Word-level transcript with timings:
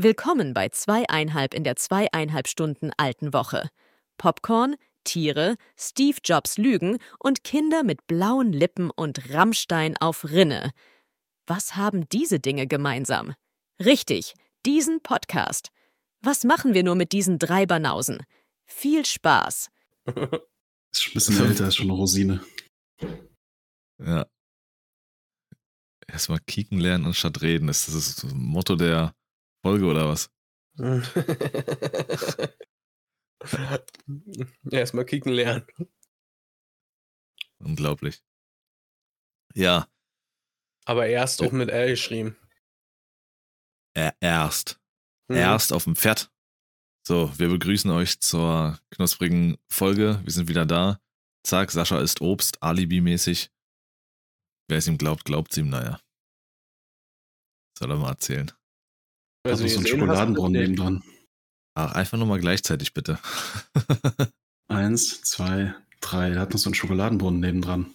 Willkommen 0.00 0.54
bei 0.54 0.68
zweieinhalb 0.68 1.54
in 1.54 1.64
der 1.64 1.74
zweieinhalb 1.74 2.46
Stunden 2.46 2.92
alten 2.98 3.32
Woche. 3.32 3.68
Popcorn, 4.16 4.76
Tiere, 5.02 5.56
Steve 5.76 6.18
Jobs 6.22 6.56
Lügen 6.56 6.98
und 7.18 7.42
Kinder 7.42 7.82
mit 7.82 8.06
blauen 8.06 8.52
Lippen 8.52 8.90
und 8.90 9.34
Rammstein 9.34 9.96
auf 9.96 10.22
Rinne. 10.22 10.70
Was 11.48 11.74
haben 11.74 12.08
diese 12.10 12.38
Dinge 12.38 12.68
gemeinsam? 12.68 13.34
Richtig, 13.84 14.34
diesen 14.64 15.02
Podcast. 15.02 15.70
Was 16.20 16.44
machen 16.44 16.74
wir 16.74 16.84
nur 16.84 16.94
mit 16.94 17.10
diesen 17.10 17.40
drei 17.40 17.66
Banausen? 17.66 18.22
Viel 18.66 19.04
Spaß. 19.04 19.68
Ist 20.06 21.02
schon 21.02 21.10
ein 21.10 21.14
bisschen 21.14 21.44
älter, 21.44 21.66
ist 21.66 21.74
schon 21.74 21.86
eine 21.86 21.98
Rosine. 21.98 22.44
Ja. 23.98 24.26
Erstmal 26.06 26.38
kicken 26.46 26.78
lernen 26.78 27.06
anstatt 27.06 27.42
reden. 27.42 27.68
Ist 27.68 27.88
das 27.88 28.14
das 28.14 28.32
Motto 28.32 28.76
der 28.76 29.12
Folge 29.62 29.86
oder 29.86 30.08
was? 30.08 30.30
Erstmal 34.70 35.04
kicken 35.04 35.32
lernen. 35.32 35.66
Unglaublich. 37.58 38.22
Ja. 39.54 39.88
Aber 40.84 41.06
erst 41.06 41.42
auch 41.42 41.52
mit 41.52 41.70
L 41.70 41.90
geschrieben. 41.90 42.36
Er, 43.94 44.16
erst. 44.20 44.80
Mhm. 45.28 45.36
Erst 45.36 45.72
auf 45.72 45.84
dem 45.84 45.96
Pferd. 45.96 46.30
So, 47.06 47.36
wir 47.38 47.48
begrüßen 47.48 47.90
euch 47.90 48.20
zur 48.20 48.78
knusprigen 48.90 49.56
Folge. 49.68 50.20
Wir 50.24 50.32
sind 50.32 50.48
wieder 50.48 50.66
da. 50.66 51.00
Zack, 51.42 51.70
Sascha 51.70 52.00
ist 52.00 52.20
Obst, 52.20 52.62
Alibi-mäßig. 52.62 53.50
Wer 54.68 54.78
es 54.78 54.86
ihm 54.86 54.98
glaubt, 54.98 55.24
glaubt 55.24 55.52
es 55.52 55.58
ihm, 55.58 55.70
naja. 55.70 56.00
Soll 57.78 57.90
er 57.90 57.96
mal 57.96 58.10
erzählen. 58.10 58.52
Hat 59.52 59.60
Also 59.60 59.64
noch 59.64 59.70
so 59.70 59.78
einen 59.78 59.86
Schokoladenbrunnen 59.86 60.60
nebendran. 60.60 61.02
Ach, 61.74 61.92
einfach 61.94 62.18
nur 62.18 62.26
mal 62.26 62.40
gleichzeitig, 62.40 62.92
bitte. 62.94 63.18
Eins, 64.68 65.22
zwei, 65.22 65.74
drei. 66.00 66.30
Der 66.30 66.40
hat 66.40 66.52
noch 66.52 66.58
so 66.58 66.68
einen 66.68 66.74
Schokoladenbrunnen 66.74 67.40
nebendran. 67.40 67.86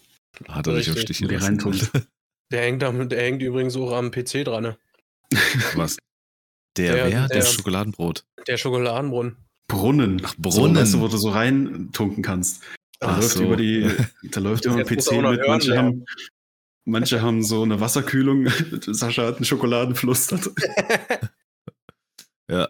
Hat 0.48 0.68
er 0.68 0.76
dich 0.76 0.88
Richtig. 0.90 1.18
Stich 1.18 1.28
gelassen. 1.28 1.46
reintun. 1.46 1.80
Der 2.52 2.62
hängt, 2.62 2.84
am, 2.84 3.10
der 3.10 3.20
hängt 3.24 3.42
übrigens 3.42 3.76
auch 3.76 3.92
am 3.94 4.12
PC 4.12 4.44
dran. 4.46 4.62
Ne? 4.64 4.78
Was? 5.76 5.98
Der, 6.78 6.94
Der- 6.94 7.06
wer? 7.08 7.28
der- 7.28 7.38
das 7.40 7.54
Schokoladenbrot. 7.54 8.26
Der 8.48 8.58
Schokoladenbrunnen. 8.58 9.38
Brunnen. 9.68 10.22
Ach, 10.24 10.36
So, 10.36 10.42
Brunnen. 10.62 10.76
weißt 10.76 10.94
du, 10.94 11.00
wo 11.00 11.08
du 11.08 11.18
so 11.18 11.30
reintunken 11.32 12.22
kannst. 12.22 12.62
Da 13.00 13.08
Ach 13.10 13.18
läuft 13.22 13.30
so. 13.38 13.44
über 13.44 13.56
die, 13.56 13.90
da 14.30 14.40
läuft 14.40 14.66
über 14.66 14.84
den 14.84 14.86
PC 14.86 15.14
er 15.14 15.22
mit. 15.32 15.40
hören 15.40 15.48
Manche 15.48 15.70
lernen. 15.72 15.88
haben, 15.88 16.06
manche 16.86 17.22
haben 17.24 17.44
so 17.44 17.64
eine 17.64 17.80
Wasserkühlung. 17.80 18.48
Sascha 18.82 19.26
hat 19.26 19.38
einen 19.38 19.46
Schokoladenfluss. 19.46 20.28
Ja. 22.50 22.70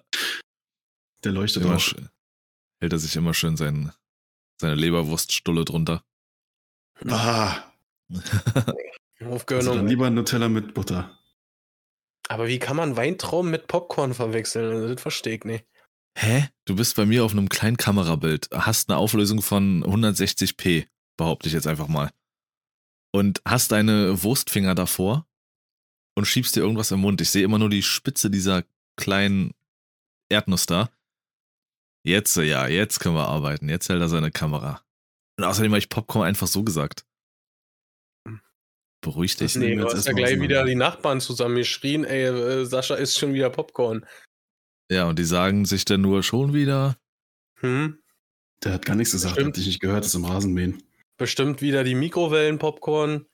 Der 1.24 1.32
leuchtet 1.32 1.64
Immer 1.64 1.78
auch. 1.78 1.94
hält 2.82 2.94
er 2.94 3.00
sich 3.00 3.16
immer 3.16 3.34
schön 3.34 3.58
sein, 3.58 3.92
seine 4.60 4.76
Leberwurststulle 4.76 5.66
drunter. 5.66 6.04
Ah, 7.08 7.64
Auf 8.14 8.22
also 9.22 9.38
dann 9.46 9.46
Gönnung. 9.46 9.88
lieber 9.88 10.10
Nutella 10.10 10.50
mit 10.50 10.74
Butter. 10.74 11.18
Aber 12.30 12.48
wie 12.48 12.60
kann 12.60 12.76
man 12.78 12.96
Weintrauben 12.96 13.52
mit 13.52 13.68
Popcorn 13.68 14.14
verwechseln? 14.14 14.72
Also, 14.72 14.94
Das 14.94 15.02
verstehe 15.02 15.36
ich 15.36 15.44
nicht. 15.46 15.66
Hä? 16.18 16.50
Du 16.66 16.76
bist 16.76 16.96
bei 16.96 17.06
mir 17.06 17.24
auf 17.26 17.32
einem 17.32 17.50
kleinen 17.50 17.78
Kamerabild, 17.78 18.50
hast 18.52 18.90
eine 18.90 18.98
Auflösung 18.98 19.42
von 19.42 19.84
160p, 19.84 20.88
behaupte 21.18 21.48
ich 21.48 21.54
jetzt 21.54 21.68
einfach 21.68 21.88
mal. 21.88 22.12
Und 23.12 23.42
hast 23.46 23.72
deine 23.72 24.24
Wurstfinger 24.24 24.76
davor 24.76 25.26
und 26.16 26.26
schiebst 26.26 26.56
dir 26.56 26.62
irgendwas 26.62 26.92
im 26.92 27.00
Mund. 27.02 27.22
Ich 27.22 27.30
sehe 27.30 27.44
immer 27.44 27.60
nur 27.60 27.70
die 27.70 27.84
Spitze 27.84 28.30
dieser 28.30 28.64
kleinen 28.98 29.54
Erdnuss 30.34 30.66
da. 30.66 30.90
Jetzt, 32.06 32.36
ja, 32.36 32.68
jetzt 32.68 33.00
können 33.00 33.16
wir 33.16 33.28
arbeiten. 33.28 33.70
Jetzt 33.70 33.88
hält 33.88 34.02
er 34.02 34.10
seine 34.10 34.32
Kamera. 34.32 34.82
Und 35.38 35.46
außerdem 35.46 35.72
habe 35.72 35.80
ich 35.80 35.90
Popcorn 35.90 36.28
einfach 36.28 36.48
so 36.48 36.64
gesagt. 36.64 37.06
Beruhig 39.02 39.36
dich. 39.36 39.56
Nee, 39.56 39.76
du 39.76 39.84
jetzt 39.84 39.96
hast 39.96 40.08
ja 40.08 40.14
gleich 40.14 40.40
wieder 40.40 40.64
die 40.64 40.76
Nachbarn 40.76 41.20
zusammen 41.20 41.56
geschrien, 41.56 42.06
ey, 42.06 42.24
äh, 42.24 42.66
Sascha 42.66 42.96
isst 42.96 43.20
schon 43.20 43.34
wieder 43.34 43.50
Popcorn. 43.50 44.06
Ja, 44.90 45.06
und 45.06 45.20
die 45.20 45.26
sagen 45.26 45.66
sich 45.66 45.86
dann 45.86 46.02
nur 46.02 46.24
schon 46.24 46.54
wieder. 46.54 46.98
Hm? 47.60 48.02
Der 48.64 48.74
hat 48.74 48.86
gar 48.86 48.96
nichts 48.96 49.12
gesagt, 49.12 49.34
Stimmt. 49.34 49.50
hat 49.50 49.58
dich 49.58 49.68
nicht 49.68 49.82
gehört, 49.82 50.06
ist 50.06 50.16
im 50.16 50.26
Rasenmähen. 50.26 50.82
Bestimmt 51.18 51.62
wieder 51.62 51.84
die 51.84 51.96
Mikrowellen-Popcorn. 51.96 53.26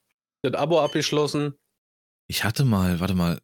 Das 0.41 0.53
Abo 0.53 0.79
abgeschlossen. 0.79 1.53
Ich 2.27 2.43
hatte 2.43 2.65
mal, 2.65 2.99
warte 2.99 3.13
mal, 3.13 3.39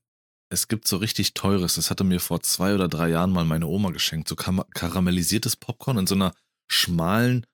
es 0.50 0.67
gibt 0.67 0.88
so 0.88 0.97
richtig 0.97 1.33
teures, 1.33 1.75
das 1.75 1.89
hatte 1.89 2.03
mir 2.03 2.19
vor 2.19 2.41
zwei 2.41 2.73
oder 2.73 2.88
drei 2.88 3.09
Jahren 3.09 3.31
mal 3.31 3.45
meine 3.45 3.67
Oma 3.67 3.91
geschenkt, 3.91 4.28
so 4.28 4.35
karamellisiertes 4.35 5.56
Popcorn 5.56 5.97
in 5.97 6.07
so 6.07 6.16
einer 6.16 6.33
schmalen 6.67 7.45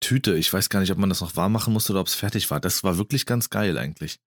Tüte. 0.00 0.36
Ich 0.36 0.52
weiß 0.52 0.68
gar 0.68 0.80
nicht, 0.80 0.90
ob 0.90 0.98
man 0.98 1.08
das 1.08 1.20
noch 1.20 1.36
warm 1.36 1.52
machen 1.52 1.72
musste 1.72 1.92
oder 1.92 2.00
ob 2.00 2.06
es 2.06 2.14
fertig 2.14 2.50
war. 2.50 2.60
Das 2.60 2.84
war 2.84 2.98
wirklich 2.98 3.26
ganz 3.26 3.50
geil 3.50 3.78
eigentlich. 3.78 4.18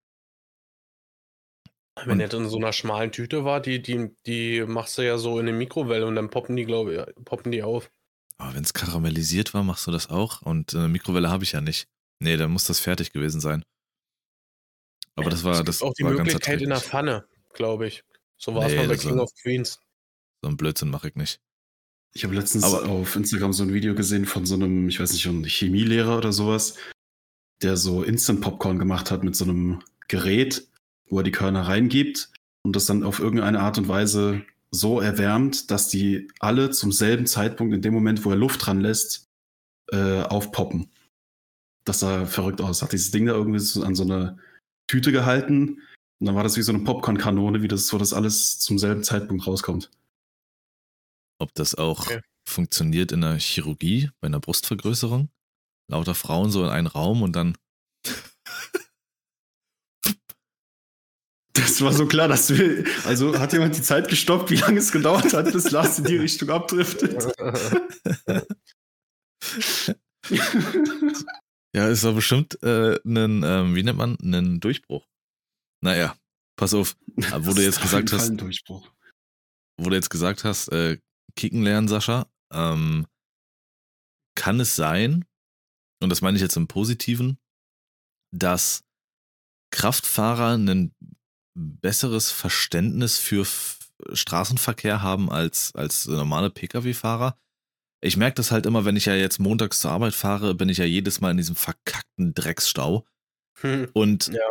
Wenn 2.04 2.18
das 2.18 2.34
in 2.34 2.48
so 2.48 2.58
einer 2.58 2.72
schmalen 2.72 3.10
Tüte 3.10 3.44
war, 3.44 3.60
die, 3.60 3.80
die, 3.80 4.14
die 4.26 4.62
machst 4.66 4.98
du 4.98 5.02
ja 5.02 5.16
so 5.16 5.38
in 5.38 5.48
eine 5.48 5.56
Mikrowelle 5.56 6.06
und 6.06 6.14
dann 6.14 6.28
poppen 6.28 6.54
die, 6.54 6.66
glaube 6.66 6.94
ich, 6.94 7.24
poppen 7.24 7.52
die 7.52 7.62
auf. 7.62 7.90
Aber 8.38 8.54
wenn 8.54 8.64
es 8.64 8.74
karamellisiert 8.74 9.54
war, 9.54 9.62
machst 9.62 9.86
du 9.86 9.90
das 9.90 10.10
auch? 10.10 10.42
Und 10.42 10.74
äh, 10.74 10.88
Mikrowelle 10.88 11.30
habe 11.30 11.44
ich 11.44 11.52
ja 11.52 11.62
nicht. 11.62 11.88
Nee, 12.20 12.36
dann 12.36 12.50
muss 12.50 12.66
das 12.66 12.80
fertig 12.80 13.12
gewesen 13.12 13.40
sein. 13.40 13.62
Aber 15.14 15.30
das 15.30 15.44
war, 15.44 15.52
es 15.52 15.58
gibt 15.58 15.68
das 15.68 15.82
auch 15.82 15.94
die 15.94 16.04
Möglichkeit 16.04 16.60
in 16.60 16.68
der. 16.68 16.80
Pfanne, 16.80 17.26
glaube 17.56 17.86
ich. 17.88 18.04
So 18.38 18.54
war 18.54 18.66
es 18.66 18.72
Nee, 18.72 18.78
mal 18.78 18.88
bei 18.88 18.96
King 18.96 19.18
of 19.18 19.30
Queens. 19.42 19.80
So 20.42 20.48
ein 20.48 20.56
Blödsinn 20.56 20.90
mache 20.90 21.08
ich 21.08 21.14
nicht. 21.16 21.40
Ich 22.14 22.24
habe 22.24 22.34
letztens 22.34 22.64
Aber- 22.64 22.88
auf 22.88 23.16
Instagram 23.16 23.52
so 23.52 23.62
ein 23.62 23.74
Video 23.74 23.94
gesehen 23.94 24.24
von 24.26 24.46
so 24.46 24.54
einem, 24.54 24.88
ich 24.88 25.00
weiß 25.00 25.12
nicht, 25.12 25.26
einem 25.26 25.44
Chemielehrer 25.44 26.16
oder 26.18 26.32
sowas, 26.32 26.76
der 27.62 27.76
so 27.76 28.02
Instant 28.02 28.40
Popcorn 28.40 28.78
gemacht 28.78 29.10
hat 29.10 29.24
mit 29.24 29.34
so 29.36 29.44
einem 29.44 29.82
Gerät, 30.08 30.66
wo 31.08 31.18
er 31.18 31.24
die 31.24 31.32
Körner 31.32 31.62
reingibt 31.68 32.30
und 32.62 32.76
das 32.76 32.86
dann 32.86 33.02
auf 33.02 33.18
irgendeine 33.18 33.60
Art 33.60 33.78
und 33.78 33.88
Weise 33.88 34.44
so 34.70 35.00
erwärmt, 35.00 35.70
dass 35.70 35.88
die 35.88 36.28
alle 36.40 36.70
zum 36.70 36.92
selben 36.92 37.26
Zeitpunkt, 37.26 37.74
in 37.74 37.82
dem 37.82 37.94
Moment, 37.94 38.24
wo 38.24 38.30
er 38.30 38.36
Luft 38.36 38.66
dran 38.66 38.80
lässt, 38.80 39.26
äh, 39.92 40.22
aufpoppen. 40.22 40.90
Das 41.84 42.00
sah 42.00 42.26
verrückt 42.26 42.60
aus. 42.60 42.82
Hat 42.82 42.92
dieses 42.92 43.10
Ding 43.12 43.26
da 43.26 43.32
irgendwie 43.32 43.60
so 43.60 43.82
an 43.84 43.94
so 43.94 44.02
eine 44.02 44.38
Tüte 44.88 45.12
gehalten 45.12 45.80
und 46.20 46.26
dann 46.26 46.34
war 46.34 46.42
das 46.42 46.56
wie 46.56 46.62
so 46.62 46.72
eine 46.72 46.82
Popcorn-Kanone, 46.84 47.62
wie 47.62 47.68
das, 47.68 47.92
wo 47.92 47.98
das 47.98 48.12
alles 48.12 48.58
zum 48.58 48.78
selben 48.78 49.02
Zeitpunkt 49.04 49.46
rauskommt. 49.46 49.90
Ob 51.38 51.54
das 51.54 51.74
auch 51.74 52.00
Okay. 52.06 52.20
funktioniert 52.48 53.12
in 53.12 53.20
der 53.20 53.38
Chirurgie, 53.38 54.10
bei 54.20 54.26
einer 54.26 54.40
Brustvergrößerung? 54.40 55.28
Lauter 55.88 56.14
Frauen 56.14 56.50
so 56.50 56.64
in 56.64 56.70
einen 56.70 56.86
Raum 56.86 57.22
und 57.22 57.36
dann. 57.36 57.56
Das 61.52 61.80
war 61.80 61.92
so 61.92 62.06
klar, 62.06 62.28
dass 62.28 62.50
wir. 62.50 62.84
Also 63.06 63.38
hat 63.38 63.52
jemand 63.52 63.76
die 63.76 63.82
Zeit 63.82 64.08
gestoppt, 64.08 64.50
wie 64.50 64.56
lange 64.56 64.78
es 64.78 64.92
gedauert 64.92 65.32
hat, 65.32 65.52
bis 65.52 65.70
Lars 65.70 65.98
in 65.98 66.04
die 66.04 66.16
Richtung 66.26 66.50
abdriftet? 66.50 67.26
Ja, 71.74 71.88
ist 71.88 72.04
doch 72.04 72.14
bestimmt 72.14 72.58
äh, 72.62 72.96
ein, 73.04 73.42
ähm, 73.44 73.74
wie 73.74 73.82
nennt 73.82 73.98
man, 73.98 74.16
einen 74.22 74.60
Durchbruch. 74.60 75.06
Naja, 75.82 76.16
pass 76.56 76.74
auf, 76.74 76.96
wo 77.16 77.52
du 77.52 77.62
jetzt 77.62 77.80
gesagt 77.80 78.12
hast, 78.12 78.30
wo 79.78 79.90
du 79.90 79.94
jetzt 79.94 80.10
gesagt 80.10 80.44
hast, 80.44 80.68
äh, 80.68 80.98
kicken 81.36 81.62
lernen, 81.62 81.88
Sascha, 81.88 82.26
ähm, 82.52 83.06
kann 84.34 84.60
es 84.60 84.76
sein, 84.76 85.24
und 86.02 86.10
das 86.10 86.20
meine 86.20 86.36
ich 86.36 86.42
jetzt 86.42 86.56
im 86.56 86.68
Positiven, 86.68 87.38
dass 88.34 88.84
Kraftfahrer 89.72 90.56
ein 90.56 90.94
besseres 91.54 92.30
Verständnis 92.30 93.18
für 93.18 93.42
F 93.42 93.78
Straßenverkehr 94.12 95.00
haben 95.00 95.30
als, 95.30 95.74
als 95.74 96.06
normale 96.06 96.50
Pkw-Fahrer. 96.50 97.38
Ich 98.02 98.18
merke 98.18 98.34
das 98.34 98.50
halt 98.50 98.66
immer, 98.66 98.84
wenn 98.84 98.94
ich 98.94 99.06
ja 99.06 99.14
jetzt 99.14 99.38
montags 99.38 99.80
zur 99.80 99.90
Arbeit 99.90 100.12
fahre, 100.12 100.54
bin 100.54 100.68
ich 100.68 100.76
ja 100.76 100.84
jedes 100.84 101.22
Mal 101.22 101.30
in 101.30 101.38
diesem 101.38 101.56
verkackten 101.56 102.34
Drecksstau. 102.34 103.06
Hm, 103.60 103.88
Und 103.94 104.26
ja. 104.28 104.42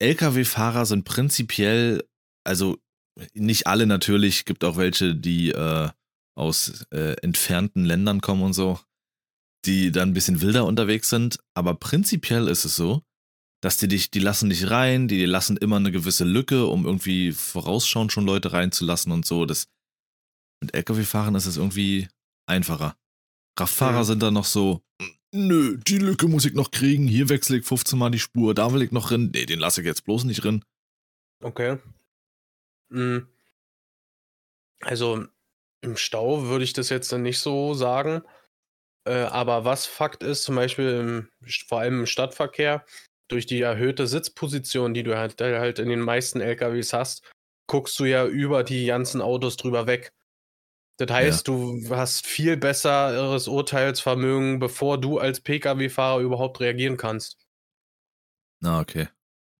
Lkw-Fahrer 0.00 0.86
sind 0.86 1.04
prinzipiell, 1.04 2.04
also 2.44 2.78
nicht 3.34 3.66
alle 3.66 3.86
natürlich, 3.86 4.44
gibt 4.44 4.64
auch 4.64 4.76
welche, 4.76 5.14
die 5.14 5.50
äh, 5.50 5.88
aus 6.36 6.84
äh, 6.90 7.14
entfernten 7.22 7.84
Ländern 7.84 8.20
kommen 8.20 8.42
und 8.42 8.52
so, 8.52 8.78
die 9.66 9.90
dann 9.90 10.10
ein 10.10 10.14
bisschen 10.14 10.40
wilder 10.40 10.64
unterwegs 10.66 11.10
sind. 11.10 11.38
Aber 11.54 11.74
prinzipiell 11.74 12.46
ist 12.46 12.64
es 12.64 12.76
so, 12.76 13.02
dass 13.60 13.76
die 13.76 13.88
dich, 13.88 14.12
die 14.12 14.20
lassen 14.20 14.50
dich 14.50 14.70
rein, 14.70 15.08
die 15.08 15.24
lassen 15.24 15.56
immer 15.56 15.76
eine 15.76 15.90
gewisse 15.90 16.24
Lücke, 16.24 16.66
um 16.66 16.86
irgendwie 16.86 17.32
vorausschauend 17.32 18.12
schon 18.12 18.24
Leute 18.24 18.52
reinzulassen 18.52 19.10
und 19.10 19.26
so. 19.26 19.46
Das, 19.46 19.66
mit 20.62 20.74
Lkw-Fahrern 20.74 21.34
ist 21.34 21.46
es 21.46 21.56
irgendwie 21.56 22.08
einfacher. 22.46 22.96
Kraftfahrer 23.56 24.00
Mhm. 24.00 24.04
sind 24.04 24.22
dann 24.22 24.34
noch 24.34 24.44
so, 24.44 24.80
nö, 25.32 25.78
die 25.78 25.98
Lücke 25.98 26.28
muss 26.28 26.44
ich 26.44 26.54
noch 26.54 26.70
kriegen, 26.70 27.06
hier 27.06 27.28
wechsle 27.28 27.58
ich 27.58 27.66
15 27.66 27.98
Mal 27.98 28.10
die 28.10 28.18
Spur, 28.18 28.54
da 28.54 28.72
will 28.72 28.82
ich 28.82 28.92
noch 28.92 29.10
rein. 29.10 29.30
Nee, 29.32 29.46
den 29.46 29.58
lasse 29.58 29.80
ich 29.80 29.86
jetzt 29.86 30.04
bloß 30.04 30.24
nicht 30.24 30.44
rein. 30.44 30.64
Okay. 31.42 31.78
Hm. 32.90 33.26
Also 34.80 35.26
im 35.80 35.96
Stau 35.96 36.44
würde 36.44 36.64
ich 36.64 36.72
das 36.72 36.88
jetzt 36.88 37.12
dann 37.12 37.22
nicht 37.22 37.38
so 37.38 37.74
sagen. 37.74 38.22
Äh, 39.06 39.22
aber 39.22 39.64
was 39.64 39.86
Fakt 39.86 40.22
ist, 40.22 40.42
zum 40.42 40.56
Beispiel 40.56 40.90
im, 40.90 41.28
vor 41.66 41.80
allem 41.80 42.00
im 42.00 42.06
Stadtverkehr, 42.06 42.84
durch 43.28 43.46
die 43.46 43.60
erhöhte 43.60 44.06
Sitzposition, 44.06 44.94
die 44.94 45.02
du 45.02 45.16
halt, 45.16 45.40
halt 45.40 45.78
in 45.78 45.88
den 45.88 46.00
meisten 46.00 46.40
LKWs 46.40 46.92
hast, 46.92 47.30
guckst 47.66 47.98
du 47.98 48.04
ja 48.04 48.26
über 48.26 48.64
die 48.64 48.86
ganzen 48.86 49.20
Autos 49.20 49.56
drüber 49.56 49.86
weg. 49.86 50.10
Das 50.98 51.10
heißt, 51.10 51.46
ja. 51.48 51.54
du 51.54 51.90
hast 51.90 52.26
viel 52.26 52.56
besseres 52.56 53.46
Urteilsvermögen, 53.46 54.58
bevor 54.58 55.00
du 55.00 55.18
als 55.18 55.40
Pkw-Fahrer 55.40 56.20
überhaupt 56.20 56.60
reagieren 56.60 56.96
kannst. 56.96 57.38
Na, 58.60 58.80
okay. 58.80 59.08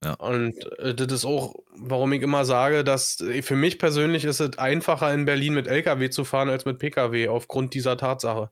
Ja. 0.04 0.14
Und 0.14 0.64
äh, 0.78 0.94
das 0.94 1.12
ist 1.12 1.24
auch, 1.24 1.54
warum 1.70 2.12
ich 2.12 2.22
immer 2.22 2.44
sage, 2.44 2.82
dass 2.82 3.20
äh, 3.20 3.42
für 3.42 3.56
mich 3.56 3.78
persönlich 3.78 4.24
ist 4.24 4.40
es 4.40 4.58
einfacher 4.58 5.12
in 5.14 5.24
Berlin 5.24 5.54
mit 5.54 5.68
LKW 5.68 6.10
zu 6.10 6.24
fahren 6.24 6.48
als 6.48 6.64
mit 6.64 6.78
Pkw 6.78 7.28
aufgrund 7.28 7.74
dieser 7.74 7.96
Tatsache. 7.96 8.50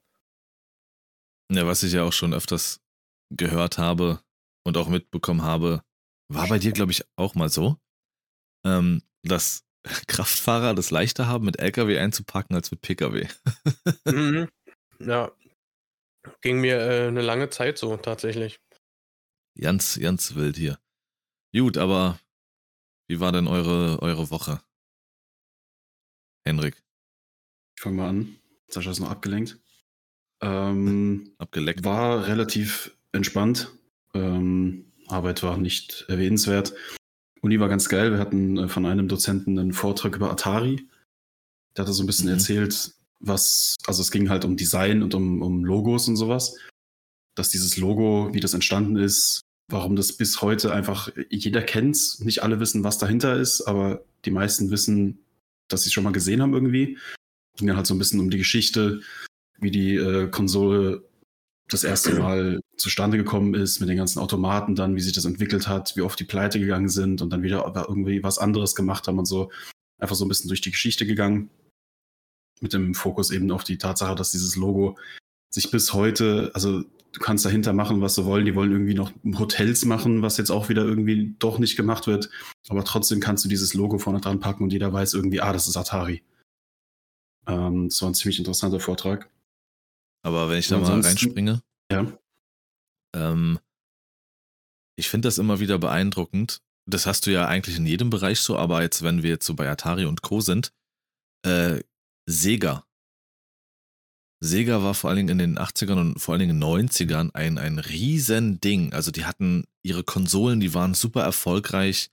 Ja, 1.52 1.66
was 1.66 1.82
ich 1.82 1.92
ja 1.92 2.04
auch 2.04 2.12
schon 2.12 2.34
öfters 2.34 2.80
gehört 3.30 3.78
habe 3.78 4.20
und 4.64 4.76
auch 4.76 4.88
mitbekommen 4.88 5.42
habe, 5.42 5.82
war 6.28 6.48
bei 6.48 6.58
dir, 6.58 6.72
glaube 6.72 6.92
ich, 6.92 7.04
auch 7.16 7.34
mal 7.34 7.48
so, 7.48 7.76
ähm, 8.64 9.02
dass 9.22 9.65
Kraftfahrer 10.06 10.74
das 10.74 10.90
leichter 10.90 11.26
haben, 11.26 11.44
mit 11.44 11.58
LKW 11.58 11.98
einzupacken 11.98 12.54
als 12.54 12.70
mit 12.70 12.82
Pkw. 12.82 13.28
mhm. 14.04 14.48
Ja, 14.98 15.30
ging 16.40 16.60
mir 16.60 16.78
äh, 16.78 17.08
eine 17.08 17.22
lange 17.22 17.50
Zeit 17.50 17.78
so 17.78 17.96
tatsächlich. 17.96 18.60
Ganz, 19.58 19.98
ganz 20.00 20.34
wild 20.34 20.56
hier. 20.56 20.78
Gut, 21.52 21.78
aber 21.78 22.18
wie 23.08 23.20
war 23.20 23.32
denn 23.32 23.46
eure, 23.46 24.02
eure 24.02 24.30
Woche? 24.30 24.60
Henrik. 26.44 26.82
Ich 27.76 27.82
fange 27.82 27.96
mal 27.96 28.08
an. 28.08 28.36
Sascha 28.68 28.90
ist 28.90 29.00
noch 29.00 29.10
abgelenkt. 29.10 29.58
Ähm, 30.42 31.34
Abgeleckt. 31.38 31.82
War 31.82 32.26
relativ 32.26 32.94
entspannt. 33.12 33.72
Ähm, 34.12 34.92
Arbeit 35.06 35.42
war 35.42 35.56
nicht 35.56 36.04
erwähnenswert. 36.08 36.74
Uni 37.46 37.60
war 37.60 37.68
ganz 37.68 37.88
geil. 37.88 38.10
Wir 38.12 38.18
hatten 38.18 38.58
äh, 38.58 38.68
von 38.68 38.84
einem 38.84 39.08
Dozenten 39.08 39.58
einen 39.58 39.72
Vortrag 39.72 40.16
über 40.16 40.30
Atari. 40.30 40.86
Der 41.76 41.84
hatte 41.84 41.92
so 41.92 42.02
ein 42.02 42.06
bisschen 42.06 42.26
mhm. 42.26 42.34
erzählt, 42.34 42.92
was, 43.20 43.76
also 43.86 44.02
es 44.02 44.10
ging 44.10 44.28
halt 44.28 44.44
um 44.44 44.56
Design 44.56 45.02
und 45.02 45.14
um, 45.14 45.40
um 45.42 45.64
Logos 45.64 46.08
und 46.08 46.16
sowas. 46.16 46.58
Dass 47.34 47.48
dieses 47.48 47.76
Logo, 47.76 48.30
wie 48.32 48.40
das 48.40 48.54
entstanden 48.54 48.96
ist, 48.96 49.40
warum 49.68 49.96
das 49.96 50.12
bis 50.12 50.42
heute 50.42 50.72
einfach, 50.72 51.10
jeder 51.30 51.62
kennt's, 51.62 52.20
nicht 52.20 52.42
alle 52.42 52.60
wissen, 52.60 52.84
was 52.84 52.98
dahinter 52.98 53.36
ist, 53.36 53.62
aber 53.62 54.04
die 54.24 54.30
meisten 54.30 54.70
wissen, 54.70 55.18
dass 55.68 55.82
sie 55.82 55.88
es 55.88 55.92
schon 55.92 56.04
mal 56.04 56.12
gesehen 56.12 56.42
haben 56.42 56.54
irgendwie. 56.54 56.98
Ging 57.56 57.68
dann 57.68 57.76
halt 57.76 57.86
so 57.86 57.94
ein 57.94 57.98
bisschen 57.98 58.20
um 58.20 58.30
die 58.30 58.38
Geschichte, 58.38 59.00
wie 59.58 59.70
die 59.70 59.96
äh, 59.96 60.28
Konsole 60.28 61.04
das 61.68 61.84
erste 61.84 62.14
Mal 62.14 62.60
zustande 62.76 63.16
gekommen 63.16 63.54
ist, 63.54 63.80
mit 63.80 63.88
den 63.88 63.96
ganzen 63.96 64.20
Automaten 64.20 64.74
dann, 64.74 64.94
wie 64.94 65.00
sich 65.00 65.12
das 65.12 65.24
entwickelt 65.24 65.66
hat, 65.66 65.96
wie 65.96 66.02
oft 66.02 66.18
die 66.18 66.24
pleite 66.24 66.60
gegangen 66.60 66.88
sind 66.88 67.22
und 67.22 67.30
dann 67.30 67.42
wieder 67.42 67.64
irgendwie 67.88 68.22
was 68.22 68.38
anderes 68.38 68.74
gemacht 68.74 69.08
haben 69.08 69.18
und 69.18 69.26
so. 69.26 69.50
Einfach 69.98 70.14
so 70.14 70.24
ein 70.24 70.28
bisschen 70.28 70.48
durch 70.48 70.60
die 70.60 70.70
Geschichte 70.70 71.06
gegangen. 71.06 71.50
Mit 72.60 72.72
dem 72.72 72.94
Fokus 72.94 73.30
eben 73.30 73.50
auf 73.50 73.64
die 73.64 73.78
Tatsache, 73.78 74.14
dass 74.14 74.30
dieses 74.30 74.56
Logo 74.56 74.96
sich 75.50 75.70
bis 75.70 75.92
heute, 75.92 76.50
also 76.54 76.82
du 76.82 77.20
kannst 77.20 77.44
dahinter 77.44 77.72
machen, 77.72 78.00
was 78.00 78.14
sie 78.14 78.24
wollen. 78.24 78.44
Die 78.44 78.54
wollen 78.54 78.72
irgendwie 78.72 78.94
noch 78.94 79.12
Hotels 79.38 79.84
machen, 79.84 80.22
was 80.22 80.36
jetzt 80.36 80.50
auch 80.50 80.68
wieder 80.68 80.84
irgendwie 80.84 81.34
doch 81.38 81.58
nicht 81.58 81.76
gemacht 81.76 82.06
wird. 82.06 82.30
Aber 82.68 82.84
trotzdem 82.84 83.20
kannst 83.20 83.44
du 83.44 83.48
dieses 83.48 83.74
Logo 83.74 83.98
vorne 83.98 84.20
dran 84.20 84.40
packen 84.40 84.64
und 84.64 84.72
jeder 84.72 84.92
weiß 84.92 85.14
irgendwie, 85.14 85.40
ah, 85.40 85.52
das 85.52 85.66
ist 85.66 85.76
Atari. 85.76 86.22
Ähm, 87.46 87.88
das 87.88 88.00
war 88.02 88.10
ein 88.10 88.14
ziemlich 88.14 88.38
interessanter 88.38 88.80
Vortrag. 88.80 89.28
Aber 90.26 90.48
wenn 90.48 90.58
ich 90.58 90.68
da 90.68 90.78
mal 90.78 91.00
reinspringe. 91.00 91.62
Ja. 91.90 92.06
Ähm, 93.14 93.58
ich 94.98 95.08
finde 95.08 95.28
das 95.28 95.38
immer 95.38 95.60
wieder 95.60 95.78
beeindruckend. 95.78 96.62
Das 96.88 97.06
hast 97.06 97.26
du 97.26 97.32
ja 97.32 97.46
eigentlich 97.46 97.76
in 97.76 97.86
jedem 97.86 98.10
Bereich 98.10 98.40
so, 98.40 98.58
aber 98.58 98.82
jetzt, 98.82 99.02
wenn 99.02 99.22
wir 99.22 99.30
jetzt 99.30 99.46
so 99.46 99.54
bei 99.54 99.68
Atari 99.68 100.04
und 100.04 100.22
Co. 100.22 100.40
sind, 100.40 100.72
äh, 101.44 101.80
Sega 102.26 102.86
Sega 104.40 104.82
war 104.82 104.94
vor 104.94 105.10
allen 105.10 105.16
Dingen 105.16 105.28
in 105.28 105.38
den 105.38 105.58
80ern 105.58 105.98
und 105.98 106.18
vor 106.20 106.32
allen 106.32 106.40
Dingen 106.40 106.60
in 106.60 106.60
den 106.60 106.88
90ern 106.88 107.30
ein, 107.34 107.58
ein 107.58 107.78
Riesending. 107.78 108.92
Also 108.92 109.10
die 109.10 109.24
hatten 109.24 109.64
ihre 109.82 110.04
Konsolen, 110.04 110.60
die 110.60 110.74
waren 110.74 110.94
super 110.94 111.22
erfolgreich, 111.22 112.10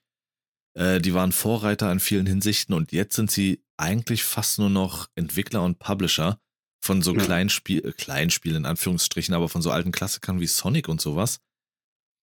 äh, 0.78 1.02
die 1.02 1.14
waren 1.14 1.32
Vorreiter 1.32 1.92
in 1.92 2.00
vielen 2.00 2.26
Hinsichten 2.26 2.74
und 2.74 2.92
jetzt 2.92 3.16
sind 3.16 3.30
sie 3.30 3.62
eigentlich 3.78 4.24
fast 4.24 4.60
nur 4.60 4.70
noch 4.70 5.10
Entwickler 5.16 5.64
und 5.64 5.80
Publisher 5.80 6.40
von 6.84 7.02
so 7.02 7.16
ja. 7.16 7.24
Kleinspiel, 7.24 7.86
äh, 7.86 7.92
Kleinspielen 7.94 8.58
in 8.58 8.66
Anführungsstrichen, 8.66 9.34
aber 9.34 9.48
von 9.48 9.62
so 9.62 9.72
alten 9.72 9.92
Klassikern 9.92 10.42
wie 10.42 10.48
Sonic 10.48 10.90
und 10.90 11.00
sowas. 11.00 11.40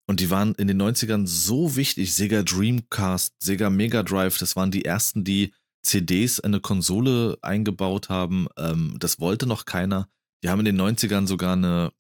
Und 0.08 0.20
die 0.20 0.30
waren 0.30 0.56
in 0.56 0.68
den 0.68 0.82
90ern 0.82 1.28
so 1.28 1.76
wichtig. 1.76 2.14
Sega 2.14 2.44
Dreamcast, 2.44 3.36
Sega 3.42 3.70
Mega 3.70 4.04
Drive, 4.04 4.38
das 4.38 4.56
waren 4.56 4.72
die 4.72 4.86
ersten, 4.86 5.24
die 5.24 5.54
CDs 5.84 6.40
in 6.40 6.46
eine 6.46 6.62
Konsole 6.62 7.38
eingebaut 7.42 8.10
haben. 8.10 8.48
Ähm, 8.58 8.96
das 9.00 9.20
wollte 9.20 9.46
noch 9.46 9.66
keiner. 9.66 10.08
Die 10.44 10.50
haben 10.50 10.60
in 10.60 10.66
den 10.66 10.82
90ern 10.82 11.28
sogar 11.28 11.54
eine 11.54 11.92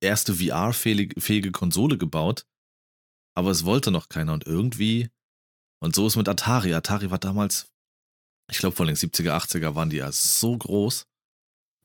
erste 0.00 0.34
VR-fähige 0.34 1.50
Konsole 1.50 1.98
gebaut. 1.98 2.46
Aber 3.34 3.50
es 3.50 3.64
wollte 3.64 3.90
noch 3.90 4.08
keiner. 4.08 4.34
Und 4.34 4.46
irgendwie, 4.46 5.08
und 5.80 5.96
so 5.96 6.06
ist 6.06 6.16
mit 6.16 6.28
Atari. 6.28 6.74
Atari 6.74 7.10
war 7.10 7.18
damals, 7.18 7.72
ich 8.50 8.58
glaube, 8.58 8.76
vor 8.76 8.86
den 8.86 8.96
70er, 8.96 9.32
80er 9.32 9.74
waren 9.74 9.90
die 9.90 9.96
ja 9.96 10.12
so 10.12 10.56
groß. 10.56 11.08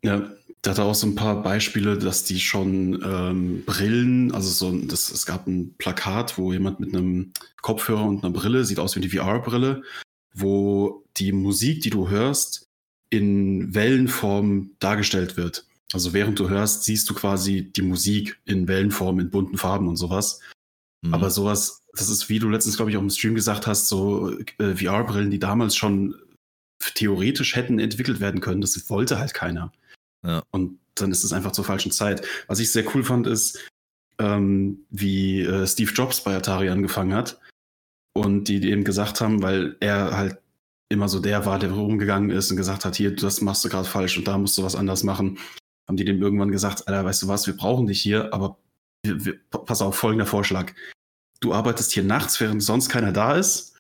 Ja, 0.04 0.30
da 0.62 0.72
hat 0.72 0.78
er 0.78 0.86
auch 0.86 0.96
so 0.96 1.08
ein 1.08 1.16
paar 1.16 1.42
Beispiele, 1.42 1.98
dass 1.98 2.24
die 2.24 2.40
schon 2.40 3.02
ähm, 3.06 3.64
Brillen, 3.66 4.32
also 4.34 4.50
so, 4.50 4.78
das, 4.86 5.10
es 5.10 5.26
gab 5.26 5.48
ein 5.48 5.74
Plakat, 5.78 6.38
wo 6.38 6.54
jemand 6.54 6.80
mit 6.80 6.94
einem 6.94 7.32
Kopfhörer 7.62 8.04
und 8.04 8.24
einer 8.24 8.34
Brille, 8.34 8.66
sieht 8.66 8.80
aus 8.80 8.96
wie 8.96 9.02
die 9.02 9.10
VR-Brille, 9.10 9.84
wo 10.34 11.04
die 11.18 11.32
Musik, 11.32 11.82
die 11.82 11.90
du 11.90 12.10
hörst, 12.10 12.68
in 13.10 13.74
Wellenform 13.74 14.72
dargestellt 14.80 15.38
wird. 15.38 15.66
Also 15.94 16.14
während 16.14 16.40
du 16.40 16.50
hörst, 16.50 16.84
siehst 16.84 17.10
du 17.10 17.14
quasi 17.14 17.72
die 17.72 17.84
Musik 17.84 18.40
in 18.46 18.68
Wellenform, 18.68 19.20
in 19.20 19.30
bunten 19.30 19.58
Farben 19.58 19.88
und 19.88 19.98
sowas. 19.98 20.40
Mhm. 21.02 21.14
Aber 21.14 21.30
sowas, 21.30 21.84
das 21.94 22.10
ist, 22.10 22.30
wie 22.30 22.40
du 22.40 22.50
letztens, 22.50 22.76
glaube 22.78 22.90
ich, 22.90 22.98
auch 22.98 23.02
im 23.02 23.10
Stream 23.10 23.36
gesagt 23.36 23.68
hast, 23.68 23.88
so 23.88 24.32
äh, 24.58 24.76
VR-Brillen, 24.76 25.30
die 25.30 25.40
damals 25.40 25.76
schon 25.76 26.16
theoretisch 26.96 27.56
hätten 27.56 27.80
entwickelt 27.80 28.20
werden 28.20 28.42
können. 28.42 28.62
Das 28.62 28.90
wollte 28.90 29.20
halt 29.20 29.34
keiner. 29.34 29.72
Und 30.52 30.80
dann 30.96 31.12
ist 31.12 31.24
es 31.24 31.34
einfach 31.34 31.52
zur 31.52 31.66
falschen 31.66 31.92
Zeit. 31.92 32.26
Was 32.48 32.60
ich 32.60 32.72
sehr 32.72 32.86
cool 32.96 33.04
fand, 33.04 33.28
ist, 33.28 33.60
ähm, 34.20 34.86
wie 34.90 35.42
äh, 35.42 35.68
Steve 35.68 35.92
Jobs 35.92 36.22
bei 36.22 36.36
Atari 36.36 36.70
angefangen 36.70 37.14
hat 37.14 37.40
und 38.14 38.48
die 38.48 38.64
eben 38.70 38.84
gesagt 38.84 39.22
haben, 39.22 39.42
weil 39.42 39.76
er 39.80 40.16
halt 40.16 40.38
immer 40.90 41.10
so 41.10 41.20
der 41.20 41.46
war, 41.46 41.58
der 41.58 41.72
rumgegangen 41.72 42.30
ist 42.30 42.52
und 42.52 42.58
gesagt 42.58 42.86
hat, 42.86 42.96
hier, 42.96 43.16
das 43.16 43.42
machst 43.42 43.66
du 43.66 43.70
gerade 43.70 43.88
falsch 43.88 44.18
und 44.18 44.28
da 44.28 44.38
musst 44.38 44.58
du 44.58 44.64
was 44.64 44.76
anders 44.76 45.04
machen, 45.04 45.40
haben 45.88 45.98
die 45.98 46.06
dem 46.06 46.22
irgendwann 46.22 46.52
gesagt, 46.52 46.88
Alter, 46.88 47.04
weißt 47.04 47.24
du 47.24 47.28
was, 47.28 47.48
wir 47.48 47.58
brauchen 47.58 47.88
dich 47.88 48.02
hier, 48.02 48.32
aber 48.34 48.58
wir, 49.04 49.26
wir, 49.26 49.40
pass 49.50 49.82
auf, 49.82 49.96
folgender 49.96 50.28
Vorschlag. 50.28 50.74
Du 51.40 51.54
arbeitest 51.54 51.92
hier 51.92 52.04
nachts, 52.04 52.40
während 52.40 52.62
sonst 52.62 52.90
keiner 52.90 53.12
da 53.12 53.36
ist 53.36 53.73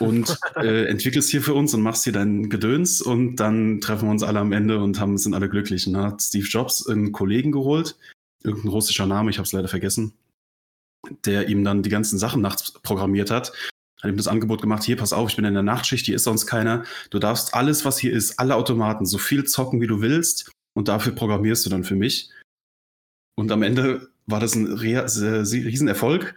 und 0.00 0.38
äh, 0.56 0.86
entwickelst 0.86 1.30
hier 1.30 1.42
für 1.42 1.54
uns 1.54 1.74
und 1.74 1.82
machst 1.82 2.04
hier 2.04 2.12
dein 2.12 2.48
Gedöns 2.48 3.00
und 3.00 3.36
dann 3.36 3.80
treffen 3.80 4.06
wir 4.06 4.12
uns 4.12 4.22
alle 4.22 4.40
am 4.40 4.52
Ende 4.52 4.80
und 4.82 4.98
haben, 4.98 5.18
sind 5.18 5.34
alle 5.34 5.48
glücklich. 5.48 5.86
Und 5.86 5.94
dann 5.94 6.04
hat 6.04 6.22
Steve 6.22 6.46
Jobs 6.46 6.86
einen 6.86 7.12
Kollegen 7.12 7.52
geholt, 7.52 7.96
irgendein 8.42 8.70
russischer 8.70 9.06
Name, 9.06 9.30
ich 9.30 9.38
habe 9.38 9.46
es 9.46 9.52
leider 9.52 9.68
vergessen, 9.68 10.14
der 11.24 11.48
ihm 11.48 11.64
dann 11.64 11.82
die 11.82 11.90
ganzen 11.90 12.18
Sachen 12.18 12.42
nachts 12.42 12.72
programmiert 12.82 13.30
hat, 13.30 13.52
hat 14.02 14.10
ihm 14.10 14.16
das 14.16 14.28
Angebot 14.28 14.62
gemacht, 14.62 14.82
hier, 14.82 14.96
pass 14.96 15.12
auf, 15.12 15.30
ich 15.30 15.36
bin 15.36 15.44
in 15.44 15.54
der 15.54 15.62
Nachtschicht, 15.62 16.06
hier 16.06 16.16
ist 16.16 16.24
sonst 16.24 16.46
keiner. 16.46 16.84
Du 17.10 17.18
darfst 17.18 17.54
alles, 17.54 17.84
was 17.84 17.98
hier 17.98 18.12
ist, 18.12 18.38
alle 18.38 18.56
Automaten, 18.56 19.06
so 19.06 19.18
viel 19.18 19.44
zocken, 19.44 19.80
wie 19.80 19.86
du 19.86 20.00
willst 20.00 20.50
und 20.74 20.88
dafür 20.88 21.12
programmierst 21.12 21.64
du 21.66 21.70
dann 21.70 21.84
für 21.84 21.96
mich. 21.96 22.30
Und 23.36 23.52
am 23.52 23.62
Ende 23.62 24.10
war 24.26 24.40
das 24.40 24.54
ein 24.54 24.66
Riesenerfolg 24.66 26.34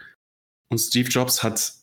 und 0.70 0.78
Steve 0.78 1.08
Jobs 1.08 1.42
hat 1.42 1.74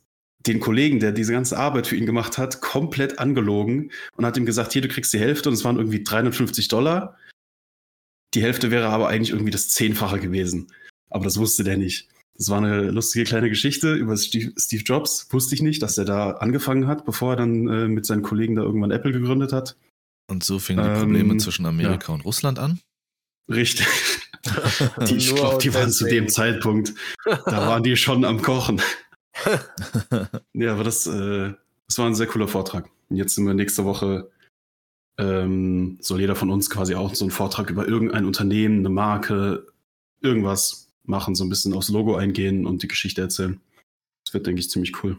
den 0.45 0.59
Kollegen, 0.59 0.99
der 0.99 1.11
diese 1.11 1.31
ganze 1.31 1.57
Arbeit 1.57 1.87
für 1.87 1.95
ihn 1.95 2.05
gemacht 2.05 2.37
hat, 2.37 2.61
komplett 2.61 3.19
angelogen 3.19 3.91
und 4.15 4.25
hat 4.25 4.37
ihm 4.37 4.45
gesagt, 4.45 4.73
hier, 4.73 4.81
du 4.81 4.87
kriegst 4.89 5.13
die 5.13 5.19
Hälfte 5.19 5.49
und 5.49 5.55
es 5.55 5.63
waren 5.63 5.77
irgendwie 5.77 6.03
350 6.03 6.67
Dollar. 6.67 7.17
Die 8.33 8.41
Hälfte 8.41 8.71
wäre 8.71 8.87
aber 8.87 9.07
eigentlich 9.07 9.29
irgendwie 9.29 9.51
das 9.51 9.69
Zehnfache 9.69 10.19
gewesen. 10.19 10.71
Aber 11.09 11.23
das 11.23 11.37
wusste 11.37 11.63
der 11.63 11.77
nicht. 11.77 12.09
Das 12.35 12.49
war 12.49 12.57
eine 12.57 12.89
lustige 12.89 13.25
kleine 13.25 13.47
Geschichte 13.47 13.93
über 13.93 14.17
Steve, 14.17 14.53
Jobs. 14.83 15.27
Wusste 15.29 15.53
ich 15.53 15.61
nicht, 15.61 15.83
dass 15.83 15.97
er 15.97 16.05
da 16.05 16.31
angefangen 16.31 16.87
hat, 16.87 17.05
bevor 17.05 17.33
er 17.33 17.35
dann 17.35 17.67
äh, 17.67 17.87
mit 17.87 18.05
seinen 18.05 18.23
Kollegen 18.23 18.55
da 18.55 18.63
irgendwann 18.63 18.91
Apple 18.91 19.11
gegründet 19.11 19.53
hat. 19.53 19.77
Und 20.29 20.43
so 20.43 20.57
fingen 20.57 20.83
die 20.83 20.99
Probleme 20.99 21.33
ähm, 21.33 21.39
zwischen 21.39 21.65
Amerika 21.65 22.07
ja. 22.07 22.15
und 22.15 22.25
Russland 22.25 22.57
an? 22.57 22.79
Richtig. 23.49 23.85
die, 25.07 25.15
ich 25.15 25.35
glaube, 25.35 25.61
die 25.61 25.73
waren 25.73 25.91
zu 25.91 26.05
dem 26.05 26.27
Zeitpunkt, 26.27 26.93
da 27.25 27.67
waren 27.67 27.83
die 27.83 27.95
schon 27.95 28.25
am 28.25 28.41
Kochen. 28.41 28.81
ja, 30.53 30.73
aber 30.73 30.83
das, 30.83 31.07
äh, 31.07 31.53
das 31.87 31.97
war 31.97 32.07
ein 32.07 32.15
sehr 32.15 32.27
cooler 32.27 32.47
Vortrag. 32.47 32.89
Und 33.09 33.17
jetzt 33.17 33.35
sind 33.35 33.45
wir 33.45 33.53
nächste 33.53 33.85
Woche 33.85 34.29
ähm, 35.17 35.97
soll 36.01 36.21
jeder 36.21 36.35
von 36.35 36.49
uns 36.49 36.69
quasi 36.69 36.95
auch 36.95 37.13
so 37.13 37.25
einen 37.25 37.31
Vortrag 37.31 37.69
über 37.69 37.87
irgendein 37.87 38.25
Unternehmen, 38.25 38.79
eine 38.79 38.89
Marke, 38.89 39.67
irgendwas 40.21 40.91
machen, 41.03 41.35
so 41.35 41.43
ein 41.43 41.49
bisschen 41.49 41.73
aufs 41.73 41.89
Logo 41.89 42.15
eingehen 42.15 42.65
und 42.65 42.81
die 42.81 42.87
Geschichte 42.87 43.21
erzählen. 43.21 43.59
Das 44.25 44.33
wird, 44.33 44.47
denke 44.47 44.61
ich, 44.61 44.69
ziemlich 44.69 45.03
cool. 45.03 45.17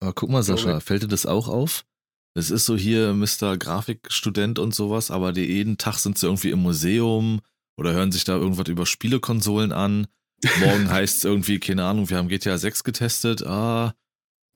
Aber 0.00 0.12
guck 0.12 0.30
mal, 0.30 0.42
Sascha, 0.42 0.80
fällt 0.80 1.02
dir 1.02 1.08
das 1.08 1.26
auch 1.26 1.48
auf? 1.48 1.84
Es 2.34 2.50
ist 2.50 2.66
so 2.66 2.76
hier 2.76 3.14
Mr. 3.14 3.56
Grafikstudent 3.56 4.58
und 4.58 4.74
sowas, 4.74 5.10
aber 5.10 5.32
die 5.32 5.44
jeden 5.44 5.78
Tag 5.78 5.98
sind 5.98 6.18
sie 6.18 6.26
irgendwie 6.26 6.50
im 6.50 6.60
Museum 6.60 7.40
oder 7.76 7.92
hören 7.92 8.12
sich 8.12 8.24
da 8.24 8.36
irgendwas 8.36 8.68
über 8.68 8.86
Spielekonsolen 8.86 9.72
an. 9.72 10.06
Morgen 10.60 10.90
heißt 10.90 11.18
es 11.18 11.24
irgendwie, 11.24 11.58
keine 11.58 11.84
Ahnung, 11.84 12.08
wir 12.10 12.16
haben 12.16 12.28
GTA 12.28 12.58
6 12.58 12.84
getestet. 12.84 13.44
Ah. 13.46 13.94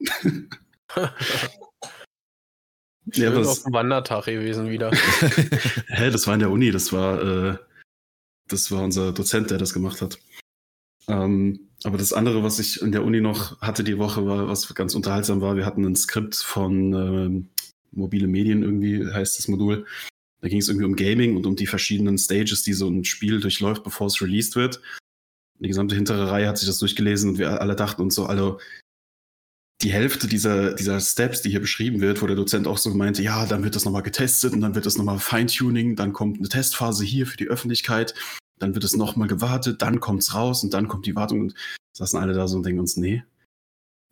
Schön 3.11 3.25
ja, 3.25 3.30
das, 3.30 3.49
auf 3.49 3.62
dem 3.62 3.73
Wandertag 3.73 4.26
gewesen 4.26 4.68
wieder. 4.71 4.90
Hä, 5.88 6.11
das 6.11 6.26
war 6.26 6.35
in 6.35 6.40
der 6.40 6.50
Uni, 6.50 6.71
das 6.71 6.92
war, 6.92 7.23
äh, 7.23 7.57
das 8.49 8.71
war 8.71 8.83
unser 8.83 9.12
Dozent, 9.12 9.50
der 9.50 9.59
das 9.59 9.73
gemacht 9.73 10.02
hat. 10.02 10.18
Ähm, 11.09 11.71
aber 11.85 11.97
das 11.97 12.12
andere, 12.12 12.42
was 12.42 12.59
ich 12.59 12.83
in 12.83 12.92
der 12.92 13.04
Uni 13.04 13.21
noch 13.21 13.61
hatte 13.61 13.83
die 13.85 13.99
Woche, 13.99 14.26
war, 14.26 14.49
was 14.49 14.75
ganz 14.75 14.95
unterhaltsam 14.95 15.40
war, 15.40 15.57
wir 15.57 15.64
hatten 15.64 15.85
ein 15.85 15.97
Skript 15.97 16.37
von 16.37 16.92
ähm, 16.92 17.49
mobile 17.92 18.26
Medien 18.26 18.62
irgendwie, 18.62 19.07
heißt 19.07 19.38
das 19.38 19.49
Modul. 19.49 19.87
Da 20.40 20.49
ging 20.49 20.59
es 20.59 20.68
irgendwie 20.68 20.87
um 20.87 20.97
Gaming 20.97 21.37
und 21.37 21.47
um 21.47 21.57
die 21.57 21.66
verschiedenen 21.66 22.18
Stages, 22.18 22.62
die 22.62 22.75
so 22.75 22.88
ein 22.88 23.04
Spiel 23.04 23.40
durchläuft, 23.40 23.85
bevor 23.85 24.09
es 24.09 24.21
released 24.21 24.54
wird. 24.54 24.80
Die 25.60 25.68
gesamte 25.68 25.94
hintere 25.94 26.30
Reihe 26.30 26.48
hat 26.48 26.58
sich 26.58 26.68
das 26.68 26.78
durchgelesen 26.78 27.30
und 27.30 27.38
wir 27.38 27.60
alle 27.60 27.74
dachten 27.74 28.02
uns 28.02 28.14
so, 28.14 28.26
alle, 28.26 28.58
die 29.82 29.92
Hälfte 29.92 30.26
dieser, 30.26 30.74
dieser 30.74 31.00
Steps, 31.00 31.42
die 31.42 31.50
hier 31.50 31.60
beschrieben 31.60 32.00
wird, 32.00 32.20
wo 32.20 32.26
der 32.26 32.36
Dozent 32.36 32.66
auch 32.66 32.78
so 32.78 32.90
meinte, 32.94 33.22
ja, 33.22 33.46
dann 33.46 33.64
wird 33.64 33.76
das 33.76 33.84
nochmal 33.84 34.02
getestet 34.02 34.52
und 34.52 34.60
dann 34.60 34.74
wird 34.74 34.86
das 34.86 34.96
nochmal 34.96 35.18
Feintuning, 35.18 35.96
dann 35.96 36.12
kommt 36.12 36.38
eine 36.38 36.48
Testphase 36.48 37.04
hier 37.04 37.26
für 37.26 37.36
die 37.36 37.48
Öffentlichkeit, 37.48 38.14
dann 38.58 38.74
wird 38.74 38.84
es 38.84 38.96
nochmal 38.96 39.28
gewartet, 39.28 39.82
dann 39.82 40.00
kommt 40.00 40.22
es 40.22 40.34
raus 40.34 40.64
und 40.64 40.74
dann 40.74 40.88
kommt 40.88 41.06
die 41.06 41.14
Wartung 41.14 41.40
und 41.42 41.54
saßen 41.96 42.18
alle 42.18 42.34
da 42.34 42.48
so 42.48 42.56
und 42.56 42.66
denken 42.66 42.80
uns, 42.80 42.96
nee, 42.96 43.24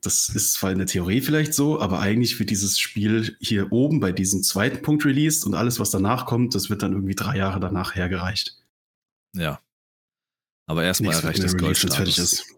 das 0.02 0.28
ist 0.28 0.54
zwar 0.54 0.70
in 0.70 0.78
der 0.78 0.86
Theorie 0.86 1.20
vielleicht 1.20 1.52
so, 1.52 1.80
aber 1.80 1.98
eigentlich 1.98 2.38
wird 2.38 2.50
dieses 2.50 2.78
Spiel 2.78 3.36
hier 3.40 3.72
oben 3.72 3.98
bei 3.98 4.12
diesem 4.12 4.42
zweiten 4.42 4.82
Punkt 4.82 5.04
released 5.04 5.44
und 5.44 5.54
alles, 5.54 5.80
was 5.80 5.90
danach 5.90 6.26
kommt, 6.26 6.54
das 6.54 6.70
wird 6.70 6.82
dann 6.82 6.92
irgendwie 6.92 7.14
drei 7.16 7.36
Jahre 7.36 7.58
danach 7.58 7.94
hergereicht. 7.94 8.56
Ja. 9.34 9.60
Aber 10.68 10.84
erstmal 10.84 11.14
erreicht 11.14 11.42
das 11.42 11.56
Goldstatus. 11.56 11.96
fertig 11.96 12.18
ist. 12.18 12.56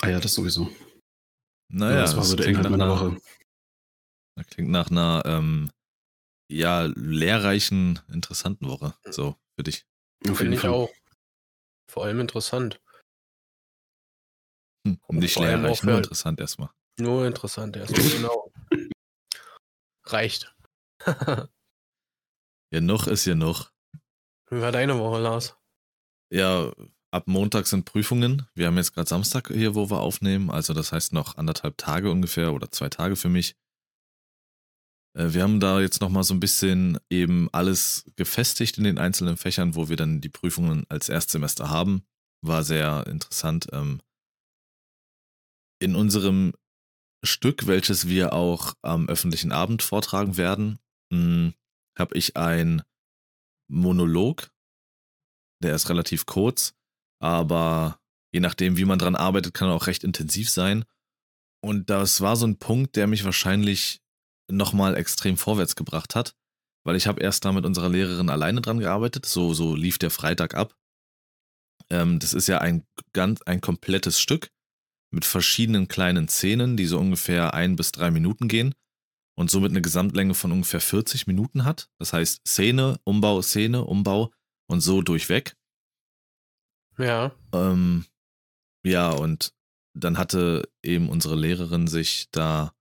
Ah 0.00 0.08
ja, 0.08 0.20
das 0.20 0.34
sowieso. 0.34 0.70
Naja, 1.72 1.96
ja, 1.96 2.02
das 2.02 2.16
war 2.16 2.24
so 2.24 2.36
der 2.36 2.46
Inhalt 2.46 2.70
meiner 2.70 2.88
Woche. 2.88 3.20
Das 4.36 4.46
klingt 4.46 4.70
nach 4.70 4.90
einer, 4.90 5.22
ähm, 5.24 5.70
ja, 6.50 6.82
lehrreichen, 6.94 8.00
interessanten 8.12 8.68
Woche. 8.68 8.94
So, 9.10 9.36
für 9.56 9.64
dich. 9.64 9.86
Finde 10.24 10.56
ich 10.56 10.64
auch. 10.64 10.90
Vor 11.90 12.04
allem 12.04 12.20
interessant. 12.20 12.80
Hm, 14.86 15.00
nicht 15.08 15.38
lehrreich, 15.38 15.82
nur 15.82 15.94
halt 15.94 16.04
interessant 16.04 16.40
erstmal. 16.40 16.70
Nur 16.98 17.26
interessant 17.26 17.76
erstmal, 17.76 18.10
genau. 18.10 18.52
Reicht. 20.06 20.54
genug 22.70 23.06
ist 23.06 23.24
genug. 23.24 23.70
Wie 24.50 24.60
war 24.60 24.72
deine 24.72 24.98
Woche, 24.98 25.20
Lars? 25.20 25.56
Ja, 26.30 26.72
ab 27.10 27.28
Montag 27.28 27.66
sind 27.66 27.84
Prüfungen. 27.84 28.46
Wir 28.54 28.66
haben 28.66 28.76
jetzt 28.76 28.92
gerade 28.92 29.08
Samstag 29.08 29.48
hier, 29.48 29.74
wo 29.74 29.90
wir 29.90 30.00
aufnehmen. 30.00 30.50
Also 30.50 30.74
das 30.74 30.92
heißt 30.92 31.12
noch 31.12 31.36
anderthalb 31.36 31.78
Tage 31.78 32.10
ungefähr 32.10 32.52
oder 32.52 32.70
zwei 32.70 32.88
Tage 32.88 33.16
für 33.16 33.28
mich. 33.28 33.56
Äh, 35.16 35.32
wir 35.32 35.42
haben 35.42 35.60
da 35.60 35.80
jetzt 35.80 36.00
nochmal 36.00 36.24
so 36.24 36.34
ein 36.34 36.40
bisschen 36.40 36.98
eben 37.08 37.48
alles 37.52 38.04
gefestigt 38.16 38.78
in 38.78 38.84
den 38.84 38.98
einzelnen 38.98 39.36
Fächern, 39.36 39.74
wo 39.74 39.88
wir 39.88 39.96
dann 39.96 40.20
die 40.20 40.28
Prüfungen 40.28 40.84
als 40.88 41.08
Erstsemester 41.08 41.70
haben. 41.70 42.04
War 42.42 42.64
sehr 42.64 43.06
interessant. 43.06 43.68
Ähm, 43.72 44.00
in 45.80 45.94
unserem 45.94 46.52
Stück, 47.22 47.66
welches 47.66 48.08
wir 48.08 48.32
auch 48.32 48.74
am 48.82 49.08
öffentlichen 49.08 49.52
Abend 49.52 49.82
vortragen 49.82 50.36
werden, 50.36 50.78
hm, 51.12 51.54
habe 51.98 52.16
ich 52.16 52.36
ein 52.36 52.82
Monolog. 53.68 54.50
Der 55.64 55.74
ist 55.74 55.88
relativ 55.88 56.26
kurz 56.26 56.74
aber 57.24 57.98
je 58.34 58.40
nachdem, 58.40 58.76
wie 58.76 58.84
man 58.84 58.98
dran 58.98 59.16
arbeitet, 59.16 59.54
kann 59.54 59.68
er 59.68 59.74
auch 59.74 59.86
recht 59.86 60.04
intensiv 60.04 60.50
sein. 60.50 60.84
Und 61.62 61.88
das 61.88 62.20
war 62.20 62.36
so 62.36 62.46
ein 62.46 62.58
Punkt, 62.58 62.96
der 62.96 63.06
mich 63.06 63.24
wahrscheinlich 63.24 64.02
nochmal 64.50 64.94
extrem 64.94 65.38
vorwärts 65.38 65.74
gebracht 65.74 66.14
hat, 66.14 66.34
weil 66.84 66.96
ich 66.96 67.06
habe 67.06 67.22
erst 67.22 67.46
da 67.46 67.52
mit 67.52 67.64
unserer 67.64 67.88
Lehrerin 67.88 68.28
alleine 68.28 68.60
dran 68.60 68.78
gearbeitet. 68.78 69.24
So, 69.24 69.54
so 69.54 69.74
lief 69.74 69.96
der 69.96 70.10
Freitag 70.10 70.52
ab. 70.52 70.76
Ähm, 71.88 72.18
das 72.18 72.34
ist 72.34 72.46
ja 72.46 72.58
ein 72.58 72.84
ganz, 73.14 73.40
ein 73.42 73.62
komplettes 73.62 74.20
Stück 74.20 74.50
mit 75.10 75.24
verschiedenen 75.24 75.88
kleinen 75.88 76.28
Szenen, 76.28 76.76
die 76.76 76.84
so 76.84 76.98
ungefähr 76.98 77.54
ein 77.54 77.74
bis 77.76 77.90
drei 77.92 78.10
Minuten 78.10 78.48
gehen 78.48 78.74
und 79.34 79.50
somit 79.50 79.70
eine 79.70 79.80
Gesamtlänge 79.80 80.34
von 80.34 80.52
ungefähr 80.52 80.80
40 80.80 81.26
Minuten 81.26 81.64
hat. 81.64 81.88
Das 81.98 82.12
heißt 82.12 82.46
Szene, 82.46 83.00
Umbau, 83.04 83.40
Szene, 83.40 83.82
Umbau 83.84 84.30
und 84.66 84.80
so 84.80 85.02
durchweg. 85.02 85.56
Ja. 86.98 87.32
Ähm, 87.52 88.06
ja, 88.84 89.10
und 89.10 89.52
dann 89.94 90.18
hatte 90.18 90.68
eben 90.82 91.08
unsere 91.08 91.36
Lehrerin 91.36 91.86
sich 91.86 92.28
da 92.30 92.72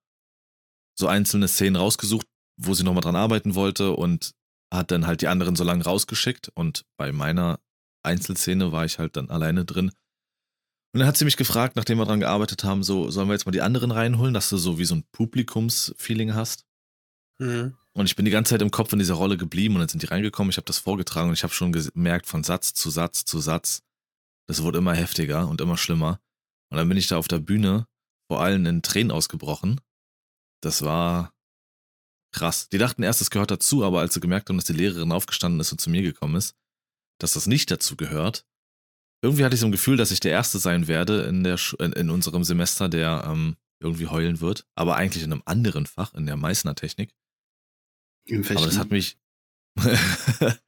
so 0.95 1.07
einzelne 1.07 1.47
Szenen 1.47 1.75
rausgesucht, 1.75 2.27
wo 2.57 2.73
sie 2.73 2.83
nochmal 2.83 3.01
dran 3.01 3.15
arbeiten 3.15 3.55
wollte 3.55 3.91
und 3.91 4.33
hat 4.71 4.91
dann 4.91 5.07
halt 5.07 5.21
die 5.21 5.27
anderen 5.27 5.55
so 5.55 5.63
lange 5.63 5.83
rausgeschickt 5.83 6.49
und 6.55 6.85
bei 6.97 7.11
meiner 7.11 7.59
Einzelszene 8.03 8.71
war 8.71 8.85
ich 8.85 8.99
halt 8.99 9.15
dann 9.15 9.29
alleine 9.29 9.65
drin. 9.65 9.91
Und 10.93 10.99
dann 10.99 11.07
hat 11.07 11.17
sie 11.17 11.25
mich 11.25 11.37
gefragt, 11.37 11.75
nachdem 11.75 11.97
wir 11.97 12.05
dran 12.05 12.19
gearbeitet 12.19 12.63
haben, 12.63 12.83
so, 12.83 13.09
sollen 13.09 13.27
wir 13.27 13.33
jetzt 13.33 13.45
mal 13.45 13.51
die 13.51 13.61
anderen 13.61 13.91
reinholen, 13.91 14.33
dass 14.33 14.49
du 14.49 14.57
so 14.57 14.77
wie 14.77 14.85
so 14.85 14.95
ein 14.95 15.05
Publikumsfeeling 15.11 16.35
hast? 16.35 16.65
Mhm. 17.39 17.75
Und 17.95 18.07
ich 18.07 18.15
bin 18.15 18.25
die 18.25 18.31
ganze 18.31 18.51
Zeit 18.51 18.62
im 18.62 18.71
Kopf 18.71 18.91
in 18.93 19.00
dieser 19.00 19.13
Rolle 19.13 19.38
geblieben 19.38 19.75
und 19.75 19.81
dann 19.81 19.89
sind 19.89 20.01
die 20.01 20.07
reingekommen, 20.07 20.50
ich 20.50 20.57
habe 20.57 20.65
das 20.65 20.79
vorgetragen 20.79 21.29
und 21.29 21.35
ich 21.35 21.43
habe 21.43 21.53
schon 21.53 21.71
gemerkt, 21.71 22.25
von 22.25 22.43
Satz 22.43 22.73
zu 22.73 22.89
Satz 22.89 23.23
zu 23.25 23.39
Satz, 23.39 23.83
das 24.47 24.63
wurde 24.63 24.79
immer 24.79 24.93
heftiger 24.93 25.47
und 25.47 25.62
immer 25.62 25.77
schlimmer. 25.77 26.19
Und 26.71 26.77
dann 26.77 26.89
bin 26.89 26.97
ich 26.97 27.07
da 27.07 27.17
auf 27.17 27.27
der 27.27 27.39
Bühne, 27.39 27.88
vor 28.27 28.41
allem 28.41 28.65
in 28.65 28.81
Tränen 28.81 29.12
ausgebrochen. 29.12 29.79
Das 30.62 30.81
war 30.81 31.33
krass. 32.33 32.67
Die 32.69 32.79
dachten 32.79 33.03
erst, 33.03 33.21
es 33.21 33.29
gehört 33.29 33.51
dazu, 33.51 33.83
aber 33.83 34.00
als 34.00 34.15
sie 34.15 34.19
gemerkt 34.19 34.50
haben, 34.50 34.57
dass 34.57 34.65
die 34.65 34.73
Lehrerin 34.73 35.12
aufgestanden 35.12 35.59
ist 35.59 35.71
und 35.71 35.79
zu 35.79 35.91
mir 35.91 36.01
gekommen 36.01 36.35
ist, 36.35 36.55
dass 37.19 37.33
das 37.33 37.45
nicht 37.45 37.69
dazu 37.69 37.95
gehört, 37.95 38.45
irgendwie 39.21 39.45
hatte 39.45 39.53
ich 39.53 39.62
so 39.62 39.67
ein 39.67 39.71
Gefühl, 39.71 39.97
dass 39.97 40.12
ich 40.12 40.19
der 40.19 40.31
Erste 40.31 40.59
sein 40.59 40.88
werde 40.88 41.23
in, 41.23 41.43
der 41.43 41.59
in, 41.79 41.93
in 41.93 42.09
unserem 42.09 42.43
Semester, 42.43 42.89
der 42.89 43.23
ähm, 43.27 43.55
irgendwie 43.79 44.07
heulen 44.07 44.41
wird, 44.41 44.65
aber 44.75 44.95
eigentlich 44.95 45.23
in 45.23 45.31
einem 45.31 45.43
anderen 45.45 45.85
Fach, 45.85 46.13
in 46.13 46.25
der 46.25 46.35
Meißner-Technik. 48.27 48.58
Aber 48.58 48.65
das 48.65 48.77
hat 48.77 48.92
mich. 48.92 49.18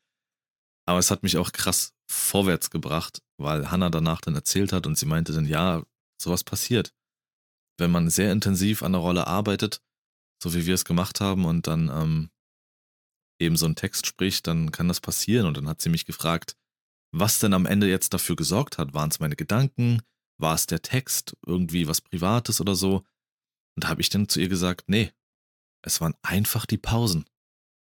aber 0.85 0.99
es 0.99 1.11
hat 1.11 1.23
mich 1.23 1.37
auch 1.37 1.51
krass 1.51 1.93
vorwärts 2.09 2.69
gebracht, 2.69 3.21
weil 3.37 3.71
Hannah 3.71 3.89
danach 3.89 4.21
dann 4.21 4.35
erzählt 4.35 4.73
hat 4.73 4.87
und 4.87 4.97
sie 4.97 5.05
meinte 5.05 5.33
dann, 5.33 5.45
ja, 5.45 5.83
sowas 6.21 6.43
passiert. 6.43 6.93
Wenn 7.77 7.91
man 7.91 8.09
sehr 8.09 8.31
intensiv 8.31 8.83
an 8.83 8.93
der 8.93 9.01
Rolle 9.01 9.27
arbeitet, 9.27 9.81
so 10.41 10.53
wie 10.53 10.65
wir 10.65 10.75
es 10.75 10.85
gemacht 10.85 11.21
haben 11.21 11.45
und 11.45 11.67
dann 11.67 11.89
ähm, 11.89 12.29
eben 13.39 13.57
so 13.57 13.65
einen 13.65 13.75
Text 13.75 14.05
spricht, 14.05 14.47
dann 14.47 14.71
kann 14.71 14.87
das 14.87 15.01
passieren. 15.01 15.45
Und 15.45 15.57
dann 15.57 15.67
hat 15.67 15.81
sie 15.81 15.89
mich 15.89 16.05
gefragt, 16.05 16.55
was 17.11 17.39
denn 17.39 17.53
am 17.53 17.65
Ende 17.65 17.89
jetzt 17.89 18.13
dafür 18.13 18.35
gesorgt 18.35 18.77
hat. 18.77 18.93
Waren 18.93 19.09
es 19.09 19.19
meine 19.19 19.35
Gedanken? 19.35 20.01
War 20.37 20.55
es 20.55 20.67
der 20.67 20.81
Text? 20.81 21.35
Irgendwie 21.45 21.87
was 21.87 22.01
Privates 22.01 22.61
oder 22.61 22.75
so? 22.75 22.97
Und 23.75 23.83
da 23.83 23.89
habe 23.89 24.01
ich 24.01 24.09
dann 24.09 24.29
zu 24.29 24.39
ihr 24.39 24.49
gesagt, 24.49 24.87
nee, 24.87 25.11
es 25.81 26.01
waren 26.01 26.15
einfach 26.21 26.65
die 26.65 26.77
Pausen. 26.77 27.25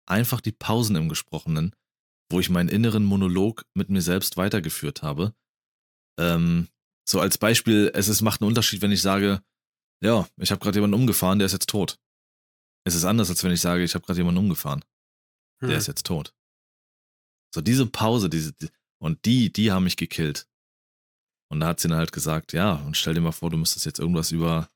Einfach 0.06 0.40
die 0.40 0.52
Pausen 0.52 0.96
im 0.96 1.08
Gesprochenen, 1.08 1.74
wo 2.30 2.40
ich 2.40 2.50
meinen 2.50 2.68
inneren 2.68 3.04
Monolog 3.04 3.64
mit 3.74 3.88
mir 3.88 4.02
selbst 4.02 4.36
weitergeführt 4.36 5.02
habe. 5.02 5.34
Ähm, 6.18 6.68
so 7.08 7.20
als 7.20 7.38
Beispiel, 7.38 7.90
es 7.94 8.08
ist, 8.08 8.22
macht 8.22 8.40
einen 8.40 8.48
Unterschied, 8.48 8.82
wenn 8.82 8.92
ich 8.92 9.02
sage, 9.02 9.42
ja, 10.02 10.28
ich 10.36 10.50
habe 10.50 10.60
gerade 10.60 10.76
jemanden 10.76 10.94
umgefahren, 10.94 11.38
der 11.38 11.46
ist 11.46 11.52
jetzt 11.52 11.68
tot. 11.68 11.98
Es 12.84 12.94
ist 12.94 13.04
anders, 13.04 13.30
als 13.30 13.42
wenn 13.42 13.52
ich 13.52 13.60
sage, 13.60 13.82
ich 13.82 13.94
habe 13.94 14.04
gerade 14.04 14.18
jemanden 14.18 14.40
umgefahren. 14.40 14.84
Der 15.60 15.70
hm. 15.70 15.76
ist 15.76 15.86
jetzt 15.86 16.06
tot. 16.06 16.34
So 17.54 17.60
diese 17.60 17.86
Pause, 17.86 18.28
diese, 18.28 18.52
die, 18.52 18.68
und 18.98 19.24
die, 19.24 19.52
die 19.52 19.72
haben 19.72 19.84
mich 19.84 19.96
gekillt. 19.96 20.46
Und 21.48 21.60
da 21.60 21.68
hat 21.68 21.80
sie 21.80 21.88
dann 21.88 21.98
halt 21.98 22.12
gesagt, 22.12 22.52
ja, 22.52 22.74
und 22.74 22.96
stell 22.96 23.14
dir 23.14 23.20
mal 23.20 23.32
vor, 23.32 23.50
du 23.50 23.56
müsstest 23.56 23.86
jetzt 23.86 23.98
irgendwas 23.98 24.32
über 24.32 24.68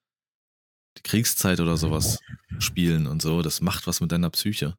die 0.96 1.02
Kriegszeit 1.02 1.60
oder 1.60 1.76
sowas 1.76 2.20
spielen 2.58 3.06
und 3.06 3.22
so. 3.22 3.42
Das 3.42 3.60
macht 3.60 3.86
was 3.86 4.00
mit 4.00 4.12
deiner 4.12 4.30
Psyche. 4.30 4.76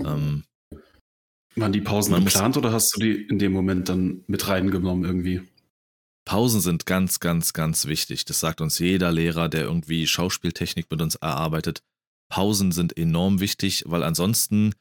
Ähm, 0.00 0.44
waren 1.56 1.72
die 1.72 1.80
Pausen 1.80 2.14
geplant 2.24 2.56
oder 2.56 2.72
hast 2.72 2.96
du 2.96 3.00
die 3.00 3.22
in 3.22 3.38
dem 3.38 3.52
Moment 3.52 3.88
dann 3.88 4.24
mit 4.26 4.48
reingenommen 4.48 5.04
irgendwie? 5.04 5.42
Pausen 6.26 6.60
sind 6.60 6.86
ganz, 6.86 7.20
ganz, 7.20 7.52
ganz 7.52 7.86
wichtig. 7.86 8.24
Das 8.24 8.40
sagt 8.40 8.60
uns 8.60 8.78
jeder 8.78 9.12
Lehrer, 9.12 9.48
der 9.48 9.62
irgendwie 9.62 10.06
Schauspieltechnik 10.06 10.90
mit 10.90 11.02
uns 11.02 11.16
erarbeitet. 11.16 11.82
Pausen 12.30 12.72
sind 12.72 12.96
enorm 12.96 13.40
wichtig, 13.40 13.84
weil 13.86 14.02
ansonsten 14.02 14.74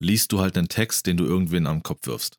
liest 0.00 0.32
du 0.32 0.40
halt 0.40 0.56
einen 0.58 0.68
Text, 0.68 1.06
den 1.06 1.16
du 1.16 1.24
irgendwen 1.24 1.66
am 1.66 1.82
Kopf 1.82 2.06
wirfst. 2.06 2.38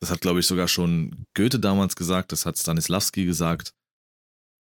Das 0.00 0.10
hat, 0.10 0.20
glaube 0.20 0.40
ich, 0.40 0.46
sogar 0.46 0.68
schon 0.68 1.26
Goethe 1.34 1.58
damals 1.58 1.96
gesagt, 1.96 2.32
das 2.32 2.46
hat 2.46 2.58
Stanislavski 2.58 3.24
gesagt. 3.24 3.74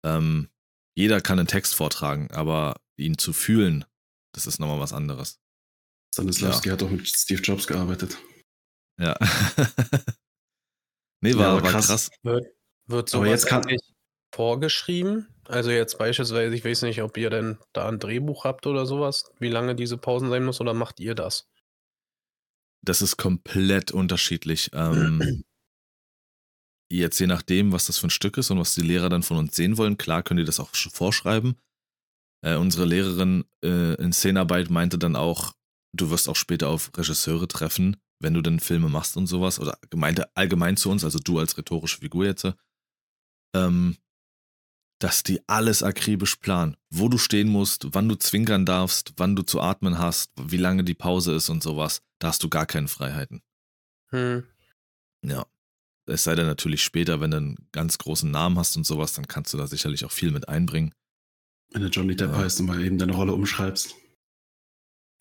Ähm, 0.06 0.50
jeder 0.96 1.22
kann 1.22 1.40
einen 1.40 1.48
Text 1.48 1.76
vortragen, 1.76 2.32
aber 2.32 2.80
ihn 2.98 3.18
zu 3.18 3.34
fühlen, 3.34 3.86
das 4.34 4.48
ist 4.48 4.60
nochmal 4.60 4.80
was 4.80 4.94
anderes. 4.94 5.41
Stanislavski 6.14 6.70
ja. 6.70 6.74
hat 6.74 6.84
auch 6.84 6.90
mit 6.90 7.08
Steve 7.08 7.42
Jobs 7.42 7.68
gearbeitet. 7.68 8.18
Ja. 9.00 9.18
nee, 11.22 11.34
war, 11.36 11.58
ja, 11.58 11.64
war 11.64 11.72
krass. 11.72 11.88
krass. 11.88 12.10
Wird, 12.24 12.46
wird 12.88 13.10
sowas 13.10 13.30
jetzt 13.30 13.46
kann 13.46 13.64
vorgeschrieben? 14.34 15.28
Also 15.46 15.72
jetzt 15.72 15.98
beispielsweise, 15.98 16.56
ich 16.56 16.64
weiß 16.64 16.84
nicht, 16.84 17.02
ob 17.02 17.18
ihr 17.18 17.30
denn 17.30 17.58
da 17.74 17.88
ein 17.88 18.00
Drehbuch 18.00 18.46
habt 18.46 18.68
oder 18.68 18.86
sowas, 18.86 19.32
wie 19.40 19.50
lange 19.50 19.76
diese 19.76 19.98
Pausen 19.98 20.30
sein 20.30 20.46
muss, 20.46 20.62
oder 20.62 20.74
macht 20.74 21.00
ihr 21.00 21.16
das? 21.16 21.50
Das 22.84 23.02
ist 23.02 23.18
komplett 23.18 23.92
unterschiedlich. 23.92 24.72
Ähm, 24.74 25.44
jetzt 26.92 27.20
je 27.20 27.28
nachdem, 27.28 27.72
was 27.72 27.86
das 27.86 27.98
für 27.98 28.08
ein 28.08 28.12
Stück 28.12 28.38
ist 28.38 28.50
und 28.50 28.60
was 28.60 28.76
die 28.76 28.82
Lehrer 28.82 29.10
dann 29.10 29.24
von 29.24 29.38
uns 29.38 29.56
sehen 29.56 29.78
wollen, 29.78 29.98
klar 29.98 30.24
können 30.24 30.40
die 30.40 30.46
das 30.46 30.60
auch 30.60 30.70
vorschreiben. 30.74 31.58
Äh, 32.44 32.56
unsere 32.56 32.86
Lehrerin 32.86 33.46
äh, 33.64 33.96
in 33.96 34.14
Szenenarbeit 34.14 34.70
meinte 34.70 34.98
dann 34.98 35.16
auch, 35.16 35.54
du 35.94 36.10
wirst 36.10 36.30
auch 36.30 36.36
später 36.36 36.70
auf 36.70 36.92
Regisseure 36.96 37.48
treffen, 37.48 37.98
wenn 38.20 38.34
du 38.34 38.42
dann 38.42 38.60
Filme 38.60 38.90
machst 38.90 39.18
und 39.18 39.28
sowas, 39.28 39.60
oder 39.60 39.78
gemeinte 39.90 40.36
allgemein 40.36 40.78
zu 40.78 40.90
uns, 40.90 41.04
also 41.04 41.20
du 41.20 41.40
als 41.40 41.58
rhetorische 41.58 42.00
Figur 42.00 42.26
jetzt, 42.26 42.48
ähm, 43.56 43.98
dass 45.00 45.24
die 45.24 45.42
alles 45.48 45.82
akribisch 45.82 46.36
planen, 46.36 46.78
wo 46.92 47.10
du 47.10 47.18
stehen 47.18 47.50
musst, 47.50 47.88
wann 47.94 48.08
du 48.08 48.16
zwinkern 48.16 48.66
darfst, 48.66 49.14
wann 49.18 49.36
du 49.36 49.42
zu 49.42 49.60
atmen 49.60 49.98
hast, 49.98 50.32
wie 50.38 50.58
lange 50.58 50.84
die 50.84 50.94
Pause 50.94 51.34
ist 51.34 51.50
und 51.50 51.64
sowas. 51.64 52.04
Da 52.20 52.28
hast 52.28 52.44
du 52.44 52.50
gar 52.50 52.68
keine 52.68 52.88
Freiheiten. 52.88 53.42
Hm. 54.10 54.44
Ja. 55.24 55.46
Es 56.06 56.24
sei 56.24 56.36
denn 56.36 56.46
natürlich 56.46 56.84
später, 56.84 57.22
wenn 57.22 57.32
du 57.32 57.38
einen 57.38 57.68
ganz 57.72 57.98
großen 57.98 58.30
Namen 58.30 58.58
hast 58.60 58.76
und 58.76 58.86
sowas, 58.86 59.14
dann 59.14 59.28
kannst 59.28 59.54
du 59.54 59.58
da 59.58 59.66
sicherlich 59.66 60.04
auch 60.06 60.12
viel 60.12 60.32
mit 60.32 60.50
einbringen. 60.50 60.94
Wenn 61.72 61.84
du 61.84 61.88
Johnny 61.88 62.16
Depp 62.16 62.32
ja. 62.32 62.38
heißt 62.38 62.60
und 62.60 62.66
mal 62.68 62.84
eben 62.84 62.98
deine 62.98 63.14
Rolle 63.14 63.34
umschreibst. 63.34 63.96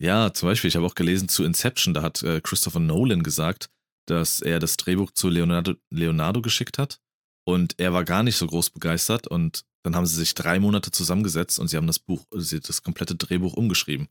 Ja, 0.01 0.33
zum 0.33 0.49
Beispiel, 0.49 0.67
ich 0.67 0.75
habe 0.75 0.85
auch 0.87 0.95
gelesen 0.95 1.29
zu 1.29 1.43
Inception, 1.43 1.93
da 1.93 2.01
hat 2.01 2.23
äh, 2.23 2.41
Christopher 2.41 2.79
Nolan 2.79 3.21
gesagt, 3.21 3.69
dass 4.07 4.41
er 4.41 4.57
das 4.57 4.75
Drehbuch 4.77 5.11
zu 5.11 5.29
Leonardo, 5.29 5.75
Leonardo 5.91 6.41
geschickt 6.41 6.79
hat 6.79 6.99
und 7.45 7.75
er 7.77 7.93
war 7.93 8.03
gar 8.03 8.23
nicht 8.23 8.35
so 8.35 8.47
groß 8.47 8.71
begeistert 8.71 9.27
und 9.27 9.63
dann 9.83 9.95
haben 9.95 10.07
sie 10.07 10.15
sich 10.15 10.33
drei 10.33 10.59
Monate 10.59 10.89
zusammengesetzt 10.89 11.59
und 11.59 11.67
sie 11.67 11.77
haben 11.77 11.85
das 11.85 11.99
Buch, 11.99 12.25
das 12.31 12.81
komplette 12.81 13.13
Drehbuch 13.15 13.53
umgeschrieben. 13.53 14.07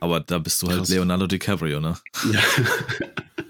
Aber 0.00 0.18
da 0.18 0.40
bist 0.40 0.60
du 0.62 0.66
halt 0.66 0.78
Krass. 0.78 0.88
Leonardo 0.88 1.28
DiCaprio, 1.28 1.80
ne? 1.80 1.96
Ja. 2.32 2.40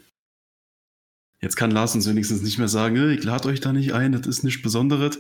Jetzt 1.41 1.57
kann 1.57 1.71
Larsen 1.71 2.05
wenigstens 2.05 2.43
nicht 2.43 2.59
mehr 2.59 2.69
sagen, 2.69 3.11
ich 3.11 3.25
lade 3.25 3.49
euch 3.49 3.61
da 3.61 3.73
nicht 3.73 3.95
ein, 3.95 4.13
das 4.13 4.27
ist 4.27 4.43
nichts 4.43 4.61
Besonderes. 4.61 5.19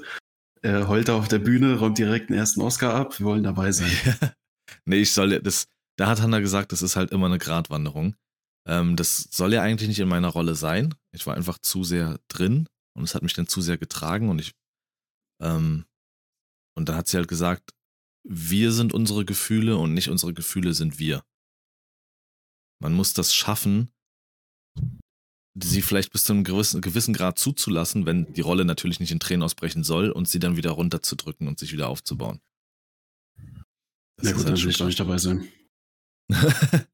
Er 0.61 0.87
heult 0.89 1.09
da 1.09 1.17
auf 1.17 1.29
der 1.29 1.39
Bühne, 1.39 1.79
räumt 1.79 1.97
direkt 1.97 2.29
den 2.29 2.37
ersten 2.37 2.61
Oscar 2.61 2.93
ab, 2.93 3.19
wir 3.19 3.25
wollen 3.25 3.43
dabei 3.43 3.73
sein. 3.73 3.91
nee, 4.85 4.97
ich 4.97 5.13
soll, 5.13 5.41
das, 5.41 5.69
da 5.97 6.09
hat 6.09 6.21
Hanna 6.21 6.41
gesagt, 6.41 6.73
das 6.73 6.83
ist 6.83 6.97
halt 6.97 7.11
immer 7.11 7.27
eine 7.27 7.39
Gratwanderung. 7.39 8.17
Ähm, 8.67 8.97
das 8.97 9.29
soll 9.31 9.53
ja 9.53 9.63
eigentlich 9.63 9.89
nicht 9.89 10.01
in 10.01 10.09
meiner 10.09 10.29
Rolle 10.29 10.55
sein. 10.55 10.95
Ich 11.13 11.27
war 11.27 11.35
einfach 11.35 11.59
zu 11.59 11.85
sehr 11.85 12.19
drin 12.29 12.69
und 12.95 13.05
es 13.05 13.15
hat 13.15 13.23
mich 13.23 13.35
dann 13.35 13.47
zu 13.47 13.61
sehr 13.61 13.79
getragen 13.79 14.29
und 14.29 14.41
ich, 14.41 14.53
ähm, 15.43 15.87
und 16.77 16.89
da 16.89 16.97
hat 16.97 17.09
sie 17.09 17.17
halt 17.17 17.29
gesagt, 17.29 17.73
wir 18.29 18.73
sind 18.73 18.93
unsere 18.93 19.25
Gefühle 19.25 19.77
und 19.77 19.95
nicht 19.95 20.11
unsere 20.11 20.35
Gefühle 20.35 20.75
sind 20.75 20.99
wir. 20.99 21.23
Man 22.83 22.93
muss 22.93 23.15
das 23.15 23.35
schaffen, 23.35 23.93
sie 25.55 25.81
vielleicht 25.81 26.13
bis 26.13 26.25
zu 26.25 26.33
einem 26.33 26.45
gewissen, 26.45 26.83
gewissen 26.83 27.15
Grad 27.15 27.39
zuzulassen, 27.39 28.05
wenn 28.05 28.33
die 28.35 28.43
Rolle 28.43 28.65
natürlich 28.65 29.01
nicht 29.01 29.13
in 29.13 29.21
Tränen 29.21 29.43
ausbrechen 29.43 29.85
soll 29.85 30.11
und 30.11 30.29
sie 30.29 30.39
dann 30.39 30.57
wieder 30.57 30.73
runterzudrücken 30.73 31.49
und 31.49 31.59
sich 31.59 31.73
wieder 31.73 31.89
aufzubauen. 31.89 32.41
Das 34.17 34.31
ja 34.31 34.33
gut, 34.33 34.45
halt 34.45 34.49
dann 34.49 34.63
will 34.63 34.71
ich 34.71 34.79
doch 34.79 34.87
nicht 34.87 35.01
dabei 35.01 35.19
sein. 35.19 35.49
Ja, 36.31 36.87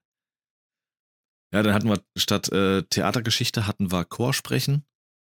dann 1.50 1.74
hatten 1.74 1.88
wir 1.88 2.02
statt 2.16 2.50
äh, 2.52 2.82
Theatergeschichte 2.82 3.66
hatten 3.66 3.90
wir 3.90 4.04
Chorsprechen. 4.04 4.84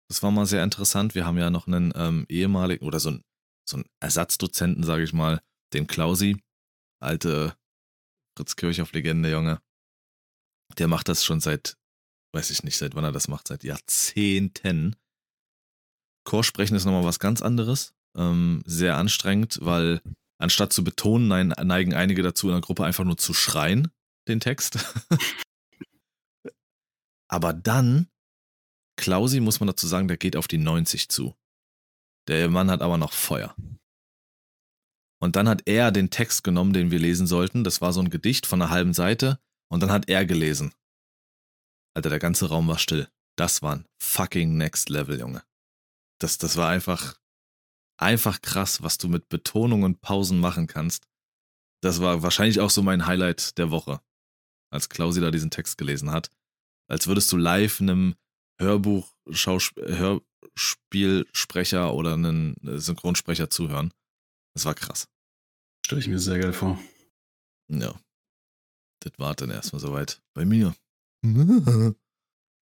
Das 0.09 0.23
war 0.23 0.31
mal 0.31 0.45
sehr 0.45 0.63
interessant. 0.63 1.15
Wir 1.15 1.25
haben 1.25 1.37
ja 1.37 1.49
noch 1.49 1.67
einen 1.67 1.93
ähm, 1.95 2.25
ehemaligen 2.29 2.85
oder 2.85 2.99
so 2.99 3.09
einen, 3.09 3.23
so 3.67 3.81
Ersatzdozenten, 3.99 4.83
sage 4.83 5.03
ich 5.03 5.13
mal, 5.13 5.41
den 5.73 5.87
Klausi, 5.87 6.41
alte 6.99 7.55
Fritz 8.37 8.55
Kirchhoff-Legende, 8.55 9.31
Junge. 9.31 9.61
Der 10.77 10.87
macht 10.87 11.07
das 11.07 11.23
schon 11.23 11.39
seit, 11.39 11.77
weiß 12.33 12.49
ich 12.49 12.63
nicht, 12.63 12.77
seit 12.77 12.95
wann 12.95 13.03
er 13.03 13.11
das 13.11 13.27
macht, 13.27 13.47
seit 13.47 13.63
Jahrzehnten. 13.63 14.95
Chorsprechen 16.25 16.75
ist 16.75 16.85
nochmal 16.85 17.03
was 17.03 17.19
ganz 17.19 17.41
anderes. 17.41 17.93
Ähm, 18.15 18.63
sehr 18.65 18.97
anstrengend, 18.97 19.59
weil 19.61 20.01
anstatt 20.43 20.73
zu 20.73 20.83
betonen, 20.83 21.47
neigen 21.47 21.93
einige 21.93 22.21
dazu, 22.21 22.47
in 22.47 22.53
der 22.53 22.61
Gruppe 22.61 22.85
einfach 22.85 23.05
nur 23.05 23.17
zu 23.17 23.33
schreien, 23.33 23.91
den 24.27 24.39
Text. 24.39 24.77
Aber 27.27 27.53
dann, 27.53 28.09
Klausi, 28.95 29.39
muss 29.39 29.59
man 29.59 29.67
dazu 29.67 29.87
sagen, 29.87 30.07
der 30.07 30.17
geht 30.17 30.35
auf 30.35 30.47
die 30.47 30.59
90 30.59 31.09
zu. 31.09 31.35
Der 32.27 32.49
Mann 32.49 32.69
hat 32.69 32.81
aber 32.81 32.97
noch 32.97 33.11
Feuer. 33.11 33.55
Und 35.19 35.35
dann 35.35 35.49
hat 35.49 35.63
er 35.65 35.91
den 35.91 36.09
Text 36.09 36.43
genommen, 36.43 36.73
den 36.73 36.91
wir 36.91 36.99
lesen 36.99 37.27
sollten. 37.27 37.63
Das 37.63 37.81
war 37.81 37.91
so 37.91 38.01
ein 38.01 38.09
Gedicht 38.09 38.45
von 38.45 38.61
einer 38.61 38.69
halben 38.69 38.93
Seite. 38.93 39.39
Und 39.69 39.81
dann 39.81 39.91
hat 39.91 40.09
er 40.09 40.25
gelesen. 40.25 40.73
Alter, 41.95 42.09
der 42.09 42.19
ganze 42.19 42.49
Raum 42.49 42.67
war 42.67 42.77
still. 42.77 43.09
Das 43.35 43.61
war 43.61 43.77
ein 43.77 43.85
fucking 43.99 44.55
Next 44.55 44.89
Level, 44.89 45.19
Junge. 45.19 45.43
Das, 46.19 46.37
das 46.37 46.55
war 46.55 46.69
einfach 46.69 47.17
einfach 47.97 48.41
krass, 48.41 48.83
was 48.83 48.97
du 48.97 49.07
mit 49.07 49.29
Betonung 49.29 49.83
und 49.83 50.01
Pausen 50.01 50.39
machen 50.39 50.67
kannst. 50.67 51.07
Das 51.81 52.01
war 52.01 52.23
wahrscheinlich 52.23 52.59
auch 52.59 52.69
so 52.69 52.81
mein 52.81 53.05
Highlight 53.05 53.57
der 53.57 53.71
Woche, 53.71 54.01
als 54.71 54.89
Klausi 54.89 55.21
da 55.21 55.31
diesen 55.31 55.51
Text 55.51 55.77
gelesen 55.77 56.11
hat. 56.11 56.29
Als 56.87 57.07
würdest 57.07 57.31
du 57.31 57.37
live 57.37 57.79
einem 57.81 58.15
Hörbuch, 58.59 59.15
Hörspielsprecher 59.25 61.93
oder 61.93 62.13
einen 62.13 62.55
Synchronsprecher 62.61 63.49
zuhören. 63.49 63.93
Das 64.53 64.65
war 64.65 64.75
krass. 64.75 65.07
Stelle 65.85 66.01
ich 66.01 66.07
mir 66.07 66.19
sehr 66.19 66.39
geil 66.39 66.53
vor. 66.53 66.79
Ja. 67.69 67.93
Das 68.99 69.13
war 69.17 69.35
dann 69.35 69.49
erstmal 69.49 69.81
soweit 69.81 70.21
bei 70.33 70.45
mir. 70.45 70.73
ist 71.23 71.95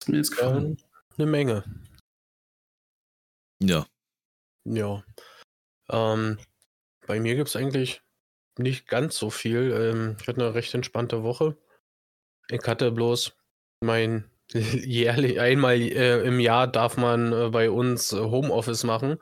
mir 0.08 0.18
jetzt 0.18 0.32
gerade 0.32 0.78
eine 1.18 1.26
Menge. 1.26 1.66
Ja, 3.62 3.86
ja. 4.66 5.04
Ähm, 5.90 6.38
bei 7.08 7.20
mir 7.20 7.36
gibt 7.36 7.50
es 7.50 7.56
eigentlich 7.56 8.02
nicht 8.58 8.88
ganz 8.88 9.18
so 9.18 9.30
viel. 9.30 9.72
Ähm, 9.72 10.18
ich 10.20 10.28
hatte 10.28 10.42
eine 10.42 10.54
recht 10.54 10.74
entspannte 10.74 11.24
Woche. 11.24 11.58
Ich 12.50 12.66
hatte 12.68 12.92
bloß 12.92 13.36
mein 13.82 14.30
jährlich, 14.54 15.40
einmal 15.40 15.80
äh, 15.80 16.22
im 16.24 16.40
Jahr 16.40 16.68
darf 16.68 16.98
man 16.98 17.32
äh, 17.32 17.50
bei 17.50 17.70
uns 17.70 18.12
äh, 18.14 18.18
Homeoffice 18.18 18.84
machen. 18.84 19.18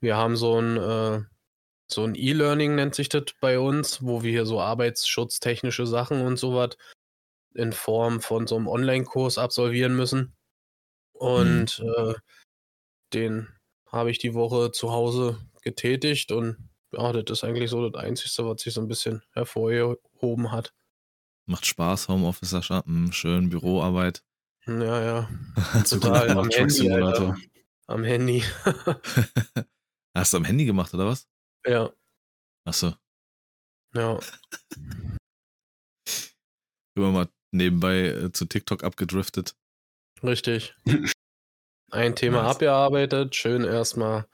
Wir 0.00 0.16
haben 0.16 0.36
so 0.36 0.60
ein 0.60 0.76
äh, 0.76 1.24
so 1.88 2.02
ein 2.02 2.16
E-Learning 2.16 2.74
nennt 2.74 2.94
sich 2.96 3.08
das 3.08 3.24
bei 3.40 3.60
uns, 3.60 4.02
wo 4.02 4.22
wir 4.22 4.30
hier 4.30 4.46
so 4.46 4.60
arbeitsschutztechnische 4.60 5.86
Sachen 5.86 6.20
und 6.20 6.36
sowas 6.36 6.76
in 7.54 7.72
Form 7.72 8.20
von 8.20 8.46
so 8.46 8.56
einem 8.56 8.66
Online-Kurs 8.66 9.38
absolvieren 9.38 9.94
müssen. 9.94 10.34
Mhm. 11.14 11.20
Und 11.20 11.78
mhm. 11.78 12.14
den 13.14 13.55
habe 13.86 14.10
ich 14.10 14.18
die 14.18 14.34
Woche 14.34 14.72
zu 14.72 14.90
Hause 14.90 15.38
getätigt 15.62 16.32
und 16.32 16.56
ja, 16.92 17.12
das 17.12 17.38
ist 17.38 17.44
eigentlich 17.44 17.70
so 17.70 17.88
das 17.88 18.02
Einzige, 18.02 18.48
was 18.48 18.62
sich 18.62 18.74
so 18.74 18.80
ein 18.80 18.88
bisschen 18.88 19.22
hervorgehoben 19.32 20.52
hat. 20.52 20.72
Macht 21.46 21.66
Spaß, 21.66 22.08
Homeoffice, 22.08 22.50
Sascha. 22.50 22.84
Hm, 22.84 23.12
schön, 23.12 23.50
Büroarbeit. 23.50 24.24
Ja, 24.66 25.02
ja. 25.02 25.30
Total 25.88 26.30
am 26.30 26.50
Handy, 26.50 26.90
Alter. 26.90 27.36
Am 27.86 28.02
Handy. 28.02 28.42
Hast 30.14 30.32
du 30.32 30.38
am 30.38 30.44
Handy 30.44 30.64
gemacht, 30.64 30.92
oder 30.94 31.06
was? 31.06 31.28
Ja. 31.66 31.92
Achso. 32.64 32.94
Ja. 33.92 34.20
Immer 36.94 37.10
mal 37.10 37.28
nebenbei 37.50 38.06
äh, 38.06 38.30
zu 38.30 38.44
TikTok 38.44 38.84
abgedriftet. 38.84 39.56
Richtig. 40.22 40.76
Ein 41.90 42.16
Thema 42.16 42.42
nice. 42.42 42.52
abgearbeitet, 42.52 43.34
schön 43.34 43.64
erstmal. 43.64 44.26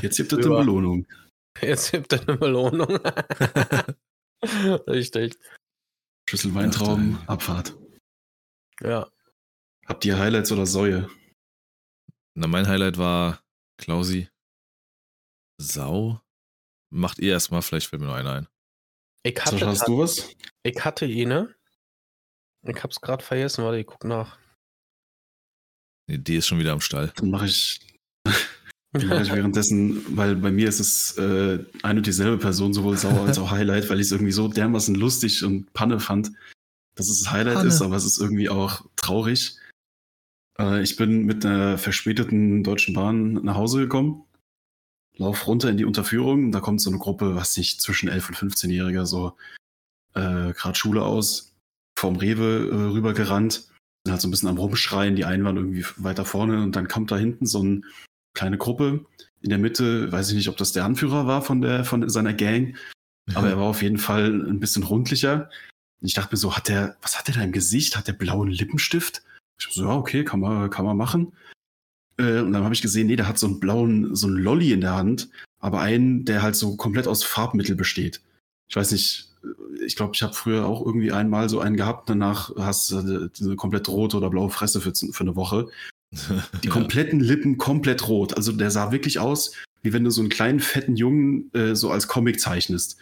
Jetzt 0.00 0.16
gibt 0.16 0.32
es 0.32 0.38
eine 0.46 0.56
Belohnung. 0.56 1.06
Jetzt 1.60 1.90
gibt 1.90 2.12
es 2.12 2.26
eine 2.26 2.36
Belohnung. 2.36 2.98
Richtig. 4.86 5.36
Schüssel 6.28 6.54
Weintrauben, 6.54 7.18
Abfahrt. 7.26 7.76
Ja. 8.80 9.10
Habt 9.86 10.04
ihr 10.04 10.18
Highlights 10.18 10.52
oder 10.52 10.66
Säue? 10.66 11.08
Na, 12.34 12.46
mein 12.46 12.68
Highlight 12.68 12.98
war 12.98 13.42
Klausi. 13.78 14.28
Sau. 15.58 16.20
Macht 16.90 17.18
ihr 17.18 17.32
erstmal, 17.32 17.62
vielleicht 17.62 17.88
fällt 17.88 18.00
mir 18.00 18.08
noch 18.08 18.14
einer 18.14 18.32
ein. 18.32 18.48
Ich 19.22 19.44
hatte, 19.44 19.66
hast 19.66 19.88
du 19.88 19.98
was? 19.98 20.30
Ich 20.62 20.84
hatte 20.84 21.04
eine, 21.06 21.54
Ich 22.62 22.82
hab's 22.82 23.00
gerade 23.00 23.24
vergessen, 23.24 23.64
warte, 23.64 23.78
ich 23.78 23.86
guck 23.86 24.04
nach. 24.04 24.38
Nee, 26.08 26.18
die 26.18 26.36
ist 26.36 26.46
schon 26.46 26.58
wieder 26.58 26.72
am 26.72 26.80
Stall. 26.80 27.12
Dann 27.16 27.30
mache 27.30 27.46
ich, 27.46 27.80
mach 28.92 29.20
ich 29.20 29.32
währenddessen, 29.32 30.02
weil 30.16 30.34
bei 30.36 30.50
mir 30.50 30.68
ist 30.68 30.80
es 30.80 31.16
äh, 31.18 31.64
eine 31.82 31.98
und 31.98 32.06
dieselbe 32.06 32.38
Person, 32.38 32.72
sowohl 32.72 32.96
Sauer 32.96 33.26
als 33.26 33.38
auch 33.38 33.50
Highlight, 33.50 33.88
weil 33.90 34.00
ich 34.00 34.06
es 34.06 34.12
irgendwie 34.12 34.32
so 34.32 34.48
dermaßen 34.48 34.94
lustig 34.94 35.44
und 35.44 35.72
Panne 35.74 36.00
fand, 36.00 36.32
dass 36.94 37.08
es 37.08 37.30
Highlight 37.30 37.56
Panne. 37.56 37.68
ist, 37.68 37.82
aber 37.82 37.96
es 37.96 38.06
ist 38.06 38.18
irgendwie 38.18 38.48
auch 38.48 38.86
traurig. 38.96 39.58
Äh, 40.58 40.82
ich 40.82 40.96
bin 40.96 41.26
mit 41.26 41.44
einer 41.44 41.76
verspäteten 41.76 42.64
Deutschen 42.64 42.94
Bahn 42.94 43.34
nach 43.44 43.56
Hause 43.56 43.80
gekommen, 43.80 44.24
lauf 45.18 45.46
runter 45.46 45.68
in 45.68 45.76
die 45.76 45.84
Unterführung, 45.84 46.52
da 46.52 46.60
kommt 46.60 46.80
so 46.80 46.88
eine 46.88 46.98
Gruppe, 46.98 47.36
was 47.36 47.56
nicht, 47.58 47.82
zwischen 47.82 48.08
11 48.08 48.30
und 48.30 48.36
15-Jähriger, 48.36 49.04
so 49.04 49.36
äh, 50.14 50.54
gerade 50.54 50.74
Schule 50.74 51.02
aus, 51.02 51.54
vom 51.98 52.16
Rewe 52.16 52.70
äh, 52.70 52.92
rübergerannt, 52.94 53.68
halt 54.10 54.20
so 54.20 54.28
ein 54.28 54.30
bisschen 54.30 54.48
am 54.48 54.58
Rumschreien, 54.58 55.16
die 55.16 55.24
einen 55.24 55.44
waren 55.44 55.56
irgendwie 55.56 55.84
weiter 55.96 56.24
vorne 56.24 56.62
und 56.62 56.76
dann 56.76 56.88
kommt 56.88 57.10
da 57.10 57.16
hinten 57.16 57.46
so 57.46 57.60
eine 57.60 57.82
kleine 58.34 58.58
Gruppe, 58.58 59.04
in 59.40 59.50
der 59.50 59.58
Mitte, 59.58 60.10
weiß 60.10 60.30
ich 60.30 60.36
nicht, 60.36 60.48
ob 60.48 60.56
das 60.56 60.72
der 60.72 60.84
Anführer 60.84 61.26
war 61.26 61.42
von, 61.42 61.60
der, 61.60 61.84
von 61.84 62.08
seiner 62.08 62.34
Gang, 62.34 62.76
aber 63.34 63.48
er 63.48 63.56
war 63.56 63.64
auf 63.64 63.82
jeden 63.82 63.98
Fall 63.98 64.26
ein 64.26 64.60
bisschen 64.60 64.82
rundlicher. 64.82 65.50
Und 66.00 66.08
ich 66.08 66.14
dachte 66.14 66.32
mir 66.32 66.38
so, 66.38 66.56
hat 66.56 66.68
der, 66.68 66.96
was 67.02 67.18
hat 67.18 67.28
der 67.28 67.34
da 67.34 67.42
im 67.42 67.52
Gesicht? 67.52 67.96
Hat 67.96 68.08
der 68.08 68.12
blauen 68.12 68.48
Lippenstift? 68.48 69.22
Ich 69.58 69.68
so, 69.70 69.84
ja, 69.84 69.94
okay, 69.94 70.24
kann 70.24 70.40
man, 70.40 70.70
kann 70.70 70.84
man 70.84 70.96
machen. 70.96 71.32
Äh, 72.16 72.40
und 72.40 72.52
dann 72.52 72.64
habe 72.64 72.74
ich 72.74 72.82
gesehen, 72.82 73.08
nee, 73.08 73.16
der 73.16 73.28
hat 73.28 73.38
so 73.38 73.46
einen 73.46 73.60
blauen, 73.60 74.14
so 74.14 74.26
einen 74.26 74.36
Lolly 74.36 74.72
in 74.72 74.80
der 74.80 74.94
Hand, 74.94 75.28
aber 75.58 75.80
einen, 75.80 76.24
der 76.24 76.42
halt 76.42 76.56
so 76.56 76.76
komplett 76.76 77.06
aus 77.06 77.24
Farbmittel 77.24 77.74
besteht. 77.74 78.22
Ich 78.68 78.76
weiß 78.76 78.92
nicht, 78.92 79.27
ich 79.84 79.96
glaube, 79.96 80.12
ich 80.14 80.22
habe 80.22 80.34
früher 80.34 80.66
auch 80.66 80.84
irgendwie 80.84 81.12
einmal 81.12 81.48
so 81.48 81.60
einen 81.60 81.76
gehabt, 81.76 82.08
danach 82.10 82.54
hast 82.56 82.90
du 82.90 82.98
eine 83.40 83.56
komplett 83.56 83.88
rote 83.88 84.16
oder 84.16 84.30
blaue 84.30 84.50
Fresse 84.50 84.80
für, 84.80 84.92
für 84.94 85.20
eine 85.20 85.36
Woche. 85.36 85.68
Die 86.64 86.68
kompletten 86.68 87.20
Lippen 87.20 87.58
komplett 87.58 88.08
rot. 88.08 88.36
Also 88.36 88.52
der 88.52 88.70
sah 88.70 88.92
wirklich 88.92 89.18
aus, 89.18 89.52
wie 89.82 89.92
wenn 89.92 90.04
du 90.04 90.10
so 90.10 90.20
einen 90.20 90.30
kleinen, 90.30 90.60
fetten 90.60 90.96
Jungen 90.96 91.52
äh, 91.54 91.74
so 91.74 91.90
als 91.90 92.08
Comic 92.08 92.40
zeichnest. 92.40 92.98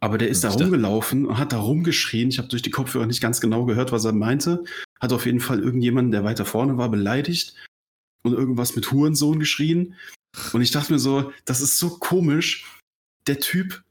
Aber 0.00 0.18
der 0.18 0.28
ist 0.28 0.44
da 0.44 0.48
Ich 0.48 0.54
dachte- 0.54 0.64
rumgelaufen 0.64 1.26
und 1.26 1.38
hat 1.38 1.52
da 1.52 1.58
rumgeschrien. 1.58 2.28
Ich 2.28 2.38
habe 2.38 2.48
durch 2.48 2.62
die 2.62 2.70
Kopfhörer 2.70 3.06
nicht 3.06 3.20
ganz 3.20 3.40
genau 3.40 3.64
gehört, 3.64 3.92
was 3.92 4.04
er 4.04 4.12
meinte. 4.12 4.64
Hat 5.00 5.12
auf 5.12 5.26
jeden 5.26 5.40
Fall 5.40 5.60
irgendjemanden, 5.60 6.12
der 6.12 6.24
weiter 6.24 6.44
vorne 6.44 6.76
war, 6.78 6.90
beleidigt 6.90 7.54
und 8.22 8.32
irgendwas 8.32 8.76
mit 8.76 8.90
Hurensohn 8.90 9.38
geschrien. 9.38 9.94
Und 10.52 10.60
ich 10.60 10.70
dachte 10.70 10.92
mir 10.92 10.98
so, 10.98 11.32
das 11.44 11.60
ist 11.60 11.78
so 11.78 11.90
komisch. 11.98 12.70
Der 13.26 13.40
Typ 13.40 13.82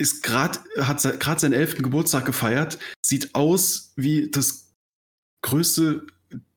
ist 0.00 0.22
gerade, 0.22 0.58
hat 0.78 1.02
gerade 1.20 1.40
seinen 1.40 1.52
elften 1.52 1.82
Geburtstag 1.82 2.24
gefeiert, 2.24 2.78
sieht 3.04 3.34
aus 3.34 3.92
wie 3.96 4.30
das 4.30 4.72
größte, 5.42 6.06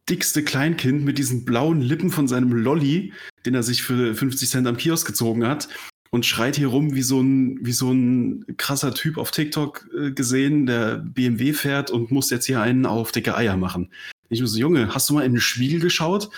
dickste 0.09 0.43
Kleinkind 0.43 1.03
mit 1.03 1.17
diesen 1.17 1.43
blauen 1.43 1.81
Lippen 1.81 2.09
von 2.09 2.27
seinem 2.27 2.53
Lolly, 2.53 3.13
den 3.45 3.53
er 3.53 3.63
sich 3.63 3.83
für 3.83 4.15
50 4.15 4.49
Cent 4.49 4.67
am 4.67 4.77
Kiosk 4.77 5.05
gezogen 5.05 5.45
hat 5.45 5.67
und 6.09 6.25
schreit 6.25 6.55
hier 6.55 6.67
rum 6.67 6.95
wie 6.95 7.01
so 7.01 7.21
ein, 7.21 7.59
wie 7.65 7.73
so 7.73 7.91
ein 7.91 8.45
krasser 8.57 8.93
Typ 8.93 9.17
auf 9.17 9.31
TikTok 9.31 9.89
äh, 9.93 10.11
gesehen, 10.11 10.65
der 10.65 10.97
BMW 10.97 11.51
fährt 11.53 11.91
und 11.91 12.11
muss 12.11 12.29
jetzt 12.29 12.45
hier 12.45 12.61
einen 12.61 12.85
auf 12.85 13.11
dicke 13.11 13.35
Eier 13.35 13.57
machen. 13.57 13.91
Ich 14.29 14.39
muss 14.39 14.53
so, 14.53 14.59
Junge, 14.59 14.95
hast 14.95 15.09
du 15.09 15.15
mal 15.15 15.25
in 15.25 15.33
den 15.33 15.41
Spiegel 15.41 15.81
geschaut? 15.81 16.29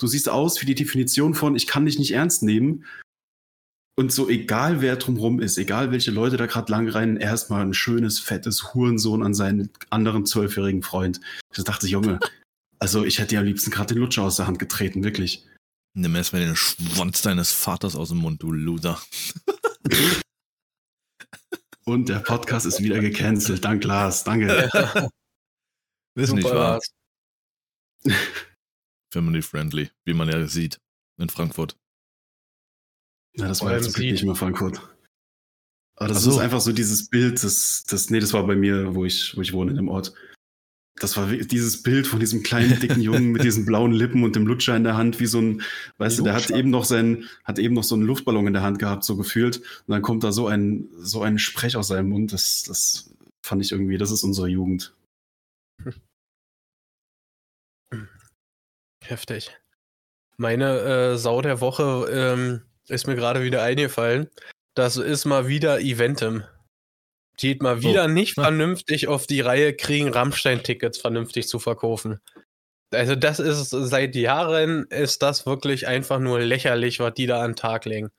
Du 0.00 0.06
siehst 0.06 0.28
aus 0.28 0.60
wie 0.60 0.66
die 0.66 0.74
Definition 0.74 1.34
von, 1.34 1.54
ich 1.54 1.66
kann 1.66 1.86
dich 1.86 1.98
nicht 1.98 2.12
ernst 2.12 2.42
nehmen. 2.42 2.84
Und 3.98 4.12
so 4.12 4.28
egal 4.28 4.80
wer 4.80 4.94
drumrum 4.94 5.40
ist, 5.40 5.58
egal 5.58 5.90
welche 5.90 6.12
Leute 6.12 6.36
da 6.36 6.46
gerade 6.46 6.70
lang 6.70 6.88
rennen, 6.88 7.16
erstmal 7.16 7.62
ein 7.62 7.74
schönes, 7.74 8.20
fettes 8.20 8.72
Hurensohn 8.72 9.24
an 9.24 9.34
seinen 9.34 9.70
anderen 9.90 10.24
zwölfjährigen 10.24 10.84
Freund. 10.84 11.20
Ich 11.52 11.64
dachte, 11.64 11.88
Junge, 11.88 12.20
also 12.78 13.04
ich 13.04 13.18
hätte 13.18 13.30
dir 13.30 13.40
am 13.40 13.46
liebsten 13.46 13.72
gerade 13.72 13.94
den 13.94 14.00
Lutscher 14.00 14.22
aus 14.22 14.36
der 14.36 14.46
Hand 14.46 14.60
getreten, 14.60 15.02
wirklich. 15.02 15.44
Nimm 15.94 16.14
erstmal 16.14 16.42
den 16.42 16.54
Schwanz 16.54 17.22
deines 17.22 17.50
Vaters 17.50 17.96
aus 17.96 18.10
dem 18.10 18.18
Mund, 18.18 18.40
du 18.40 18.52
Loser. 18.52 19.02
Und 21.84 22.08
der 22.08 22.20
Podcast 22.20 22.66
ist 22.66 22.80
wieder 22.80 23.00
gecancelt. 23.00 23.64
Dank 23.64 23.82
Lars, 23.82 24.22
danke. 24.22 24.70
Ist 26.14 26.34
nicht 26.34 26.44
wahr. 26.44 26.78
Lars. 28.04 28.14
Family 29.12 29.42
friendly, 29.42 29.90
wie 30.04 30.14
man 30.14 30.28
ja 30.28 30.46
sieht 30.46 30.78
in 31.20 31.30
Frankfurt. 31.30 31.76
Ja, 33.38 33.46
das 33.46 33.62
war 33.62 33.72
jetzt 33.72 33.96
nicht 33.96 34.24
mehr 34.24 34.34
Frankfurt. 34.34 34.80
Aber 35.94 36.08
das 36.08 36.22
so. 36.22 36.30
ist 36.30 36.38
einfach 36.38 36.60
so 36.60 36.72
dieses 36.72 37.08
Bild, 37.08 37.42
das, 37.42 37.84
das, 37.88 38.10
nee, 38.10 38.20
das 38.20 38.32
war 38.32 38.46
bei 38.46 38.56
mir, 38.56 38.94
wo 38.94 39.04
ich, 39.04 39.36
wo 39.36 39.40
ich 39.40 39.52
wohne, 39.52 39.70
in 39.70 39.76
dem 39.76 39.88
Ort. 39.88 40.12
Das 41.00 41.16
war 41.16 41.28
dieses 41.28 41.82
Bild 41.84 42.08
von 42.08 42.18
diesem 42.18 42.42
kleinen, 42.42 42.80
dicken 42.80 43.00
Jungen 43.00 43.30
mit 43.30 43.44
diesen 43.44 43.64
blauen 43.64 43.92
Lippen 43.92 44.24
und 44.24 44.34
dem 44.34 44.46
Lutscher 44.46 44.74
in 44.76 44.82
der 44.82 44.96
Hand, 44.96 45.20
wie 45.20 45.26
so 45.26 45.40
ein, 45.40 45.62
weißt 45.98 46.18
du, 46.18 46.24
der 46.24 46.34
hat 46.34 46.50
eben 46.50 46.70
noch 46.70 46.84
seinen, 46.84 47.28
hat 47.44 47.60
eben 47.60 47.74
noch 47.74 47.84
so 47.84 47.94
einen 47.94 48.04
Luftballon 48.04 48.48
in 48.48 48.52
der 48.52 48.62
Hand 48.62 48.80
gehabt, 48.80 49.04
so 49.04 49.16
gefühlt. 49.16 49.58
Und 49.58 49.88
dann 49.88 50.02
kommt 50.02 50.24
da 50.24 50.32
so 50.32 50.48
ein, 50.48 50.88
so 50.98 51.22
ein 51.22 51.38
Sprech 51.38 51.76
aus 51.76 51.88
seinem 51.88 52.08
Mund. 52.08 52.32
Das, 52.32 52.64
das 52.64 53.14
fand 53.44 53.64
ich 53.64 53.70
irgendwie, 53.70 53.98
das 53.98 54.10
ist 54.10 54.24
unsere 54.24 54.48
Jugend. 54.48 54.92
Heftig. 59.04 59.56
Meine 60.36 60.80
äh, 60.80 61.16
Sau 61.16 61.40
der 61.42 61.60
Woche 61.60 62.08
ähm, 62.10 62.62
ist 62.90 63.06
mir 63.06 63.16
gerade 63.16 63.42
wieder 63.42 63.62
eingefallen. 63.62 64.28
Das 64.74 64.96
ist 64.96 65.24
mal 65.24 65.48
wieder 65.48 65.80
Eventim. 65.80 66.44
Die 67.40 67.54
mal 67.56 67.82
wieder 67.82 68.08
nicht 68.08 68.38
Ah. 68.38 68.42
vernünftig 68.44 69.06
auf 69.08 69.26
die 69.26 69.40
Reihe 69.40 69.74
kriegen, 69.74 70.08
Rammstein-Tickets 70.08 70.98
vernünftig 70.98 71.46
zu 71.48 71.58
verkaufen. 71.58 72.20
Also 72.92 73.14
das 73.14 73.38
ist 73.38 73.70
seit 73.70 74.16
Jahren 74.16 74.84
ist 74.86 75.22
das 75.22 75.46
wirklich 75.46 75.86
einfach 75.86 76.18
nur 76.18 76.40
lächerlich, 76.40 77.00
was 77.00 77.14
die 77.14 77.26
da 77.26 77.42
an 77.42 77.50
den 77.52 77.56
Tag 77.56 77.84
legen. 77.84 78.10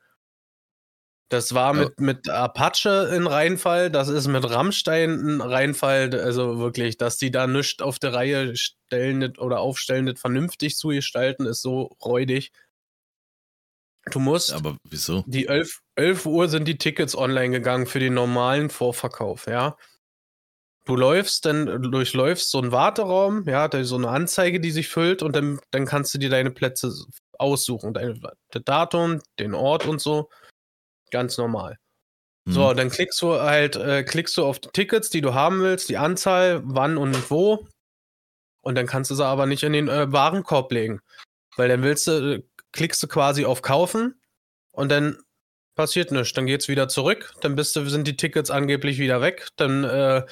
Das 1.31 1.53
war 1.53 1.75
Ja. 1.75 1.83
mit, 1.83 1.99
mit 1.99 2.29
Apache 2.29 3.09
ein 3.11 3.27
Reinfall, 3.27 3.91
das 3.91 4.07
ist 4.09 4.27
mit 4.27 4.49
Rammstein 4.49 5.11
ein 5.11 5.41
Reinfall, 5.41 6.13
also 6.19 6.57
wirklich, 6.59 6.97
dass 6.97 7.17
die 7.17 7.29
da 7.31 7.45
nichts 7.45 7.81
auf 7.83 7.99
der 7.99 8.13
Reihe 8.13 8.55
stellen 8.55 9.37
oder 9.37 9.59
aufstellen, 9.59 10.05
nicht 10.05 10.19
vernünftig 10.19 10.75
zu 10.77 10.87
gestalten, 10.89 11.45
ist 11.45 11.61
so 11.61 11.95
räudig. 12.03 12.51
Du 14.11 14.19
musst, 14.19 14.53
Aber 14.53 14.77
wieso? 14.89 15.23
die 15.27 15.47
11, 15.47 15.79
11 15.95 16.25
Uhr 16.25 16.49
sind 16.49 16.67
die 16.67 16.77
Tickets 16.77 17.15
online 17.15 17.51
gegangen 17.51 17.85
für 17.85 17.99
den 17.99 18.13
normalen 18.13 18.69
Vorverkauf, 18.69 19.47
ja. 19.47 19.77
Du 20.85 20.95
läufst, 20.95 21.45
dann 21.45 21.91
durchläufst 21.91 22.49
so 22.49 22.59
einen 22.59 22.71
Warteraum, 22.71 23.47
ja, 23.47 23.67
da 23.67 23.77
ist 23.77 23.89
so 23.89 23.97
eine 23.97 24.09
Anzeige, 24.09 24.59
die 24.59 24.71
sich 24.71 24.87
füllt 24.87 25.21
und 25.21 25.35
dann, 25.35 25.59
dann 25.71 25.85
kannst 25.85 26.13
du 26.13 26.17
dir 26.17 26.29
deine 26.29 26.49
Plätze 26.51 26.91
aussuchen. 27.37 27.93
Dein 27.93 28.19
das 28.49 28.63
Datum, 28.65 29.21
den 29.37 29.53
Ort 29.53 29.85
und 29.85 30.01
so. 30.01 30.29
Ganz 31.11 31.37
normal. 31.37 31.77
Hm. 32.45 32.53
So, 32.53 32.73
dann 32.73 32.89
klickst 32.89 33.21
du 33.21 33.39
halt, 33.39 33.75
äh, 33.75 34.03
klickst 34.03 34.35
du 34.37 34.45
auf 34.45 34.59
die 34.59 34.69
Tickets, 34.69 35.09
die 35.09 35.21
du 35.21 35.33
haben 35.33 35.61
willst, 35.61 35.89
die 35.89 35.97
Anzahl, 35.97 36.61
wann 36.63 36.97
und 36.97 37.29
wo. 37.29 37.67
Und 38.61 38.75
dann 38.75 38.87
kannst 38.87 39.11
du 39.11 39.15
sie 39.15 39.25
aber 39.25 39.45
nicht 39.45 39.63
in 39.63 39.73
den 39.73 39.87
äh, 39.87 40.11
Warenkorb 40.11 40.71
legen. 40.71 41.01
Weil 41.55 41.69
dann 41.69 41.83
willst 41.83 42.07
du, 42.07 42.11
äh, 42.11 42.43
klickst 42.73 43.01
du 43.03 43.07
quasi 43.07 43.45
auf 43.45 43.61
Kaufen 43.61 44.19
und 44.71 44.89
dann 44.89 45.17
passiert 45.75 46.11
nichts. 46.11 46.33
Dann 46.33 46.45
geht's 46.45 46.67
wieder 46.67 46.87
zurück, 46.87 47.33
dann 47.41 47.55
bist 47.55 47.75
du, 47.75 47.87
sind 47.89 48.07
die 48.07 48.17
Tickets 48.17 48.51
angeblich 48.51 48.99
wieder 48.99 49.21
weg. 49.21 49.47
Dann, 49.55 49.83
äh, 49.83 50.25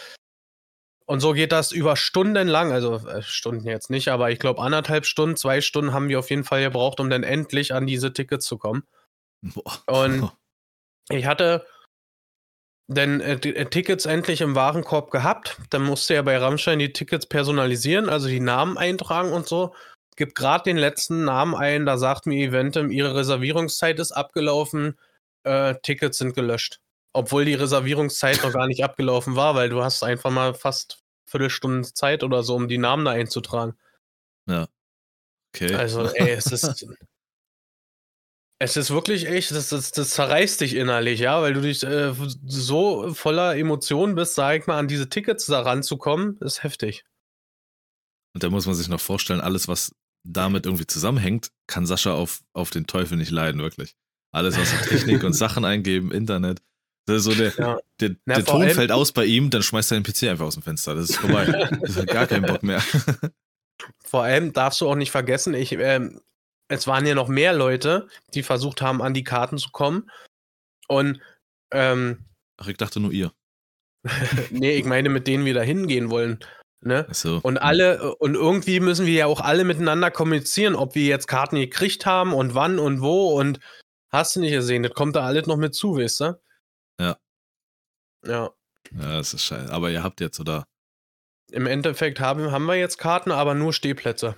und 1.05 1.21
so 1.21 1.31
geht 1.33 1.51
das 1.53 1.71
über 1.71 1.95
Stunden 1.95 2.47
lang, 2.47 2.71
also 2.73 2.95
äh, 3.07 3.21
Stunden 3.21 3.65
jetzt 3.65 3.89
nicht, 3.89 4.09
aber 4.09 4.29
ich 4.31 4.39
glaube 4.39 4.61
anderthalb 4.61 5.05
Stunden, 5.05 5.37
zwei 5.37 5.61
Stunden 5.61 5.93
haben 5.93 6.09
wir 6.09 6.19
auf 6.19 6.29
jeden 6.29 6.43
Fall 6.43 6.61
gebraucht, 6.63 6.99
um 6.99 7.09
dann 7.09 7.23
endlich 7.23 7.73
an 7.73 7.87
diese 7.87 8.11
Tickets 8.11 8.45
zu 8.45 8.57
kommen. 8.57 8.83
Boah. 9.41 9.81
Und- 9.87 10.31
Ich 11.09 11.25
hatte 11.25 11.65
dann 12.89 13.21
äh, 13.21 13.35
äh, 13.35 13.65
Tickets 13.69 14.05
endlich 14.05 14.41
im 14.41 14.55
Warenkorb 14.55 15.09
gehabt. 15.09 15.57
Dann 15.69 15.83
musste 15.83 16.15
ja 16.15 16.21
bei 16.21 16.37
Rammstein 16.37 16.79
die 16.79 16.91
Tickets 16.91 17.25
personalisieren, 17.25 18.09
also 18.09 18.27
die 18.27 18.41
Namen 18.41 18.77
eintragen 18.77 19.31
und 19.31 19.47
so. 19.47 19.73
Gib 20.17 20.33
gerade 20.33 20.63
den 20.63 20.77
letzten 20.77 21.25
Namen 21.25 21.55
ein, 21.55 21.85
da 21.85 21.97
sagt 21.97 22.25
mir 22.25 22.43
Eventim, 22.43 22.89
ihre 22.89 23.15
Reservierungszeit 23.15 23.99
ist 23.99 24.11
abgelaufen, 24.11 24.97
äh, 25.43 25.75
Tickets 25.83 26.17
sind 26.17 26.33
gelöscht. 26.33 26.81
Obwohl 27.13 27.45
die 27.45 27.53
Reservierungszeit 27.53 28.41
noch 28.43 28.51
gar 28.51 28.67
nicht 28.67 28.83
abgelaufen 28.83 29.35
war, 29.35 29.53
weil 29.53 29.69
du 29.69 29.83
hast 29.83 30.03
einfach 30.03 30.31
mal 30.31 30.55
fast 30.55 31.03
Viertelstunde 31.25 31.93
Zeit 31.93 32.23
oder 32.23 32.41
so, 32.41 32.55
um 32.55 32.67
die 32.67 32.79
Namen 32.79 33.05
da 33.05 33.11
einzutragen. 33.11 33.77
okay. 35.53 35.75
Also, 35.75 36.03
ey, 36.15 36.31
es 36.31 36.47
ist. 36.47 36.85
Es 38.59 38.75
ist 38.75 38.89
wirklich 38.89 39.27
echt, 39.27 39.51
das, 39.51 39.69
das, 39.69 39.91
das 39.91 40.09
zerreißt 40.11 40.61
dich 40.61 40.75
innerlich, 40.75 41.19
ja, 41.19 41.39
weil 41.43 41.53
du 41.53 41.61
dich 41.61 41.83
äh, 41.83 42.11
so 42.43 43.13
voller 43.13 43.55
Emotionen 43.55 44.15
bist, 44.15 44.33
sag 44.33 44.61
ich 44.61 44.65
mal, 44.65 44.79
an 44.79 44.87
diese 44.87 45.09
Tickets 45.09 45.45
da 45.45 45.61
ranzukommen, 45.61 46.39
ist 46.39 46.63
heftig. 46.63 47.05
Und 48.33 48.43
da 48.43 48.49
muss 48.49 48.65
man 48.65 48.73
sich 48.73 48.87
noch 48.87 48.99
vorstellen, 48.99 49.41
alles, 49.41 49.67
was 49.67 49.95
damit 50.27 50.65
irgendwie 50.65 50.87
zusammenhängt, 50.87 51.51
kann 51.67 51.85
Sascha 51.85 52.13
auf, 52.13 52.41
auf 52.53 52.69
den 52.69 52.87
Teufel 52.87 53.17
nicht 53.17 53.31
leiden, 53.31 53.61
wirklich. 53.61 53.95
Alles, 54.31 54.57
was 54.57 54.87
Technik 54.87 55.23
und 55.23 55.33
Sachen 55.33 55.65
eingeben, 55.65 56.11
Internet, 56.11 56.61
Das 57.05 57.17
ist 57.17 57.23
so 57.23 57.33
der, 57.33 57.53
Ja. 57.57 57.79
der, 57.99 58.15
Na, 58.25 58.35
der 58.35 58.45
Ton 58.45 58.69
fällt 58.69 58.91
aus 58.91 59.11
bei 59.13 59.25
ihm, 59.25 59.49
dann 59.49 59.63
schmeißt 59.63 59.91
er 59.91 59.99
den 59.99 60.03
PC 60.03 60.23
einfach 60.23 60.45
aus 60.45 60.55
dem 60.55 60.63
Fenster. 60.63 60.95
Das 60.95 61.09
ist 61.09 61.17
vorbei. 61.17 61.45
das 61.81 61.95
hat 61.95 62.07
gar 62.07 62.27
keinen 62.27 62.45
Bock 62.45 62.63
mehr. 62.63 62.81
Vor 64.03 64.23
allem 64.23 64.53
darfst 64.53 64.81
du 64.81 64.89
auch 64.89 64.95
nicht 64.95 65.11
vergessen, 65.11 65.53
ich, 65.53 65.71
ähm, 65.73 66.19
es 66.67 66.87
waren 66.87 67.05
ja 67.05 67.15
noch 67.15 67.29
mehr 67.29 67.53
Leute, 67.53 68.07
die 68.33 68.43
versucht 68.43 68.81
haben, 68.81 69.01
an 69.01 69.13
die 69.13 69.23
Karten 69.23 69.57
zu 69.57 69.69
kommen. 69.71 70.09
Und 70.87 71.21
ähm, 71.71 72.25
Ach, 72.57 72.67
ich 72.67 72.77
dachte 72.77 72.99
nur 72.99 73.11
ihr. 73.11 73.31
nee, 74.51 74.75
ich 74.77 74.85
meine, 74.85 75.09
mit 75.09 75.27
denen 75.27 75.45
wir 75.45 75.53
da 75.53 75.61
hingehen 75.61 76.09
wollen. 76.09 76.39
Ne? 76.81 77.07
Achso. 77.09 77.39
Und 77.41 77.57
alle, 77.57 78.15
und 78.15 78.35
irgendwie 78.35 78.79
müssen 78.79 79.05
wir 79.07 79.13
ja 79.13 79.25
auch 79.25 79.41
alle 79.41 79.63
miteinander 79.63 80.11
kommunizieren, 80.11 80.75
ob 80.75 80.93
wir 80.95 81.05
jetzt 81.05 81.27
Karten 81.27 81.55
gekriegt 81.55 82.05
haben 82.05 82.33
und 82.33 82.53
wann 82.53 82.77
und 82.79 83.01
wo 83.01 83.31
und 83.39 83.59
hast 84.09 84.35
du 84.35 84.39
nicht 84.41 84.51
gesehen, 84.53 84.83
das 84.83 84.93
kommt 84.93 85.15
da 85.15 85.25
alles 85.25 85.47
noch 85.47 85.57
mit 85.57 85.73
zu, 85.75 85.97
weißt 85.97 86.19
du? 86.21 86.39
Ja. 86.99 87.17
Ja. 88.25 88.51
Ja, 88.91 89.17
das 89.17 89.33
ist 89.33 89.43
scheiße. 89.43 89.73
Aber 89.73 89.89
ihr 89.89 90.03
habt 90.03 90.21
jetzt, 90.21 90.39
oder? 90.39 90.65
Im 91.51 91.65
Endeffekt 91.65 92.19
haben, 92.19 92.51
haben 92.51 92.65
wir 92.65 92.75
jetzt 92.75 92.97
Karten, 92.97 93.31
aber 93.31 93.53
nur 93.55 93.73
Stehplätze. 93.73 94.35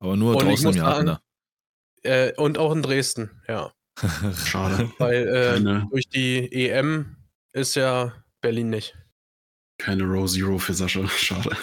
Aber 0.00 0.16
nur 0.16 0.36
Und 0.36 0.44
draußen 0.46 0.70
im 0.70 0.76
Garten. 0.76 1.06
sagen- 1.06 1.20
Äh, 2.04 2.32
und 2.36 2.58
auch 2.58 2.72
in 2.72 2.82
Dresden, 2.82 3.30
ja. 3.46 3.72
Schade. 4.44 4.90
Weil 4.98 5.28
äh, 5.28 5.60
durch 5.90 6.08
die 6.08 6.50
EM 6.68 7.16
ist 7.52 7.76
ja 7.76 8.12
Berlin 8.40 8.70
nicht. 8.70 8.96
Keine 9.82 10.04
Row 10.04 10.30
Zero 10.30 10.58
für 10.58 10.74
Sascha. 10.74 11.06
Schade. 11.18 11.56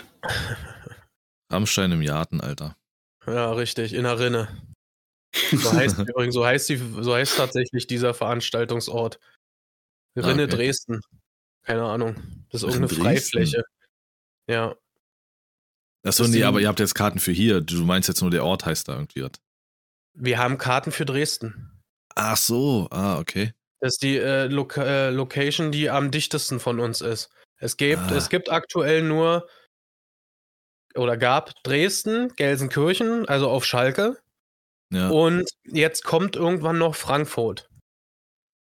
Rammstein 1.50 1.94
im 1.94 2.04
Garten, 2.04 2.42
Alter. 2.42 2.76
Ja, 3.26 3.54
richtig, 3.54 3.94
in 3.94 4.04
der 4.04 4.20
Rinne. 4.20 4.50
So 5.52 5.72
heißt 5.72 5.98
übrigens, 6.10 6.34
so 6.34 6.46
heißt 6.46 6.70
die, 6.70 6.78
so 6.78 7.16
heißt 7.16 7.38
tatsächlich 7.38 7.88
dieser 7.88 8.14
Veranstaltungsort. 8.14 9.20
Rinne 10.18 10.44
Ah, 10.44 10.46
okay. 10.46 10.48
Dresden. 10.48 11.02
Keine 11.64 11.84
Ahnung. 11.84 12.16
Das 12.50 12.64
ist 12.64 12.74
irgendeine 12.74 13.02
Freifläche. 13.02 13.64
Ja. 14.48 14.76
Achso, 16.04 16.24
Das 16.24 16.32
nee, 16.32 16.44
aber 16.44 16.60
ihr 16.60 16.68
habt 16.68 16.80
jetzt 16.80 16.96
Karten 16.96 17.20
für 17.20 17.32
hier. 17.32 17.62
Du 17.62 17.86
meinst 17.86 18.10
jetzt 18.10 18.22
nur, 18.22 18.32
der 18.32 18.44
Ort 18.44 18.66
heißt 18.66 18.88
da 18.88 18.94
irgendwie 18.94 19.24
was. 19.24 19.32
Wir 20.14 20.40
haben 20.40 20.58
Karten 20.58 20.92
für 20.92 21.06
Dresden. 21.06 21.84
Ach 22.16 22.38
so, 22.38 22.88
ah, 22.92 23.18
okay. 23.20 23.54
Das 23.80 23.94
ist 23.94 24.04
die 24.04 24.18
äh, 24.18 24.48
Loca 24.48 24.84
äh, 24.84 25.10
Location, 25.10 25.72
die 25.72 25.90
am 25.90 26.12
dichtesten 26.12 26.60
von 26.60 26.80
uns 26.80 27.00
ist. 27.00 27.30
Es 27.60 27.78
gibt, 27.78 28.02
Ah. 28.12 28.16
es 28.16 28.30
gibt 28.30 28.50
aktuell 28.52 29.04
nur 29.04 29.48
oder 30.96 31.18
gab 31.18 31.54
Dresden, 31.64 32.30
Gelsenkirchen, 32.36 33.28
also 33.28 33.50
auf 33.50 33.66
Schalke. 33.66 34.18
Ja. 34.92 35.10
Und 35.10 35.48
jetzt 35.66 36.04
kommt 36.04 36.36
irgendwann 36.36 36.78
noch 36.80 36.96
Frankfurt. 36.96 37.70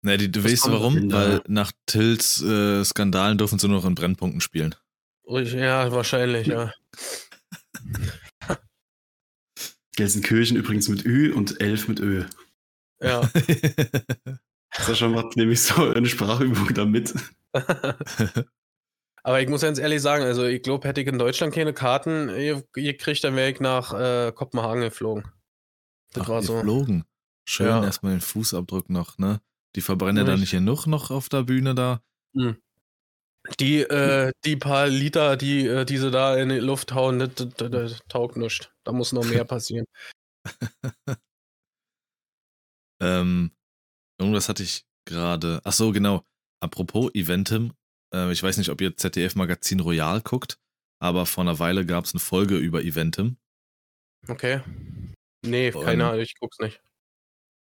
Nee, 0.03 0.17
die, 0.19 0.31
du 0.31 0.43
Das 0.43 0.53
weißt 0.53 0.71
warum? 0.71 0.97
in 0.97 1.09
der- 1.09 1.19
Weil 1.19 1.43
nach 1.49 1.73
Tills 1.87 2.43
äh, 2.43 2.85
Skandalen 2.85 3.39
dürfen 3.39 3.59
sie 3.59 3.67
nur 3.69 3.79
noch 3.79 3.87
in 3.87 3.95
Brennpunkten 3.95 4.41
spielen. 4.41 4.75
Ja, 5.27 5.91
wahrscheinlich, 5.93 6.47
ja. 6.49 6.73
Gelsenkirchen 9.97 10.57
übrigens 10.57 10.89
mit 10.89 11.05
Ü 11.05 11.33
und 11.33 11.61
elf 11.61 11.89
mit 11.89 11.99
Ö. 12.01 12.25
Ja. 13.03 13.29
Sascha 14.77 15.09
macht 15.09 15.37
nämlich 15.37 15.61
so 15.63 15.91
eine 15.93 16.07
Sprachübung 16.07 16.73
damit. 16.75 17.15
Aber 19.23 19.41
ich 19.41 19.49
muss 19.49 19.63
ganz 19.63 19.79
ehrlich 19.79 20.01
sagen, 20.03 20.25
also 20.25 20.45
ich 20.45 20.63
glaube, 20.63 20.87
hätte 20.89 21.01
ich 21.01 21.07
in 21.07 21.19
Deutschland 21.19 21.55
keine 21.55 21.73
Karten 21.73 22.29
ge- 22.29 22.63
gekriegt, 22.73 23.25
dann 23.25 23.37
wäre 23.37 23.51
ich 23.51 23.61
nach 23.61 23.93
äh, 23.93 24.33
Kopenhagen 24.33 24.83
geflogen. 24.83 25.25
Das 26.13 26.25
Ach, 26.25 26.29
war 26.29 26.43
so. 26.43 26.55
geflogen. 26.55 27.05
Schön 27.49 27.67
Ja. 27.67 27.85
erstmal 27.85 28.13
den 28.13 28.21
Fußabdruck 28.21 28.91
noch, 28.91 29.19
ne? 29.19 29.41
Die 29.77 29.81
verbrennen 29.81 30.27
da 30.27 30.37
nicht 30.37 30.51
genug 30.53 30.87
noch 30.87 31.11
auf 31.11 31.29
der 31.29 31.43
Bühne 31.43 31.75
da. 31.75 32.03
Die, 33.61 33.81
äh, 33.81 34.33
die 34.45 34.57
paar 34.57 34.89
Liter, 34.89 35.37
die 35.37 35.67
äh, 35.67 35.85
diese 35.85 36.11
da 36.11 36.37
in 36.37 36.49
die 36.51 36.57
Luft 36.59 36.93
hauen, 36.93 37.19
das, 37.19 37.35
das, 37.35 37.49
das, 37.57 37.71
das 37.71 38.01
taugt 38.09 38.37
nichts. 38.37 38.69
Da 38.85 38.93
muss 38.93 39.13
noch 39.13 39.25
mehr 39.25 39.45
passieren. 39.45 39.87
Ähm, 43.01 43.53
irgendwas 44.19 44.49
hatte 44.49 44.63
ich 44.63 44.85
gerade. 45.05 45.61
Ach 45.65 45.73
so, 45.73 45.93
genau. 45.93 46.25
Apropos 46.61 47.11
Eventim. 47.15 47.73
Äh, 48.15 48.33
ich 48.33 48.43
weiß 48.43 48.57
nicht, 48.59 48.71
ob 48.71 48.81
ihr 48.81 48.97
ZDF 48.97 49.35
Magazin 49.37 49.81
Royal 49.81 50.21
guckt, 50.21 50.59
aber 51.01 51.27
vor 51.27 51.45
einer 51.45 51.59
Weile 51.59 51.85
gab 51.87 52.05
es 52.05 52.13
eine 52.15 52.21
Folge 52.21 52.57
über 52.59 52.83
Eventim. 52.83 53.37
Okay. 54.27 54.61
Nee, 55.45 55.73
Und- 55.73 55.85
keine 55.85 56.07
Ahnung, 56.09 56.21
ich 56.21 56.35
guck's 56.39 56.59
nicht. 56.59 56.81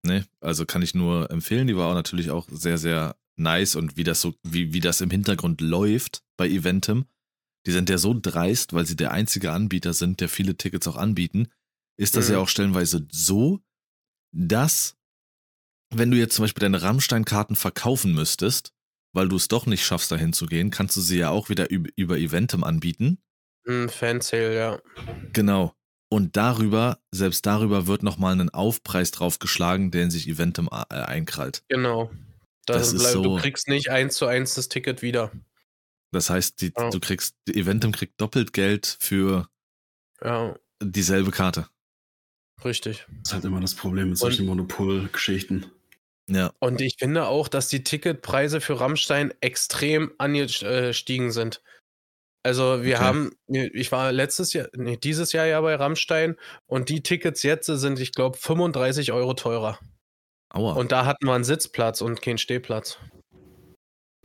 Ne? 0.05 0.26
Also 0.40 0.66
kann 0.66 0.83
ich 0.83 0.94
nur 0.94 1.31
empfehlen. 1.31 1.66
Die 1.68 1.76
war 1.76 1.88
auch 1.88 1.94
natürlich 1.94 2.31
auch 2.31 2.48
sehr, 2.50 2.76
sehr 2.76 3.16
nice 3.37 3.76
und 3.76 3.96
wie 3.96 4.05
das 4.05 4.20
so, 4.20 4.35
wie, 4.42 4.72
wie 4.72 4.81
das 4.81 5.00
im 5.00 5.11
Hintergrund 5.11 5.61
läuft 5.61 6.22
bei 6.37 6.48
Eventim. 6.48 7.07
Die 7.66 7.70
sind 7.72 7.88
ja 7.88 7.96
so 7.98 8.18
dreist, 8.20 8.72
weil 8.72 8.85
sie 8.85 8.96
der 8.96 9.12
einzige 9.12 9.52
Anbieter 9.52 9.94
sind, 9.94 10.20
der 10.20 10.28
viele 10.28 10.57
Tickets 10.57 10.88
auch 10.88 10.96
anbieten, 10.96 11.48
ist 11.96 12.16
das 12.16 12.28
Mhm. 12.28 12.35
ja 12.35 12.38
auch 12.40 12.48
stellenweise 12.48 13.07
so, 13.12 13.61
dass, 14.35 14.96
wenn 15.94 16.11
du 16.11 16.16
jetzt 16.18 16.35
zum 16.35 16.42
Beispiel 16.42 16.62
deine 16.62 16.83
Rammstein-Karten 16.83 17.55
verkaufen 17.55 18.12
müsstest, 18.12 18.74
weil 19.12 19.29
du 19.29 19.37
es 19.37 19.48
doch 19.48 19.66
nicht 19.66 19.85
schaffst, 19.85 20.11
dahin 20.11 20.33
zu 20.33 20.46
gehen, 20.46 20.70
kannst 20.70 20.96
du 20.96 21.01
sie 21.01 21.18
ja 21.18 21.31
auch 21.31 21.48
wieder 21.48 21.70
über, 21.70 21.90
über 21.96 22.18
Eventim 22.18 22.64
anbieten. 22.64 23.18
Hm, 23.66 23.88
Fansale, 23.88 24.55
ja. 24.57 24.81
Genau. 25.33 25.75
Und 26.09 26.37
darüber, 26.37 26.98
selbst 27.11 27.46
darüber 27.46 27.87
wird 27.87 28.03
nochmal 28.03 28.38
ein 28.38 28.51
Aufpreis 28.51 29.12
draufgeschlagen, 29.12 29.90
den 29.90 30.11
sich 30.11 30.29
Eventim 30.29 30.68
äh, 30.70 30.94
einkrallt. 30.94 31.62
Genau. 31.68 32.11
Das 32.66 32.92
Das 32.92 33.03
ist 33.03 33.12
so- 33.12 33.22
Du 33.22 33.37
kriegst 33.37 33.68
nicht 33.68 33.88
eins 33.90 34.16
zu 34.16 34.27
eins 34.27 34.55
das 34.55 34.68
Ticket 34.68 35.01
wieder. 35.03 35.33
Das 36.11 36.29
heißt, 36.29 36.61
die, 36.61 36.72
Ja. 36.77 36.90
du 36.90 37.01
kriegst, 37.01 37.37
die 37.48 37.55
Eventim 37.59 37.92
kriegt 37.92 38.20
doppelt 38.20 38.53
Geld 38.53 38.98
für 39.01 39.48
Ja, 40.22 40.55
dieselbe 40.83 41.31
Karte. 41.31 41.68
richtig. 42.64 43.07
Das 43.09 43.29
ist 43.31 43.33
halt 43.35 43.44
immer 43.46 43.61
das 43.61 43.75
Problem 43.75 44.11
mit 44.11 44.18
solchen 44.18 44.44
Monopolgeschichten. 44.46 45.66
Ja. 46.35 46.53
Und 46.61 46.81
ich 46.81 46.97
finde 46.99 47.27
auch, 47.27 47.49
dass 47.49 47.68
die 47.68 47.85
Ticketpreise 47.85 48.61
für 48.61 48.81
Rammstein 48.81 49.35
extrem 49.40 50.12
angestiegen 50.18 51.31
sind. 51.31 51.62
Also 52.45 52.83
wir 52.83 52.97
Okay. 52.97 53.05
haben, 53.05 53.31
ich 53.47 53.92
war 53.92 54.11
letztes 54.11 54.53
Jahr, 54.53 54.68
nee, 54.75 54.97
dieses 54.97 55.33
Jahr 55.33 55.47
ja 55.47 55.61
bei 55.61 55.75
Rammstein 55.77 56.37
und 56.66 56.88
die 56.88 57.03
Tickets 57.03 57.42
jetzt 57.45 57.66
sind, 57.66 58.01
ich 58.01 58.12
glaube, 58.12 58.37
35 58.37 59.12
Euro 59.12 59.35
teurer. 59.35 59.79
Aua. 60.53 60.73
Und 60.73 60.90
da 60.92 61.07
hatten 61.07 61.27
wir 61.27 61.35
einen 61.35 61.45
Sitzplatz 61.45 62.01
und 62.01 62.21
keinen 62.21 62.38
Stehplatz. 62.38 62.99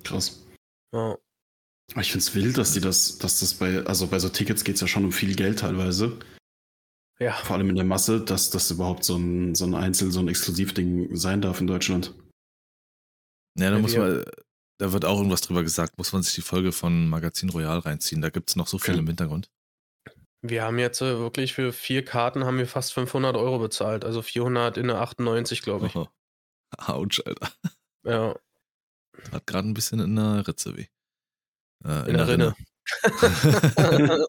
Krass. 0.04 0.46
Ja, 0.94 1.18
ich 1.96 2.12
finde 2.12 2.20
es 2.20 2.36
wild, 2.36 2.58
dass 2.58 2.74
die 2.74 2.82
das, 2.82 3.18
dass 3.18 3.40
das 3.40 3.54
bei, 3.54 3.86
also 3.86 4.08
bei 4.08 4.20
so 4.20 4.30
Tickets 4.30 4.64
geht 4.64 4.76
es 4.76 4.82
ja 4.82 4.88
schon 4.88 5.06
um 5.06 5.12
viel 5.12 5.36
Geld 5.36 5.60
teilweise. 5.60 6.18
Ja. 7.20 7.34
Vor 7.34 7.56
allem 7.56 7.70
in 7.70 7.76
der 7.76 7.86
Masse, 7.86 8.22
dass 8.24 8.50
das 8.50 8.70
überhaupt 8.72 9.04
so 9.04 9.16
ein, 9.18 9.56
so 9.56 9.66
ein 9.66 9.74
Einzel-, 9.76 10.12
so 10.12 10.20
ein 10.20 10.28
Exklusivding 10.28 11.16
sein 11.16 11.42
darf 11.42 11.60
in 11.62 11.68
Deutschland. 11.68 12.14
ja, 13.58 13.70
da 13.70 13.76
Ja, 13.78 13.82
muss 13.82 13.96
man, 13.96 14.24
da 14.80 14.92
wird 14.94 15.06
auch 15.06 15.18
irgendwas 15.18 15.42
drüber 15.42 15.64
gesagt, 15.64 15.98
muss 15.98 16.14
man 16.14 16.22
sich 16.24 16.36
die 16.36 16.42
Folge 16.42 16.72
von 16.72 17.08
Magazin 17.10 17.50
Royal 17.50 17.80
reinziehen. 17.80 18.22
Da 18.22 18.30
gibt 18.30 18.50
es 18.50 18.56
noch 18.56 18.68
so 18.68 18.78
viel 18.78 18.94
Okay. 18.94 19.00
im 19.02 19.08
Hintergrund. 19.08 19.50
Wir 20.44 20.64
haben 20.64 20.78
jetzt 20.78 21.02
äh, 21.02 21.18
wirklich 21.18 21.54
für 21.54 21.74
vier 21.74 22.06
Karten 22.06 22.46
haben 22.46 22.60
wir 22.60 22.68
fast 22.68 22.94
500 22.94 23.36
Euro 23.36 23.58
bezahlt. 23.58 24.06
Also 24.06 24.22
400 24.22 24.78
in 24.78 24.88
der 24.88 25.02
98, 25.02 25.64
glaube 25.64 25.88
ich. 25.88 25.96
Oh. 25.96 26.08
Autsch, 26.78 27.22
Alter. 27.26 27.52
Ja, 28.06 28.36
Hat 29.32 29.48
gerade 29.48 29.68
ein 29.68 29.74
bisschen 29.74 30.00
in 30.00 30.16
der 30.16 30.48
Ritze 30.48 30.78
weh. 30.78 30.86
Äh, 31.84 32.10
in 32.10 32.18
der 32.18 32.28
Rinne. 32.28 32.56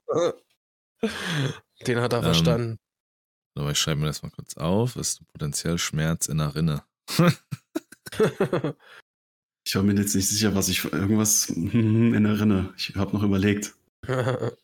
Den 1.86 2.00
hat 2.00 2.12
er 2.12 2.18
Ähm, 2.18 2.24
verstanden. 2.24 2.78
Aber 3.56 3.70
ich 3.72 3.78
schreibe 3.78 4.00
mir 4.00 4.06
das 4.06 4.22
mal 4.22 4.30
kurz 4.30 4.56
auf. 4.56 4.96
Ist 4.96 5.26
potenziell 5.28 5.78
Schmerz 5.78 6.26
in 6.26 6.38
der 6.38 6.54
Rinne. 6.54 6.84
Ich 9.66 9.74
war 9.76 9.82
mir 9.82 9.92
jetzt 9.96 10.14
nicht 10.14 10.26
sicher, 10.26 10.54
was 10.54 10.70
ich 10.70 10.82
irgendwas 10.82 11.50
in 11.50 12.24
erinnere. 12.24 12.72
Ich 12.78 12.94
habe 12.96 13.12
noch 13.16 13.22
überlegt. 13.22 13.74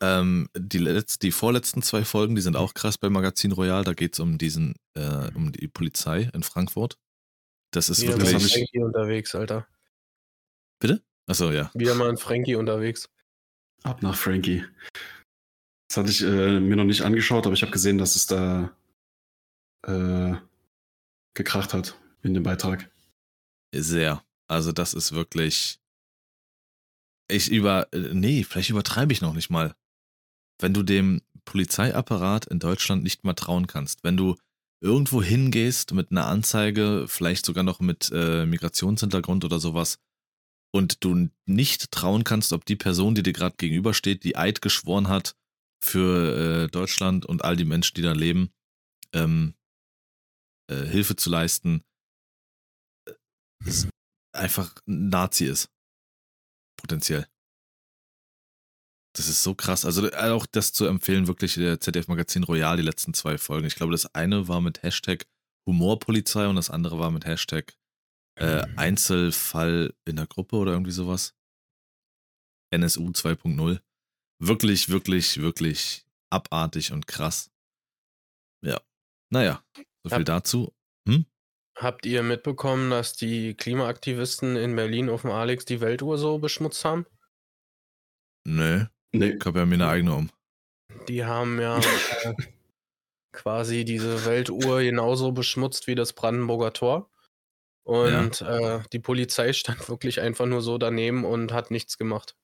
Ähm, 0.00 0.48
die, 0.56 0.80
letz-, 0.80 1.20
die 1.20 1.30
vorletzten 1.30 1.80
zwei 1.80 2.04
Folgen, 2.04 2.34
die 2.34 2.42
sind 2.42 2.56
auch 2.56 2.74
krass 2.74 2.98
bei 2.98 3.08
Magazin 3.08 3.52
Royal. 3.52 3.84
Da 3.84 3.94
geht 3.94 4.14
es 4.14 4.20
um 4.20 4.38
diesen, 4.38 4.74
äh, 4.94 5.30
um 5.34 5.52
die 5.52 5.68
Polizei 5.68 6.28
in 6.34 6.42
Frankfurt. 6.42 6.98
Das 7.70 7.88
ist 7.88 8.02
Wieder 8.02 8.16
mal 8.16 8.24
das 8.24 8.28
ein 8.30 8.34
hab 8.34 8.42
ich- 8.42 8.52
Frankie 8.52 8.78
unterwegs, 8.80 9.34
Alter. 9.36 9.68
Achso, 11.26 11.52
ja. 11.52 11.70
Wieder 11.74 11.94
mal 11.94 12.10
ein 12.10 12.18
Frankie 12.18 12.56
unterwegs. 12.56 13.08
Ab 13.84 14.02
nach 14.02 14.16
Frankie. 14.16 14.64
Das 15.88 15.96
hatte 15.98 16.10
ich 16.10 16.22
äh, 16.22 16.60
mir 16.60 16.76
noch 16.76 16.84
nicht 16.84 17.02
angeschaut, 17.02 17.46
aber 17.46 17.54
ich 17.54 17.62
habe 17.62 17.72
gesehen, 17.72 17.98
dass 17.98 18.16
es 18.16 18.26
da 18.26 18.76
äh, 19.86 20.34
gekracht 21.34 21.74
hat 21.74 21.98
in 22.22 22.34
dem 22.34 22.42
Beitrag. 22.42 22.90
Sehr. 23.74 24.24
Also, 24.48 24.72
das 24.72 24.94
ist 24.94 25.12
wirklich. 25.12 25.78
Ich 27.28 27.50
über. 27.50 27.88
äh, 27.92 28.14
Nee, 28.14 28.44
vielleicht 28.44 28.70
übertreibe 28.70 29.12
ich 29.12 29.20
noch 29.20 29.34
nicht 29.34 29.50
mal. 29.50 29.74
Wenn 30.60 30.74
du 30.74 30.82
dem 30.82 31.20
Polizeiapparat 31.44 32.46
in 32.46 32.58
Deutschland 32.58 33.02
nicht 33.02 33.24
mal 33.24 33.34
trauen 33.34 33.66
kannst, 33.66 34.04
wenn 34.04 34.16
du 34.16 34.36
irgendwo 34.80 35.22
hingehst 35.22 35.92
mit 35.92 36.10
einer 36.10 36.26
Anzeige, 36.26 37.06
vielleicht 37.08 37.44
sogar 37.44 37.64
noch 37.64 37.80
mit 37.80 38.10
äh, 38.12 38.46
Migrationshintergrund 38.46 39.44
oder 39.44 39.58
sowas, 39.58 39.98
und 40.74 41.04
du 41.04 41.30
nicht 41.46 41.92
trauen 41.92 42.24
kannst, 42.24 42.52
ob 42.52 42.64
die 42.64 42.76
Person, 42.76 43.14
die 43.14 43.22
dir 43.22 43.32
gerade 43.32 43.56
gegenübersteht, 43.56 44.24
die 44.24 44.36
Eid 44.36 44.60
geschworen 44.60 45.08
hat 45.08 45.36
für 45.84 46.64
äh, 46.64 46.68
Deutschland 46.68 47.26
und 47.26 47.44
all 47.44 47.56
die 47.56 47.64
Menschen, 47.64 47.94
die 47.94 48.02
da 48.02 48.12
leben, 48.12 48.52
ähm, 49.12 49.54
äh, 50.70 50.84
Hilfe 50.86 51.16
zu 51.16 51.30
leisten, 51.30 51.84
äh, 53.06 53.12
einfach 54.32 54.74
ein 54.86 55.10
Nazi 55.10 55.44
ist. 55.44 55.70
Potenziell. 56.76 57.28
Das 59.16 59.28
ist 59.28 59.42
so 59.42 59.54
krass. 59.54 59.84
Also 59.84 60.10
äh, 60.10 60.30
auch 60.30 60.46
das 60.46 60.72
zu 60.72 60.86
empfehlen, 60.86 61.28
wirklich 61.28 61.54
der 61.54 61.80
ZDF-Magazin 61.80 62.42
Royal, 62.44 62.76
die 62.76 62.82
letzten 62.82 63.14
zwei 63.14 63.38
Folgen. 63.38 63.66
Ich 63.66 63.76
glaube, 63.76 63.92
das 63.92 64.12
eine 64.14 64.48
war 64.48 64.60
mit 64.60 64.82
Hashtag 64.82 65.26
Humorpolizei 65.66 66.48
und 66.48 66.56
das 66.56 66.70
andere 66.70 66.98
war 66.98 67.10
mit 67.10 67.24
Hashtag 67.24 67.76
äh, 68.36 68.66
mhm. 68.66 68.78
Einzelfall 68.78 69.94
in 70.04 70.16
der 70.16 70.26
Gruppe 70.26 70.56
oder 70.56 70.72
irgendwie 70.72 70.90
sowas. 70.90 71.34
NSU 72.72 73.10
2.0. 73.10 73.80
Wirklich, 74.40 74.88
wirklich, 74.88 75.40
wirklich 75.40 76.04
abartig 76.30 76.92
und 76.92 77.06
krass. 77.06 77.50
Ja. 78.64 78.80
Naja, 79.30 79.62
so 79.76 80.10
viel 80.10 80.18
Hab, 80.18 80.24
dazu. 80.24 80.74
Hm? 81.08 81.26
Habt 81.76 82.06
ihr 82.06 82.22
mitbekommen, 82.22 82.90
dass 82.90 83.14
die 83.14 83.54
Klimaaktivisten 83.54 84.56
in 84.56 84.76
Berlin 84.76 85.08
auf 85.08 85.22
dem 85.22 85.30
Alex 85.30 85.64
die 85.64 85.80
Weltuhr 85.80 86.18
so 86.18 86.38
beschmutzt 86.38 86.84
haben? 86.84 87.06
Nee. 88.46 88.86
nee. 89.12 89.30
Ich 89.30 89.44
habe 89.44 89.60
ja 89.60 89.66
mir 89.66 89.74
eine 89.74 89.88
eigene 89.88 90.14
um. 90.14 90.30
Die 91.08 91.24
haben 91.24 91.60
ja 91.60 91.78
äh, 91.78 92.34
quasi 93.32 93.84
diese 93.84 94.24
Weltuhr 94.24 94.82
genauso 94.82 95.32
beschmutzt 95.32 95.86
wie 95.86 95.94
das 95.94 96.12
Brandenburger 96.12 96.72
Tor. 96.72 97.10
Und 97.84 98.40
ja. 98.40 98.78
äh, 98.78 98.82
die 98.92 98.98
Polizei 98.98 99.52
stand 99.52 99.88
wirklich 99.88 100.20
einfach 100.20 100.46
nur 100.46 100.62
so 100.62 100.78
daneben 100.78 101.24
und 101.24 101.52
hat 101.52 101.70
nichts 101.70 101.98
gemacht. 101.98 102.36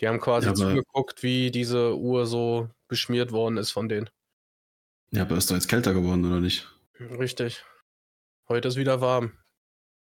Die 0.00 0.08
haben 0.08 0.20
quasi 0.20 0.48
ja, 0.48 0.54
zugeguckt, 0.54 1.22
wie 1.22 1.50
diese 1.50 1.96
Uhr 1.96 2.26
so 2.26 2.68
beschmiert 2.88 3.32
worden 3.32 3.56
ist 3.56 3.70
von 3.70 3.88
denen. 3.88 4.10
Ja, 5.12 5.22
aber 5.22 5.36
ist 5.36 5.50
doch 5.50 5.54
jetzt 5.54 5.68
kälter 5.68 5.94
geworden, 5.94 6.24
oder 6.24 6.40
nicht? 6.40 6.68
Richtig. 6.98 7.64
Heute 8.48 8.68
ist 8.68 8.76
wieder 8.76 9.00
warm. 9.00 9.32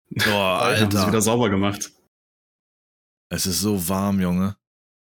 Boah, 0.10 0.60
Alter. 0.62 0.84
Haben 0.84 0.92
sie 0.92 1.08
wieder 1.08 1.22
sauber 1.22 1.50
gemacht. 1.50 1.92
Es 3.30 3.46
ist 3.46 3.60
so 3.62 3.88
warm, 3.90 4.20
Junge. 4.20 4.56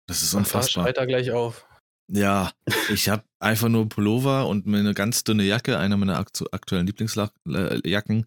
Das 0.07 0.23
ist 0.23 0.35
unfassbar. 0.35 0.87
Weiter 0.87 1.07
gleich 1.07 1.31
auf. 1.31 1.67
Ja, 2.09 2.53
ich 2.91 3.09
habe 3.09 3.25
einfach 3.39 3.69
nur 3.69 3.89
Pullover 3.89 4.49
und 4.49 4.67
eine 4.67 4.93
ganz 4.93 5.25
dünne 5.25 5.45
Jacke, 5.45 5.79
eine 5.79 5.97
meiner 5.97 6.19
aktuellen 6.19 6.87
Lieblingsjacken 6.87 8.27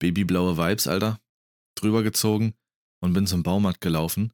babyblaue 0.00 0.56
Vibes, 0.56 0.88
Alter, 0.88 1.20
drüber 1.76 2.02
gezogen 2.02 2.54
und 3.00 3.12
bin 3.12 3.26
zum 3.26 3.44
Baumarkt 3.44 3.80
gelaufen. 3.80 4.32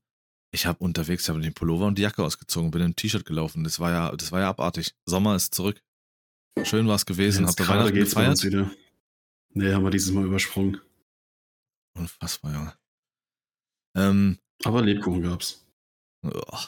Ich 0.57 0.64
habe 0.64 0.83
unterwegs, 0.83 1.25
ich 1.25 1.29
habe 1.29 1.38
den 1.38 1.53
Pullover 1.53 1.85
und 1.85 1.99
die 1.99 2.03
Jacke 2.03 2.25
ausgezogen, 2.25 2.71
bin 2.71 2.81
im 2.81 2.97
T-Shirt 2.97 3.27
gelaufen. 3.27 3.62
Das 3.62 3.79
war 3.79 3.90
ja, 3.90 4.16
das 4.16 4.33
war 4.33 4.40
ja 4.40 4.49
abartig. 4.49 4.95
Sommer 5.05 5.37
ist 5.37 5.55
zurück. 5.55 5.83
Schön 6.64 6.88
war 6.88 6.95
es 6.95 7.05
gewesen. 7.05 7.47
Habt 7.47 7.61
ihr 7.61 7.69
Weihnachten 7.69 7.95
gefeiert? 7.95 8.42
Wieder. 8.42 8.71
Nee, 9.53 9.75
haben 9.75 9.85
wir 9.85 9.90
dieses 9.90 10.12
Mal 10.12 10.25
übersprungen. 10.25 10.81
Unfassbar, 11.95 12.55
Junge. 12.55 12.73
Ähm, 13.97 14.38
Aber 14.64 14.81
Lebkuchen 14.81 15.21
gab's. 15.21 15.62
Oh. 16.23 16.59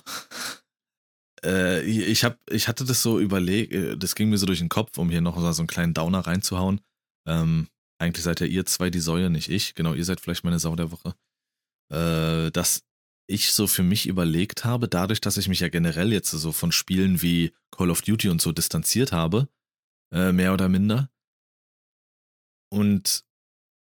Äh, 1.42 1.80
ich, 1.82 2.24
hab, 2.24 2.38
ich 2.50 2.68
hatte 2.68 2.84
das 2.84 3.02
so 3.02 3.18
überlegt, 3.18 3.72
äh, 3.72 3.96
das 3.96 4.14
ging 4.14 4.28
mir 4.28 4.36
so 4.36 4.44
durch 4.44 4.58
den 4.58 4.68
Kopf, 4.68 4.98
um 4.98 5.08
hier 5.08 5.22
noch 5.22 5.38
so 5.54 5.62
einen 5.62 5.66
kleinen 5.66 5.94
Downer 5.94 6.20
reinzuhauen. 6.20 6.82
Ähm, 7.26 7.68
eigentlich 7.98 8.22
seid 8.22 8.40
ja 8.40 8.46
ihr 8.46 8.66
zwei 8.66 8.90
die 8.90 9.00
Säue, 9.00 9.30
nicht 9.30 9.48
ich. 9.48 9.74
Genau, 9.74 9.94
ihr 9.94 10.04
seid 10.04 10.20
vielleicht 10.20 10.44
meine 10.44 10.58
Sau 10.58 10.76
der 10.76 10.90
Woche. 10.90 11.14
Äh, 11.90 12.50
dass 12.50 12.82
ich 13.28 13.52
so 13.52 13.66
für 13.66 13.82
mich 13.82 14.06
überlegt 14.06 14.64
habe, 14.64 14.88
dadurch, 14.88 15.20
dass 15.20 15.36
ich 15.36 15.48
mich 15.48 15.60
ja 15.60 15.68
generell 15.68 16.12
jetzt 16.12 16.30
so 16.30 16.50
von 16.50 16.72
Spielen 16.72 17.22
wie 17.22 17.52
Call 17.70 17.90
of 17.90 18.00
Duty 18.02 18.30
und 18.30 18.40
so 18.40 18.52
distanziert 18.52 19.12
habe, 19.12 19.48
äh, 20.12 20.32
mehr 20.32 20.54
oder 20.54 20.68
minder. 20.68 21.10
Und 22.70 23.24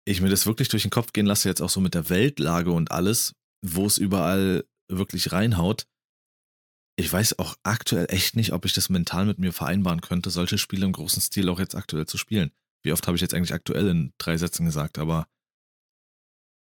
ich 0.07 0.23
mir 0.23 0.31
das 0.31 0.47
wirklich 0.47 0.69
durch 0.69 0.83
den 0.83 0.91
Kopf 0.91 1.13
gehen 1.13 1.27
lasse, 1.27 1.49
jetzt 1.49 1.61
auch 1.61 1.69
so 1.69 1.81
mit 1.81 1.95
der 1.95 2.09
Weltlage 2.09 2.73
und 2.73 2.91
alles, 2.91 3.35
wo 3.63 3.87
es 3.87 3.99
überall 3.99 4.65
wirklich 4.91 5.33
reinhaut. 5.33 5.87
Ich 6.97 7.13
weiß 7.13 7.39
auch 7.39 7.57
aktuell 7.63 8.07
echt 8.09 8.35
nicht, 8.35 8.53
ob 8.53 8.65
ich 8.65 8.73
das 8.73 8.89
mental 8.89 9.27
mit 9.27 9.39
mir 9.39 9.53
vereinbaren 9.53 10.01
könnte, 10.01 10.31
solche 10.31 10.59
Spiele 10.59 10.87
im 10.87 10.93
großen 10.93 11.21
Stil 11.21 11.49
auch 11.51 11.61
jetzt 11.61 11.75
aktuell 11.75 12.07
zu 12.07 12.17
spielen. 12.17 12.51
Wie 12.83 12.93
oft 12.93 13.07
habe 13.07 13.17
ich 13.17 13.21
jetzt 13.21 13.35
eigentlich 13.35 13.53
aktuell 13.53 13.89
in 13.89 14.13
drei 14.19 14.39
Sätzen 14.39 14.65
gesagt, 14.65 14.99
aber 14.99 15.29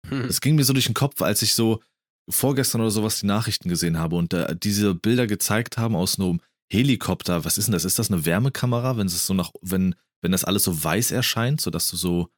hm. 0.07 0.25
es 0.25 0.41
ging 0.41 0.55
mir 0.55 0.65
so 0.65 0.73
durch 0.73 0.85
den 0.85 0.93
Kopf, 0.93 1.21
als 1.21 1.41
ich 1.41 1.53
so 1.53 1.81
vorgestern 2.29 2.81
oder 2.81 2.91
sowas 2.91 3.19
die 3.19 3.25
Nachrichten 3.25 3.69
gesehen 3.69 3.97
habe 3.97 4.15
und 4.15 4.33
da 4.33 4.53
diese 4.53 4.95
Bilder 4.95 5.27
gezeigt 5.27 5.77
haben 5.77 5.95
aus 5.95 6.19
einem 6.19 6.41
Helikopter. 6.71 7.45
Was 7.45 7.57
ist 7.57 7.67
denn 7.67 7.73
das? 7.73 7.85
Ist 7.85 7.99
das 7.99 8.11
eine 8.11 8.25
Wärmekamera, 8.25 8.97
wenn 8.97 9.07
es 9.07 9.25
so 9.25 9.33
nach, 9.33 9.51
wenn, 9.61 9.95
wenn 10.21 10.31
das 10.31 10.43
alles 10.43 10.63
so 10.63 10.83
weiß 10.83 11.11
erscheint, 11.11 11.61
sodass 11.61 11.89
du 11.89 11.97
so. 11.97 12.29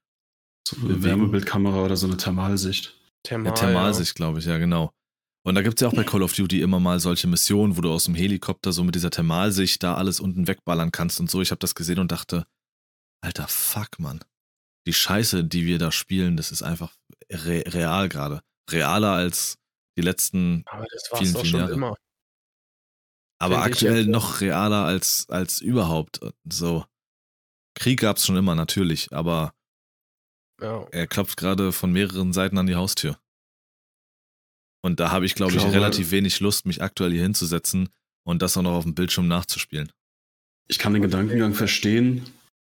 So 0.67 0.78
eine 0.78 1.04
Wärmebildkamera 1.04 1.84
oder 1.84 1.95
so 1.95 2.06
eine 2.06 2.17
Thermalsicht. 2.17 2.95
Thermal, 3.23 3.47
ja, 3.47 3.54
Thermalsicht, 3.54 4.12
ja. 4.12 4.15
glaube 4.15 4.39
ich, 4.39 4.45
ja, 4.45 4.58
genau. 4.58 4.93
Und 5.43 5.56
da 5.56 5.62
gibt 5.62 5.80
es 5.80 5.82
ja 5.82 5.88
auch 5.88 5.95
bei 5.95 6.04
Call 6.04 6.21
of 6.21 6.34
Duty 6.34 6.62
immer 6.62 6.80
mal 6.80 6.99
solche 6.99 7.28
Missionen, 7.28 7.75
wo 7.75 7.82
du 7.82 7.91
aus 7.91 8.04
dem 8.04 8.13
Helikopter 8.13 8.71
so 8.71 8.84
mit 8.84 8.93
dieser 8.93 9.10
Thermalsicht 9.10 9.82
da 9.82 9.95
alles 9.95 10.19
unten 10.19 10.47
wegballern 10.47 10.91
kannst 10.91 11.19
und 11.19 11.32
so. 11.32 11.41
Ich 11.41 11.52
habe 11.52 11.60
das 11.60 11.75
gesehen 11.75 11.99
und 11.99 12.12
dachte, 12.12 12.45
Alter, 13.21 13.47
fuck, 13.47 13.99
Mann. 13.99 14.19
Die 14.86 14.93
Scheiße, 14.93 15.43
die 15.43 15.65
wir 15.65 15.80
da 15.80 15.91
spielen, 15.91 16.38
das 16.38 16.52
ist 16.52 16.62
einfach 16.62 16.95
re 17.32 17.63
real 17.67 18.10
gerade. 18.10 18.41
Realer 18.69 19.13
als 19.13 19.59
die 20.00 20.06
letzten 20.06 20.64
Aber 20.66 20.86
das 20.90 21.10
vielen, 21.20 21.34
vielen 21.34 21.46
schon 21.46 21.60
Jahre. 21.60 21.74
Immer. 21.74 21.98
Aber 23.38 23.64
Find 23.64 23.74
aktuell 23.74 24.06
noch 24.06 24.42
realer 24.42 24.86
als, 24.86 25.28
als 25.30 25.60
überhaupt. 25.60 26.22
So. 26.50 26.86
Krieg 27.76 28.00
gab's 28.00 28.26
schon 28.26 28.38
immer, 28.38 28.56
natürlich, 28.56 29.12
aber 29.14 29.54
ja. 30.62 30.88
er 30.92 31.08
klopft 31.08 31.38
gerade 31.38 31.72
von 31.72 31.92
mehreren 31.92 32.34
Seiten 32.34 32.58
an 32.58 32.68
die 32.68 32.76
Haustür. 32.76 33.18
Und 34.82 35.00
da 35.02 35.12
habe 35.12 35.26
ich, 35.26 35.36
glaube 35.36 35.54
ich, 35.54 35.60
glaube, 35.60 35.74
relativ 35.74 36.12
wenig 36.12 36.40
Lust, 36.40 36.66
mich 36.66 36.82
aktuell 36.82 37.12
hier 37.12 37.24
hinzusetzen 37.24 37.90
und 38.24 38.42
das 38.42 38.56
auch 38.58 38.62
noch 38.62 38.74
auf 38.74 38.84
dem 38.86 38.96
Bildschirm 38.96 39.28
nachzuspielen. 39.28 39.92
Ich 40.68 40.80
kann 40.80 40.94
den 40.94 41.02
Gedankengang 41.02 41.54
verstehen, 41.54 42.26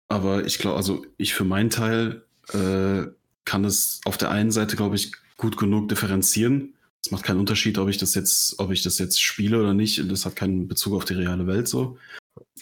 aber 0.08 0.44
ich 0.46 0.58
glaube, 0.58 0.76
also 0.76 1.04
ich 1.18 1.34
für 1.34 1.44
meinen 1.44 1.70
Teil 1.70 2.24
äh, 2.52 3.06
kann 3.44 3.64
es 3.64 4.00
auf 4.04 4.16
der 4.16 4.30
einen 4.30 4.50
Seite, 4.50 4.76
glaube 4.76 4.96
ich, 4.96 5.12
gut 5.36 5.56
genug 5.56 5.88
differenzieren. 5.88 6.74
Es 7.04 7.10
macht 7.10 7.24
keinen 7.24 7.40
Unterschied, 7.40 7.78
ob 7.78 7.88
ich 7.88 7.98
das 7.98 8.14
jetzt, 8.14 8.58
ob 8.58 8.70
ich 8.70 8.82
das 8.82 8.98
jetzt 8.98 9.20
spiele 9.20 9.60
oder 9.60 9.74
nicht. 9.74 10.10
Das 10.10 10.26
hat 10.26 10.36
keinen 10.36 10.68
Bezug 10.68 10.94
auf 10.94 11.04
die 11.04 11.14
reale 11.14 11.46
Welt 11.46 11.68
so. 11.68 11.96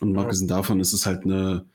Und 0.01 0.13
mal 0.13 0.25
abgesehen 0.25 0.49
davon 0.49 0.81
ist 0.81 0.93
es 0.93 1.07
halt 1.07 1.25
eine, 1.25 1.67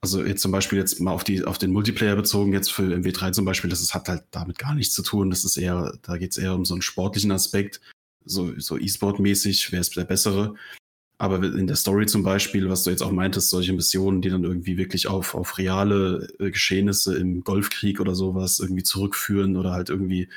also 0.00 0.24
jetzt 0.24 0.42
zum 0.42 0.52
Beispiel 0.52 0.78
jetzt 0.78 1.00
mal 1.00 1.12
auf 1.12 1.24
die, 1.24 1.44
auf 1.44 1.58
den 1.58 1.72
Multiplayer 1.72 2.16
bezogen, 2.16 2.52
jetzt 2.52 2.72
für 2.72 2.82
MW3 2.82 3.32
zum 3.32 3.44
Beispiel, 3.44 3.70
das 3.70 3.80
ist, 3.80 3.94
hat 3.94 4.08
halt 4.08 4.24
damit 4.30 4.58
gar 4.58 4.74
nichts 4.74 4.94
zu 4.94 5.02
tun. 5.02 5.30
Das 5.30 5.44
ist 5.44 5.56
eher, 5.56 5.98
da 6.02 6.16
geht 6.16 6.32
es 6.32 6.38
eher 6.38 6.54
um 6.54 6.64
so 6.64 6.74
einen 6.74 6.82
sportlichen 6.82 7.32
Aspekt, 7.32 7.80
so, 8.24 8.58
so 8.58 8.78
E-Sport-mäßig, 8.78 9.72
wer 9.72 9.80
ist 9.80 9.96
der 9.96 10.04
bessere. 10.04 10.54
Aber 11.20 11.42
in 11.42 11.66
der 11.66 11.76
Story 11.76 12.06
zum 12.06 12.22
Beispiel, 12.22 12.70
was 12.70 12.84
du 12.84 12.90
jetzt 12.90 13.02
auch 13.02 13.10
meintest, 13.10 13.50
solche 13.50 13.72
Missionen, 13.72 14.22
die 14.22 14.30
dann 14.30 14.44
irgendwie 14.44 14.78
wirklich 14.78 15.08
auf, 15.08 15.34
auf 15.34 15.58
reale 15.58 16.28
äh, 16.38 16.52
Geschehnisse 16.52 17.16
im 17.16 17.42
Golfkrieg 17.42 17.98
oder 17.98 18.14
sowas 18.14 18.60
irgendwie 18.60 18.84
zurückführen 18.84 19.56
oder 19.56 19.72
halt 19.72 19.90
irgendwie 19.90 20.28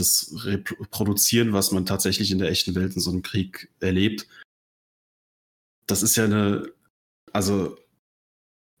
das 0.00 0.32
reproduzieren, 0.44 1.52
was 1.52 1.72
man 1.72 1.86
tatsächlich 1.86 2.30
in 2.30 2.38
der 2.38 2.50
echten 2.50 2.74
Welt 2.74 2.94
in 2.94 3.00
so 3.00 3.10
einem 3.10 3.22
Krieg 3.22 3.70
erlebt. 3.80 4.26
Das 5.86 6.02
ist 6.02 6.16
ja 6.16 6.24
eine, 6.24 6.70
also 7.32 7.76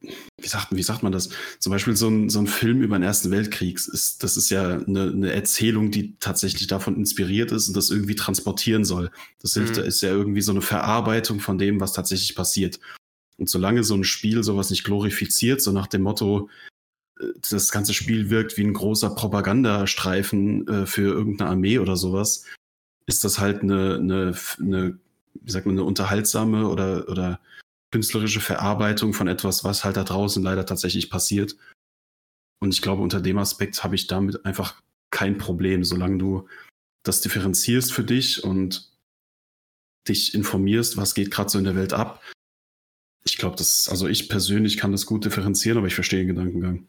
wie 0.00 0.46
sagt, 0.46 0.68
wie 0.70 0.82
sagt 0.82 1.02
man 1.02 1.10
das? 1.10 1.30
Zum 1.58 1.72
Beispiel 1.72 1.96
so 1.96 2.08
ein, 2.08 2.30
so 2.30 2.38
ein 2.38 2.46
Film 2.46 2.82
über 2.82 2.96
den 2.96 3.02
Ersten 3.02 3.30
Weltkrieg, 3.30 3.76
ist, 3.76 4.22
das 4.22 4.36
ist 4.36 4.50
ja 4.50 4.78
eine, 4.78 5.10
eine 5.10 5.32
Erzählung, 5.32 5.90
die 5.90 6.16
tatsächlich 6.20 6.68
davon 6.68 6.96
inspiriert 6.96 7.50
ist 7.50 7.68
und 7.68 7.76
das 7.76 7.90
irgendwie 7.90 8.14
transportieren 8.14 8.84
soll. 8.84 9.10
Das 9.40 9.54
hilft, 9.54 9.76
mhm. 9.76 9.84
ist 9.84 10.00
ja 10.00 10.10
irgendwie 10.10 10.40
so 10.40 10.52
eine 10.52 10.62
Verarbeitung 10.62 11.40
von 11.40 11.58
dem, 11.58 11.80
was 11.80 11.92
tatsächlich 11.92 12.36
passiert. 12.36 12.78
Und 13.36 13.50
solange 13.50 13.82
so 13.82 13.94
ein 13.94 14.04
Spiel 14.04 14.44
sowas 14.44 14.70
nicht 14.70 14.84
glorifiziert, 14.84 15.60
so 15.60 15.72
nach 15.72 15.88
dem 15.88 16.02
Motto, 16.02 16.48
das 17.50 17.72
ganze 17.72 17.94
Spiel 17.94 18.30
wirkt 18.30 18.56
wie 18.56 18.64
ein 18.64 18.74
großer 18.74 19.10
Propagandastreifen 19.10 20.68
äh, 20.68 20.86
für 20.86 21.12
irgendeine 21.12 21.50
Armee 21.50 21.78
oder 21.78 21.96
sowas, 21.96 22.44
ist 23.06 23.24
das 23.24 23.38
halt 23.38 23.62
eine, 23.62 23.96
eine, 23.96 24.34
eine 24.58 24.98
wie 25.34 25.50
sagt 25.50 25.66
man, 25.66 25.74
eine 25.76 25.84
unterhaltsame 25.84 26.68
oder, 26.68 27.08
oder 27.08 27.40
künstlerische 27.90 28.40
Verarbeitung 28.40 29.14
von 29.14 29.28
etwas, 29.28 29.64
was 29.64 29.84
halt 29.84 29.96
da 29.96 30.04
draußen 30.04 30.42
leider 30.42 30.66
tatsächlich 30.66 31.10
passiert. 31.10 31.56
Und 32.60 32.74
ich 32.74 32.82
glaube, 32.82 33.02
unter 33.02 33.20
dem 33.20 33.38
Aspekt 33.38 33.82
habe 33.84 33.94
ich 33.94 34.06
damit 34.06 34.44
einfach 34.44 34.82
kein 35.10 35.38
Problem, 35.38 35.84
solange 35.84 36.18
du 36.18 36.48
das 37.02 37.20
differenzierst 37.20 37.92
für 37.92 38.04
dich 38.04 38.44
und 38.44 38.92
dich 40.08 40.34
informierst, 40.34 40.96
was 40.96 41.14
geht 41.14 41.30
gerade 41.30 41.50
so 41.50 41.58
in 41.58 41.64
der 41.64 41.76
Welt 41.76 41.92
ab, 41.92 42.22
Ich 43.24 43.36
glaube, 43.36 43.56
das, 43.56 43.88
also 43.88 44.08
ich 44.08 44.28
persönlich 44.28 44.76
kann 44.76 44.92
das 44.92 45.06
gut 45.06 45.24
differenzieren, 45.24 45.78
aber 45.78 45.86
ich 45.86 45.94
verstehe 45.94 46.20
den 46.20 46.28
Gedankengang. 46.28 46.86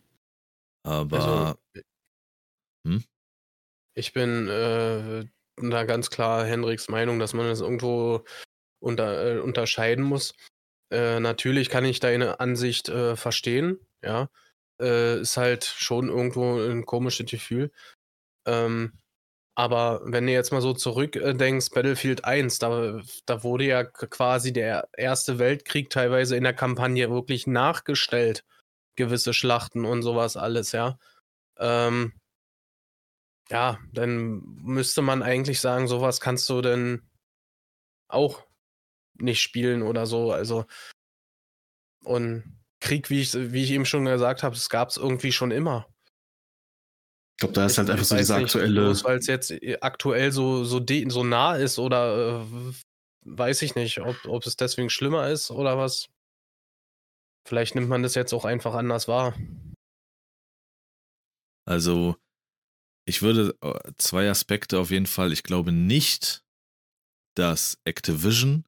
Aber 0.84 1.58
Also, 1.74 1.84
Hm? 2.86 3.04
ich 3.94 4.14
bin 4.14 4.48
äh, 4.48 5.26
da 5.58 5.84
ganz 5.84 6.10
klar 6.10 6.46
Henriks 6.46 6.88
Meinung, 6.88 7.20
dass 7.20 7.34
man 7.34 7.48
das 7.48 7.62
irgendwo 7.62 8.24
unter, 8.82 9.38
äh, 9.38 9.40
unterscheiden 9.40 10.04
muss. 10.04 10.34
Äh, 10.92 11.20
natürlich 11.20 11.70
kann 11.70 11.86
ich 11.86 12.00
deine 12.00 12.40
Ansicht 12.40 12.90
äh, 12.90 13.16
verstehen, 13.16 13.80
ja. 14.04 14.30
Äh, 14.82 15.20
ist 15.20 15.36
halt 15.36 15.66
schon 15.66 16.08
irgendwo 16.08 16.58
ein 16.58 16.86
komisches 16.86 17.30
Gefühl. 17.30 17.72
Ähm, 18.48 18.94
aber 19.56 20.02
wenn 20.06 20.26
du 20.26 20.32
jetzt 20.32 20.54
mal 20.54 20.62
so 20.62 20.74
zurückdenkst, 20.74 21.72
Battlefield 21.72 22.24
1, 22.24 22.60
da, 22.60 23.02
da 23.26 23.44
wurde 23.44 23.66
ja 23.66 23.84
quasi 23.84 24.54
der 24.54 24.88
Erste 24.96 25.38
Weltkrieg 25.38 25.90
teilweise 25.90 26.38
in 26.38 26.46
der 26.46 26.54
Kampagne 26.54 27.10
wirklich 27.12 27.46
nachgestellt. 27.46 28.46
Gewisse 29.00 29.34
Schlachten 29.34 29.86
und 29.86 30.02
sowas 30.04 30.36
alles, 30.36 30.74
ja. 30.74 31.00
Ähm, 31.58 32.12
ja, 33.50 33.80
dann 33.94 34.42
müsste 34.62 35.02
man 35.02 35.24
eigentlich 35.24 35.62
sagen, 35.62 35.88
sowas 35.88 36.20
kannst 36.20 36.50
du 36.50 36.62
denn 36.62 37.10
auch 38.10 38.44
nicht 39.18 39.42
spielen 39.42 39.84
oder 39.84 40.06
so. 40.06 40.34
Also, 40.34 40.66
und 42.04 42.44
Krieg, 42.82 43.10
wie 43.10 43.22
ich, 43.22 43.34
wie 43.34 43.64
ich 43.64 43.72
eben 43.72 43.86
schon 43.86 44.04
gesagt 44.04 44.44
habe, 44.44 44.56
das 44.56 44.70
gab 44.70 44.90
es 44.90 44.98
irgendwie 44.98 45.32
schon 45.32 45.52
immer. 45.52 45.88
Ich 47.32 47.38
glaube, 47.40 47.54
da 47.54 47.66
ist 47.66 47.74
Ich- 47.74 47.78
halt 47.78 47.90
einfach 47.90 48.06
so 48.06 48.18
diese 48.18 48.36
aktuelle. 48.36 48.94
Weil 49.04 49.18
es 49.18 49.28
jetzt 49.28 49.54
aktuell 49.82 50.34
so, 50.34 50.66
so, 50.66 50.82
so 51.08 51.24
nah 51.24 51.56
ist 51.56 51.80
oder 51.80 52.42
äh, 52.42 52.74
weiß 53.22 53.62
ich 53.62 53.76
nicht, 53.76 54.02
ob, 54.02 54.18
ob 54.26 54.46
es 54.46 54.58
deswegen 54.58 54.90
schlimmer 54.90 55.30
ist 55.30 55.52
oder 55.52 55.78
was. 55.78 56.10
Vielleicht 57.50 57.74
nimmt 57.74 57.90
man 57.90 58.04
das 58.04 58.14
jetzt 58.14 58.32
auch 58.32 58.46
einfach 58.46 58.76
anders 58.76 59.08
wahr. 59.08 59.36
Also, 61.66 62.16
ich 63.08 63.24
würde 63.24 63.58
äh, 63.62 63.92
zwei 63.98 64.30
Aspekte 64.30 64.78
auf 64.78 64.92
jeden 64.92 65.08
Fall. 65.08 65.34
Ich 65.34 65.42
glaube 65.42 65.72
nicht, 65.72 66.44
dass 67.36 67.80
Activision 67.86 68.66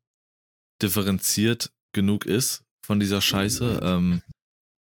differenziert 0.81 1.71
genug 1.93 2.25
ist 2.25 2.63
von 2.83 2.99
dieser 2.99 3.21
Scheiße. 3.21 3.81
Ähm, 3.83 4.23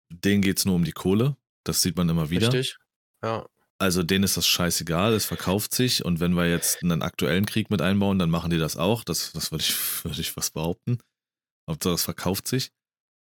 denen 0.10 0.42
geht 0.44 0.60
es 0.60 0.66
nur 0.66 0.76
um 0.76 0.86
die 0.86 0.94
Kohle. 0.94 1.36
Das 1.66 1.82
sieht 1.82 1.98
man 1.98 2.08
immer 2.08 2.30
wieder. 2.30 2.54
Richtig? 2.54 2.78
Ja. 3.22 3.50
Also 3.80 4.02
denen 4.02 4.24
ist 4.24 4.38
das 4.38 4.48
scheißegal, 4.48 5.12
es 5.14 5.26
verkauft 5.26 5.76
sich 5.76 6.06
und 6.06 6.22
wenn 6.22 6.36
wir 6.36 6.50
jetzt 6.50 6.84
einen 6.84 7.02
aktuellen 7.02 7.46
Krieg 7.46 7.70
mit 7.70 7.82
einbauen, 7.82 8.18
dann 8.18 8.30
machen 8.30 8.50
die 8.50 8.60
das 8.60 8.78
auch. 8.78 9.04
Das, 9.04 9.34
das 9.34 9.52
würde 9.52 9.66
ich, 9.66 9.76
würde 10.06 10.22
ich 10.22 10.38
was 10.38 10.52
behaupten. 10.52 11.00
Hauptsache 11.70 11.96
es 11.96 12.04
verkauft 12.06 12.48
sich. 12.48 12.72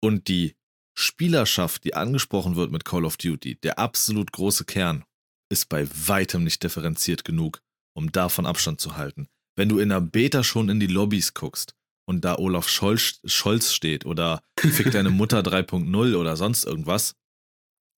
Und 0.01 0.29
die 0.29 0.55
Spielerschaft, 0.99 1.83
die 1.83 1.93
angesprochen 1.93 2.55
wird 2.55 2.71
mit 2.71 2.85
Call 2.85 3.05
of 3.05 3.17
Duty, 3.17 3.55
der 3.55 3.79
absolut 3.79 4.31
große 4.31 4.65
Kern, 4.65 5.03
ist 5.49 5.69
bei 5.69 5.87
weitem 6.07 6.43
nicht 6.43 6.61
differenziert 6.63 7.23
genug, 7.23 7.61
um 7.95 8.11
davon 8.11 8.45
Abstand 8.45 8.81
zu 8.81 8.97
halten. 8.97 9.27
Wenn 9.55 9.69
du 9.69 9.79
in 9.79 9.89
der 9.89 10.01
Beta 10.01 10.43
schon 10.43 10.69
in 10.69 10.79
die 10.79 10.87
Lobbys 10.87 11.33
guckst 11.33 11.73
und 12.05 12.23
da 12.25 12.37
Olaf 12.37 12.69
Scholz, 12.69 13.19
Scholz 13.25 13.73
steht 13.73 14.05
oder 14.05 14.41
Fick 14.59 14.91
deine 14.91 15.09
Mutter 15.09 15.39
3.0 15.39 16.15
oder 16.15 16.37
sonst 16.37 16.65
irgendwas, 16.65 17.15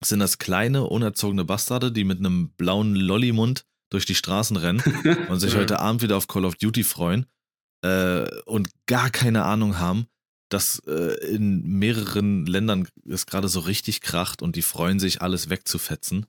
sind 0.03 0.19
das 0.19 0.37
kleine, 0.37 0.85
unerzogene 0.85 1.45
Bastarde, 1.45 1.91
die 1.91 2.03
mit 2.03 2.19
einem 2.19 2.51
blauen 2.51 2.95
Lollimund 2.95 3.65
durch 3.91 4.05
die 4.05 4.15
Straßen 4.15 4.57
rennen 4.57 4.81
und 5.29 5.39
sich 5.39 5.55
heute 5.55 5.79
Abend 5.79 6.01
wieder 6.01 6.17
auf 6.17 6.27
Call 6.27 6.45
of 6.45 6.55
Duty 6.55 6.83
freuen 6.83 7.25
äh, 7.81 8.29
und 8.45 8.69
gar 8.85 9.09
keine 9.09 9.43
Ahnung 9.45 9.79
haben, 9.79 10.07
dass 10.49 10.81
äh, 10.87 11.13
in 11.27 11.63
mehreren 11.63 12.45
Ländern 12.45 12.87
es 13.07 13.25
gerade 13.25 13.47
so 13.47 13.59
richtig 13.61 14.01
kracht 14.01 14.41
und 14.41 14.55
die 14.55 14.61
freuen 14.61 14.99
sich, 14.99 15.21
alles 15.21 15.49
wegzufetzen. 15.49 16.25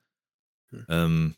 Hm. 0.70 0.86
Ähm, 0.88 1.34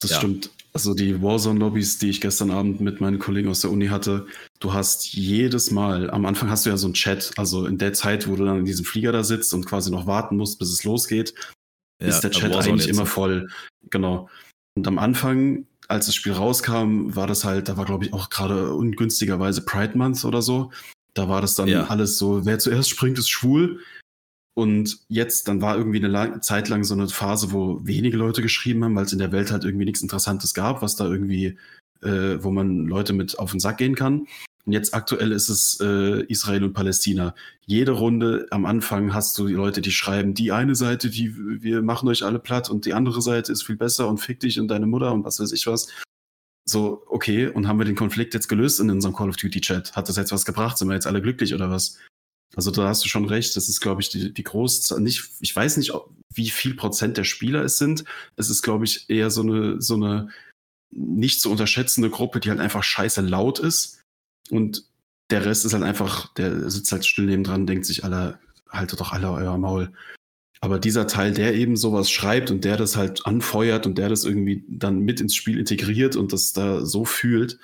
Das 0.00 0.10
Ja. 0.12 0.18
stimmt. 0.18 0.50
Also 0.72 0.94
die 0.94 1.22
Warzone-Lobbys, 1.22 1.98
die 1.98 2.08
ich 2.08 2.20
gestern 2.20 2.50
Abend 2.50 2.80
mit 2.80 3.00
meinen 3.00 3.18
Kollegen 3.20 3.48
aus 3.48 3.60
der 3.60 3.70
Uni 3.70 3.86
hatte, 3.86 4.26
du 4.58 4.72
hast 4.72 5.12
jedes 5.12 5.70
Mal, 5.70 6.10
am 6.10 6.24
Anfang 6.24 6.50
hast 6.50 6.64
du 6.66 6.70
ja 6.70 6.76
so 6.76 6.86
einen 6.88 6.94
Chat, 6.94 7.32
also 7.36 7.66
in 7.66 7.78
der 7.78 7.92
Zeit, 7.92 8.26
wo 8.26 8.34
du 8.34 8.44
dann 8.44 8.58
in 8.58 8.64
diesem 8.64 8.84
Flieger 8.84 9.12
da 9.12 9.22
sitzt 9.22 9.52
und 9.54 9.64
quasi 9.66 9.92
noch 9.92 10.06
warten 10.06 10.36
musst, 10.36 10.58
bis 10.58 10.70
es 10.70 10.82
losgeht, 10.82 11.34
ist 12.00 12.22
der 12.22 12.30
ja, 12.32 12.38
Chat 12.40 12.56
eigentlich 12.56 12.88
immer 12.88 13.06
voll. 13.06 13.48
Genau. 13.90 14.28
Und 14.74 14.88
am 14.88 14.98
Anfang, 14.98 15.66
als 15.88 16.06
das 16.06 16.14
Spiel 16.14 16.32
rauskam, 16.32 17.14
war 17.14 17.26
das 17.26 17.44
halt, 17.44 17.68
da 17.68 17.76
war 17.76 17.84
glaube 17.84 18.06
ich 18.06 18.12
auch 18.12 18.30
gerade 18.30 18.74
ungünstigerweise 18.74 19.64
Pride 19.64 19.96
Month 19.96 20.24
oder 20.24 20.42
so. 20.42 20.72
Da 21.14 21.28
war 21.28 21.40
das 21.40 21.54
dann 21.54 21.68
Ja. 21.68 21.84
alles 21.88 22.18
so, 22.18 22.44
wer 22.46 22.58
zuerst 22.58 22.90
springt, 22.90 23.18
ist 23.18 23.28
schwul. 23.30 23.80
Und 24.54 24.98
jetzt, 25.08 25.48
dann 25.48 25.62
war 25.62 25.76
irgendwie 25.76 25.98
eine 25.98 26.08
lang, 26.08 26.42
Zeit 26.42 26.68
lang 26.68 26.84
so 26.84 26.94
eine 26.94 27.08
Phase, 27.08 27.52
wo 27.52 27.80
wenige 27.84 28.16
Leute 28.18 28.42
geschrieben 28.42 28.84
haben, 28.84 28.94
weil 28.94 29.06
es 29.06 29.12
in 29.12 29.18
der 29.18 29.32
Welt 29.32 29.50
halt 29.50 29.64
irgendwie 29.64 29.86
nichts 29.86 30.02
Interessantes 30.02 30.52
gab, 30.52 30.82
was 30.82 30.94
da 30.96 31.06
irgendwie, 31.06 31.56
äh, 32.02 32.36
wo 32.42 32.50
man 32.50 32.86
Leute 32.86 33.14
mit 33.14 33.38
auf 33.38 33.50
den 33.52 33.60
Sack 33.60 33.78
gehen 33.78 33.94
kann. 33.94 34.26
Und 34.64 34.72
jetzt 34.72 34.94
aktuell 34.94 35.32
ist 35.32 35.48
es 35.48 35.80
äh, 35.80 36.22
Israel 36.26 36.64
und 36.64 36.72
Palästina. 36.74 37.34
Jede 37.66 37.92
Runde 37.92 38.46
am 38.50 38.64
Anfang 38.64 39.12
hast 39.12 39.36
du 39.38 39.48
die 39.48 39.54
Leute, 39.54 39.80
die 39.80 39.90
schreiben, 39.90 40.34
die 40.34 40.52
eine 40.52 40.74
Seite, 40.76 41.10
die 41.10 41.34
wir 41.62 41.82
machen 41.82 42.08
euch 42.08 42.22
alle 42.22 42.38
platt 42.38 42.70
und 42.70 42.84
die 42.86 42.94
andere 42.94 43.22
Seite 43.22 43.50
ist 43.50 43.64
viel 43.64 43.76
besser 43.76 44.06
und 44.06 44.18
fick 44.18 44.38
dich 44.38 44.60
und 44.60 44.68
deine 44.68 44.86
Mutter 44.86 45.12
und 45.12 45.24
was 45.24 45.40
weiß 45.40 45.50
ich 45.52 45.66
was. 45.66 45.88
So, 46.64 47.02
okay, 47.08 47.48
und 47.48 47.66
haben 47.66 47.78
wir 47.78 47.84
den 47.84 47.96
Konflikt 47.96 48.34
jetzt 48.34 48.48
gelöst 48.48 48.78
in 48.78 48.90
unserem 48.90 49.14
Call 49.14 49.28
of 49.28 49.36
Duty 49.36 49.60
Chat? 49.60 49.96
Hat 49.96 50.08
das 50.08 50.16
jetzt 50.16 50.32
was 50.32 50.44
gebracht? 50.44 50.78
Sind 50.78 50.88
wir 50.88 50.94
jetzt 50.94 51.06
alle 51.06 51.22
glücklich 51.22 51.54
oder 51.54 51.70
was? 51.70 51.98
Also 52.54 52.70
da 52.70 52.88
hast 52.88 53.04
du 53.04 53.08
schon 53.08 53.24
recht. 53.24 53.56
Das 53.56 53.68
ist, 53.68 53.80
glaube 53.80 54.02
ich, 54.02 54.10
die, 54.10 54.32
die 54.32 54.44
Großzahl. 54.44 55.00
Nicht, 55.00 55.30
ich 55.40 55.54
weiß 55.54 55.76
nicht, 55.78 55.92
wie 56.34 56.50
viel 56.50 56.74
Prozent 56.74 57.16
der 57.16 57.24
Spieler 57.24 57.64
es 57.64 57.78
sind. 57.78 58.04
Es 58.36 58.50
ist, 58.50 58.62
glaube 58.62 58.84
ich, 58.84 59.08
eher 59.08 59.30
so 59.30 59.42
eine, 59.42 59.80
so 59.80 59.94
eine 59.94 60.28
nicht 60.90 61.40
zu 61.40 61.50
unterschätzende 61.50 62.10
Gruppe, 62.10 62.40
die 62.40 62.50
halt 62.50 62.60
einfach 62.60 62.84
scheiße 62.84 63.22
laut 63.22 63.58
ist. 63.58 64.00
Und 64.50 64.84
der 65.30 65.44
Rest 65.44 65.64
ist 65.64 65.72
halt 65.72 65.82
einfach, 65.82 66.32
der 66.34 66.70
sitzt 66.70 66.92
halt 66.92 67.06
still 67.06 67.24
neben 67.24 67.44
dran, 67.44 67.66
denkt 67.66 67.86
sich 67.86 68.04
alle, 68.04 68.38
haltet 68.68 69.00
doch 69.00 69.12
alle 69.12 69.30
euer 69.30 69.56
Maul. 69.56 69.92
Aber 70.64 70.78
dieser 70.78 71.08
Teil, 71.08 71.32
der 71.32 71.54
eben 71.54 71.76
sowas 71.76 72.08
schreibt 72.08 72.52
und 72.52 72.64
der 72.64 72.76
das 72.76 72.96
halt 72.96 73.26
anfeuert 73.26 73.84
und 73.84 73.98
der 73.98 74.08
das 74.08 74.24
irgendwie 74.24 74.64
dann 74.68 75.00
mit 75.00 75.20
ins 75.20 75.34
Spiel 75.34 75.58
integriert 75.58 76.14
und 76.14 76.32
das 76.32 76.52
da 76.52 76.86
so 76.86 77.04
fühlt, 77.04 77.58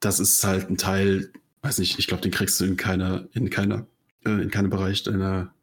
das 0.00 0.18
ist 0.18 0.42
halt 0.44 0.70
ein 0.70 0.78
Teil, 0.78 1.30
weiß 1.60 1.78
nicht, 1.78 1.98
ich 1.98 2.06
glaube, 2.06 2.22
den 2.22 2.32
kriegst 2.32 2.58
du 2.58 2.64
in 2.64 2.78
keiner, 2.78 3.28
in 3.34 3.50
keiner, 3.50 3.86
äh, 4.24 4.30
in 4.30 4.50
keinem 4.50 4.70
Bereich 4.70 5.02
deiner 5.02 5.54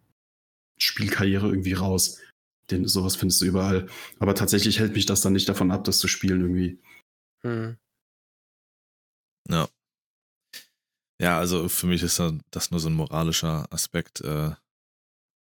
Spielkarriere 0.78 1.48
irgendwie 1.48 1.74
raus. 1.74 2.22
Den, 2.70 2.88
sowas 2.88 3.16
findest 3.16 3.42
du 3.42 3.46
überall. 3.46 3.88
Aber 4.20 4.36
tatsächlich 4.36 4.78
hält 4.78 4.94
mich 4.94 5.08
das 5.08 5.22
dann 5.22 5.34
nicht 5.34 5.50
davon 5.50 5.72
ab, 5.72 5.86
das 5.86 5.98
zu 5.98 6.08
spielen 6.08 6.42
irgendwie. 6.42 6.80
Hm. 7.42 7.78
Ja. 9.50 9.68
Ja, 11.20 11.40
also 11.40 11.68
für 11.68 11.88
mich 11.88 12.04
ist 12.04 12.22
das 12.52 12.70
nur 12.70 12.80
so 12.80 12.90
ein 12.90 12.94
moralischer 12.94 13.66
Aspekt. 13.72 14.22
Äh, 14.22 14.52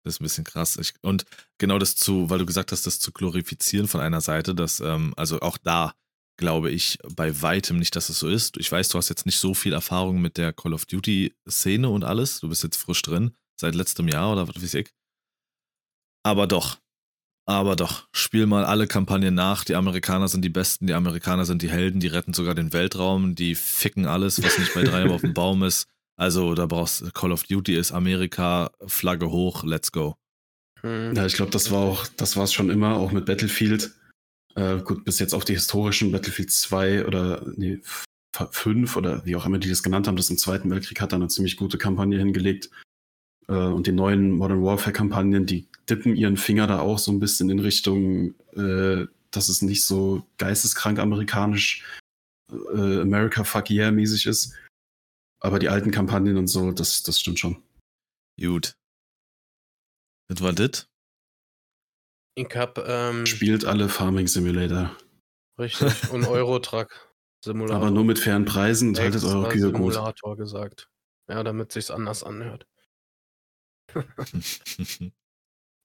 das 0.06 0.14
ist 0.14 0.20
ein 0.20 0.24
bisschen 0.24 0.44
krass. 0.44 0.76
Ich, 0.76 0.94
und 1.02 1.24
genau 1.58 1.78
das 1.78 1.96
zu, 1.96 2.30
weil 2.30 2.38
du 2.38 2.46
gesagt 2.46 2.70
hast, 2.70 2.86
das 2.86 3.00
zu 3.00 3.10
glorifizieren 3.10 3.88
von 3.88 4.00
einer 4.00 4.20
Seite, 4.20 4.54
dass, 4.54 4.78
ähm, 4.80 5.12
also 5.16 5.40
auch 5.40 5.58
da 5.58 5.94
glaube 6.38 6.70
ich 6.70 6.98
bei 7.14 7.42
weitem 7.42 7.78
nicht, 7.78 7.96
dass 7.96 8.08
es 8.08 8.20
so 8.20 8.28
ist. 8.28 8.56
Ich 8.58 8.70
weiß, 8.70 8.88
du 8.90 8.98
hast 8.98 9.08
jetzt 9.08 9.26
nicht 9.26 9.38
so 9.38 9.52
viel 9.52 9.72
Erfahrung 9.72 10.20
mit 10.20 10.36
der 10.36 10.52
Call 10.52 10.74
of 10.74 10.86
Duty-Szene 10.86 11.88
und 11.88 12.04
alles. 12.04 12.40
Du 12.40 12.48
bist 12.48 12.62
jetzt 12.62 12.76
frisch 12.76 13.02
drin, 13.02 13.32
seit 13.60 13.74
letztem 13.74 14.06
Jahr 14.06 14.32
oder 14.32 14.46
was 14.46 14.62
weiß 14.62 14.74
ich. 14.74 14.92
Aber 16.22 16.46
doch, 16.46 16.78
aber 17.48 17.74
doch, 17.74 18.06
spiel 18.12 18.46
mal 18.46 18.64
alle 18.64 18.86
Kampagnen 18.86 19.34
nach. 19.34 19.64
Die 19.64 19.74
Amerikaner 19.74 20.28
sind 20.28 20.42
die 20.42 20.50
Besten, 20.50 20.86
die 20.86 20.94
Amerikaner 20.94 21.46
sind 21.46 21.62
die 21.62 21.70
Helden, 21.70 22.00
die 22.00 22.08
retten 22.08 22.32
sogar 22.32 22.54
den 22.54 22.72
Weltraum, 22.72 23.34
die 23.34 23.54
ficken 23.54 24.06
alles, 24.06 24.42
was 24.42 24.58
nicht 24.58 24.74
bei 24.74 24.82
drei 24.82 25.08
auf 25.10 25.20
dem 25.20 25.34
Baum 25.34 25.62
ist. 25.62 25.88
Also 26.16 26.54
da 26.54 26.66
brauchst 26.66 27.12
Call 27.14 27.32
of 27.32 27.44
Duty 27.44 27.76
ist 27.76 27.92
Amerika, 27.92 28.70
Flagge 28.86 29.30
hoch, 29.30 29.64
let's 29.64 29.92
go. 29.92 30.16
Hm. 30.80 31.14
Ja, 31.14 31.26
ich 31.26 31.34
glaube, 31.34 31.50
das 31.50 31.70
war 31.70 31.80
auch, 31.80 32.06
das 32.16 32.36
war 32.36 32.44
es 32.44 32.52
schon 32.52 32.70
immer, 32.70 32.96
auch 32.96 33.12
mit 33.12 33.26
Battlefield. 33.26 33.94
Äh, 34.54 34.78
gut, 34.78 35.04
bis 35.04 35.18
jetzt 35.18 35.34
auf 35.34 35.44
die 35.44 35.52
historischen 35.54 36.12
Battlefield 36.12 36.50
2 36.50 37.06
oder 37.06 37.44
nee, 37.56 37.80
5 38.34 38.96
oder 38.96 39.24
wie 39.24 39.36
auch 39.36 39.46
immer 39.46 39.58
die 39.58 39.68
das 39.68 39.82
genannt 39.82 40.06
haben, 40.06 40.16
das 40.16 40.30
im 40.30 40.38
Zweiten 40.38 40.70
Weltkrieg 40.70 41.00
hat 41.00 41.12
da 41.12 41.16
eine 41.16 41.28
ziemlich 41.28 41.56
gute 41.56 41.78
Kampagne 41.78 42.18
hingelegt. 42.18 42.70
Äh, 43.48 43.52
und 43.52 43.86
die 43.86 43.92
neuen 43.92 44.30
Modern 44.30 44.62
Warfare-Kampagnen, 44.62 45.46
die 45.46 45.68
dippen 45.88 46.16
ihren 46.16 46.36
Finger 46.36 46.66
da 46.66 46.80
auch 46.80 46.98
so 46.98 47.12
ein 47.12 47.20
bisschen 47.20 47.50
in 47.50 47.58
Richtung, 47.58 48.34
äh, 48.54 49.06
dass 49.30 49.48
es 49.48 49.62
nicht 49.62 49.84
so 49.84 50.26
geisteskrank 50.38 50.98
amerikanisch 50.98 51.84
äh, 52.50 53.00
America 53.00 53.44
Fuck 53.44 53.70
Yeah 53.70 53.90
mäßig 53.90 54.26
ist. 54.26 54.54
Aber 55.46 55.60
die 55.60 55.68
alten 55.68 55.92
Kampagnen 55.92 56.38
und 56.38 56.48
so, 56.48 56.72
das, 56.72 57.04
das 57.04 57.20
stimmt 57.20 57.38
schon. 57.38 57.62
Gut. 58.36 58.76
Das 60.28 60.42
war 60.42 60.52
das? 60.52 60.88
Ich 62.34 62.52
hab, 62.56 62.78
ähm, 62.78 63.24
Spielt 63.26 63.64
alle 63.64 63.88
Farming 63.88 64.26
Simulator. 64.26 64.96
richtig, 65.56 66.10
und 66.10 66.26
Eurotruck 66.26 67.14
Simulator. 67.44 67.76
Aber 67.76 67.92
nur 67.92 68.02
mit 68.02 68.18
fairen 68.18 68.44
Preisen 68.44 68.88
und 68.88 68.98
haltet 68.98 69.22
eure 69.22 69.48
Kühe 69.48 69.70
gut. 69.70 69.92
Simulator 69.92 70.36
gesagt. 70.36 70.90
Ja, 71.28 71.44
damit 71.44 71.70
sich's 71.70 71.92
anders 71.92 72.24
anhört. 72.24 72.66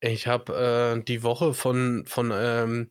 Ich 0.03 0.25
habe 0.25 0.97
äh, 0.97 1.03
die 1.03 1.21
Woche 1.21 1.53
von, 1.53 2.05
von 2.07 2.31
ähm, 2.33 2.89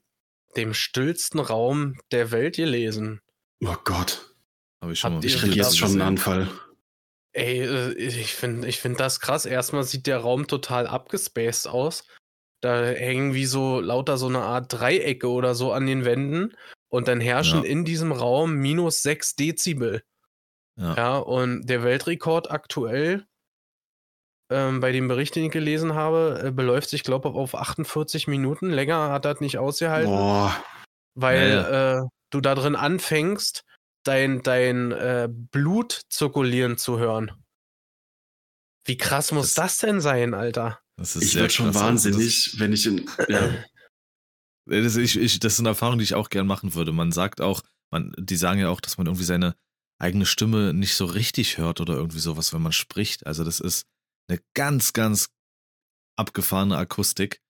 dem 0.56 0.74
stillsten 0.74 1.40
Raum 1.40 1.96
der 2.12 2.30
Welt 2.30 2.54
gelesen. 2.54 3.20
Oh 3.60 3.74
Gott. 3.82 4.29
Habe 4.82 4.92
ich 4.92 5.00
schon 5.00 5.12
Habt 5.14 5.22
mal 5.24 5.28
ihr 5.28 5.34
Ich 5.34 5.40
krieg 5.40 5.54
jetzt 5.54 5.78
schon 5.78 5.90
einen 5.92 6.02
Anfall. 6.02 6.48
Ey, 7.32 7.60
äh, 7.60 7.92
ich 7.94 8.34
finde 8.34 8.66
ich 8.68 8.80
find 8.80 8.98
das 8.98 9.20
krass. 9.20 9.46
Erstmal 9.46 9.84
sieht 9.84 10.06
der 10.06 10.18
Raum 10.18 10.46
total 10.46 10.86
abgespaced 10.86 11.68
aus. 11.68 12.04
Da 12.62 12.84
hängen 12.84 13.34
wie 13.34 13.46
so 13.46 13.80
lauter 13.80 14.18
so 14.18 14.26
eine 14.26 14.40
Art 14.40 14.72
Dreiecke 14.72 15.28
oder 15.28 15.54
so 15.54 15.72
an 15.72 15.86
den 15.86 16.04
Wänden. 16.04 16.54
Und 16.88 17.08
dann 17.08 17.20
herrschen 17.20 17.62
Ja. 17.62 17.68
in 17.70 17.84
diesem 17.84 18.10
Raum 18.12 18.54
minus 18.54 19.02
6 19.02 19.36
Dezibel. 19.36 20.02
Ja. 20.76 20.94
Ja, 20.96 21.18
und 21.18 21.66
der 21.66 21.82
Weltrekord 21.84 22.50
aktuell, 22.50 23.26
ähm, 24.50 24.80
bei 24.80 24.90
dem 24.90 25.06
Bericht, 25.06 25.36
den 25.36 25.44
ich 25.44 25.52
gelesen 25.52 25.94
habe, 25.94 26.42
äh, 26.46 26.50
beläuft 26.50 26.88
sich, 26.90 27.04
glaube 27.04 27.28
ich, 27.28 27.34
auf 27.34 27.54
48 27.54 28.26
Minuten. 28.26 28.70
Länger 28.70 29.10
hat 29.10 29.24
das 29.24 29.40
nicht 29.40 29.58
ausgehalten, 29.58 30.10
Boah. 30.10 30.56
weil 31.14 31.50
Ja, 31.50 32.00
Äh, 32.00 32.06
du 32.30 32.40
da 32.40 32.54
drin 32.56 32.74
anfängst, 32.76 33.64
dein, 34.04 34.42
dein 34.42 34.92
äh, 34.92 35.28
Blut 35.30 36.02
zirkulieren 36.08 36.78
zu 36.78 36.98
hören. 36.98 37.32
Wie 38.86 38.96
krass 38.96 39.32
muss 39.32 39.54
Das- 39.54 39.76
das, 39.76 39.78
denn 39.78 40.00
sein, 40.00 40.34
Alter? 40.34 40.80
Das 40.96 41.16
ist 41.16 41.22
Ich 41.24 41.34
werde 41.34 41.50
schon. 41.50 41.66
Also 41.68 41.80
wahnsinnig, 41.80 42.58
wenn 42.58 42.72
ich 42.72 42.86
in. 42.86 43.08
Ja. 43.28 43.64
Das, 44.66 44.84
das, 44.84 44.96
ich, 44.96 45.16
ich, 45.18 45.40
das 45.40 45.54
ist 45.54 45.60
eine 45.60 45.70
Erfahrung, 45.70 45.98
die 45.98 46.04
ich 46.04 46.14
auch 46.14 46.28
gern 46.28 46.46
machen 46.46 46.74
würde. 46.74 46.92
Man 46.92 47.10
sagt 47.10 47.40
auch, 47.40 47.62
man, 47.90 48.12
die 48.18 48.36
sagen 48.36 48.60
ja 48.60 48.68
auch, 48.68 48.80
dass 48.80 48.98
man 48.98 49.06
irgendwie 49.06 49.24
seine 49.24 49.56
eigene 49.98 50.26
Stimme 50.26 50.72
nicht 50.74 50.94
so 50.94 51.06
richtig 51.06 51.58
hört 51.58 51.80
oder 51.80 51.94
irgendwie 51.94 52.20
sowas, 52.20 52.52
wenn 52.52 52.62
man 52.62 52.70
spricht. 52.72 53.26
Also 53.26 53.42
das 53.42 53.58
ist 53.58 53.86
eine 54.28 54.38
ganz, 54.54 54.92
ganz 54.92 55.30
abgefahrene 56.16 56.76
Akustik, 56.76 57.40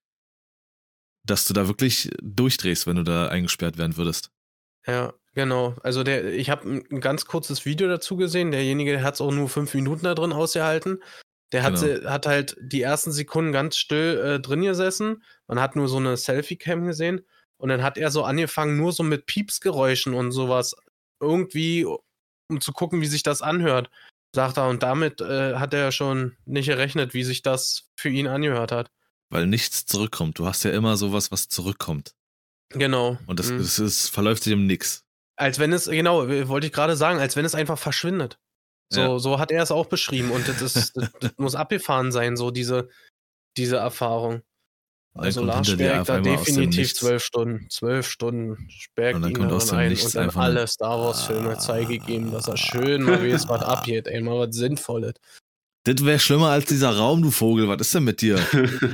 dass 1.26 1.44
du 1.46 1.52
da 1.52 1.66
wirklich 1.68 2.10
durchdrehst, 2.22 2.86
wenn 2.86 2.96
du 2.96 3.02
da 3.02 3.28
eingesperrt 3.28 3.76
werden 3.76 3.96
würdest. 3.98 4.30
Ja, 4.86 5.12
genau. 5.34 5.74
Also 5.82 6.02
der, 6.02 6.32
ich 6.34 6.50
habe 6.50 6.68
ein, 6.90 7.00
ganz 7.00 7.24
kurzes 7.26 7.64
Video 7.64 7.88
dazu 7.88 8.16
gesehen. 8.16 8.50
Derjenige, 8.50 8.92
der 8.92 9.02
hat 9.02 9.14
es 9.14 9.20
auch 9.20 9.30
nur 9.32 9.48
fünf 9.48 9.74
Minuten 9.74 10.04
da 10.04 10.14
drin 10.14 10.32
ausgehalten. 10.32 11.02
Der 11.52 11.62
hat, 11.64 11.80
Genau. 11.80 12.08
hat 12.10 12.26
halt 12.26 12.56
die 12.60 12.82
ersten 12.82 13.10
Sekunden 13.12 13.52
ganz 13.52 13.76
still 13.76 14.18
äh, 14.24 14.40
drin 14.40 14.62
gesessen. 14.62 15.24
Man 15.48 15.60
hat 15.60 15.74
nur 15.76 15.88
so 15.88 15.96
eine 15.96 16.16
Selfie-Cam 16.16 16.86
gesehen. 16.86 17.26
Und 17.56 17.68
dann 17.70 17.82
hat 17.82 17.98
er 17.98 18.10
so 18.10 18.22
angefangen, 18.24 18.76
nur 18.76 18.92
so 18.92 19.02
mit 19.02 19.26
Piepsgeräuschen 19.26 20.14
und 20.14 20.30
sowas 20.32 20.74
irgendwie, 21.20 21.84
um 21.84 22.60
zu 22.60 22.72
gucken, 22.72 23.00
wie 23.00 23.06
sich 23.06 23.22
das 23.22 23.42
anhört. 23.42 23.90
Sagt 24.34 24.58
er. 24.58 24.68
Und 24.68 24.82
damit 24.82 25.20
äh, 25.20 25.56
hat 25.56 25.74
er 25.74 25.90
schon 25.92 26.36
nicht 26.44 26.66
gerechnet, 26.66 27.14
wie 27.14 27.24
sich 27.24 27.42
das 27.42 27.90
für 27.96 28.08
ihn 28.08 28.28
angehört 28.28 28.70
hat. 28.72 28.90
Weil 29.28 29.46
nichts 29.46 29.84
zurückkommt. 29.86 30.38
Du 30.38 30.46
hast 30.46 30.62
ja 30.64 30.70
immer 30.70 30.96
sowas, 30.96 31.30
was 31.32 31.48
zurückkommt. 31.48 32.14
Genau. 32.70 33.18
Und 33.26 33.40
das, 33.40 33.50
Mhm. 33.50 33.58
das 33.58 33.78
ist, 33.78 34.08
verläuft 34.08 34.44
sich 34.44 34.52
im 34.52 34.66
Nix. 34.66 35.04
Als 35.40 35.58
wenn 35.58 35.72
es, 35.72 35.86
genau, 35.86 36.28
wollte 36.48 36.66
ich 36.66 36.72
gerade 36.72 36.96
sagen, 36.96 37.18
als 37.18 37.34
wenn 37.34 37.46
es 37.46 37.54
einfach 37.54 37.78
verschwindet. 37.78 38.38
So, 38.92 39.00
Ja. 39.00 39.18
so 39.18 39.38
hat 39.38 39.50
er 39.50 39.62
es 39.62 39.70
auch 39.70 39.86
beschrieben 39.86 40.30
und 40.32 40.46
das, 40.46 40.60
ist, 40.60 40.96
das, 40.96 41.32
muss 41.38 41.54
abgefahren 41.54 42.12
sein, 42.12 42.36
so 42.36 42.50
diese, 42.50 42.88
diese 43.56 43.76
Erfahrung. 43.76 44.42
Dann 45.14 45.24
Also 45.24 45.40
kommt 45.40 45.52
Lars 45.52 45.68
hinter 45.68 45.82
dir 45.82 45.88
sperrt 45.90 46.00
auf 46.00 46.06
da 46.08 46.20
definitiv 46.20 46.94
zwölf 46.94 47.24
Stunden. 47.24 47.70
Zwölf 47.70 48.06
Stunden 48.08 48.68
sperrt 48.68 49.14
Und 49.16 49.22
dann 49.22 49.30
ihn 49.30 49.36
dem 49.48 49.70
ein 49.70 49.96
und 49.96 50.14
dann 50.14 50.30
alle 50.30 50.66
Star 50.66 51.00
Wars 51.00 51.24
Filme 51.24 51.56
zeigen 51.58 52.06
ihm, 52.06 52.30
dass 52.32 52.46
er 52.46 52.56
schön 52.58 53.02
mal 53.02 53.20
weiß, 53.20 53.48
was 53.48 53.62
abgeht, 53.62 54.08
ey, 54.08 54.20
mal 54.20 54.46
was 54.46 54.54
Sinnvolles. 54.54 55.14
Das 55.84 56.04
wäre 56.04 56.18
schlimmer 56.18 56.50
als 56.50 56.66
dieser 56.66 56.94
Raum, 56.94 57.22
du 57.22 57.30
Vogel. 57.30 57.66
Was 57.66 57.80
ist 57.80 57.94
denn 57.94 58.04
mit 58.04 58.20
dir? 58.20 58.38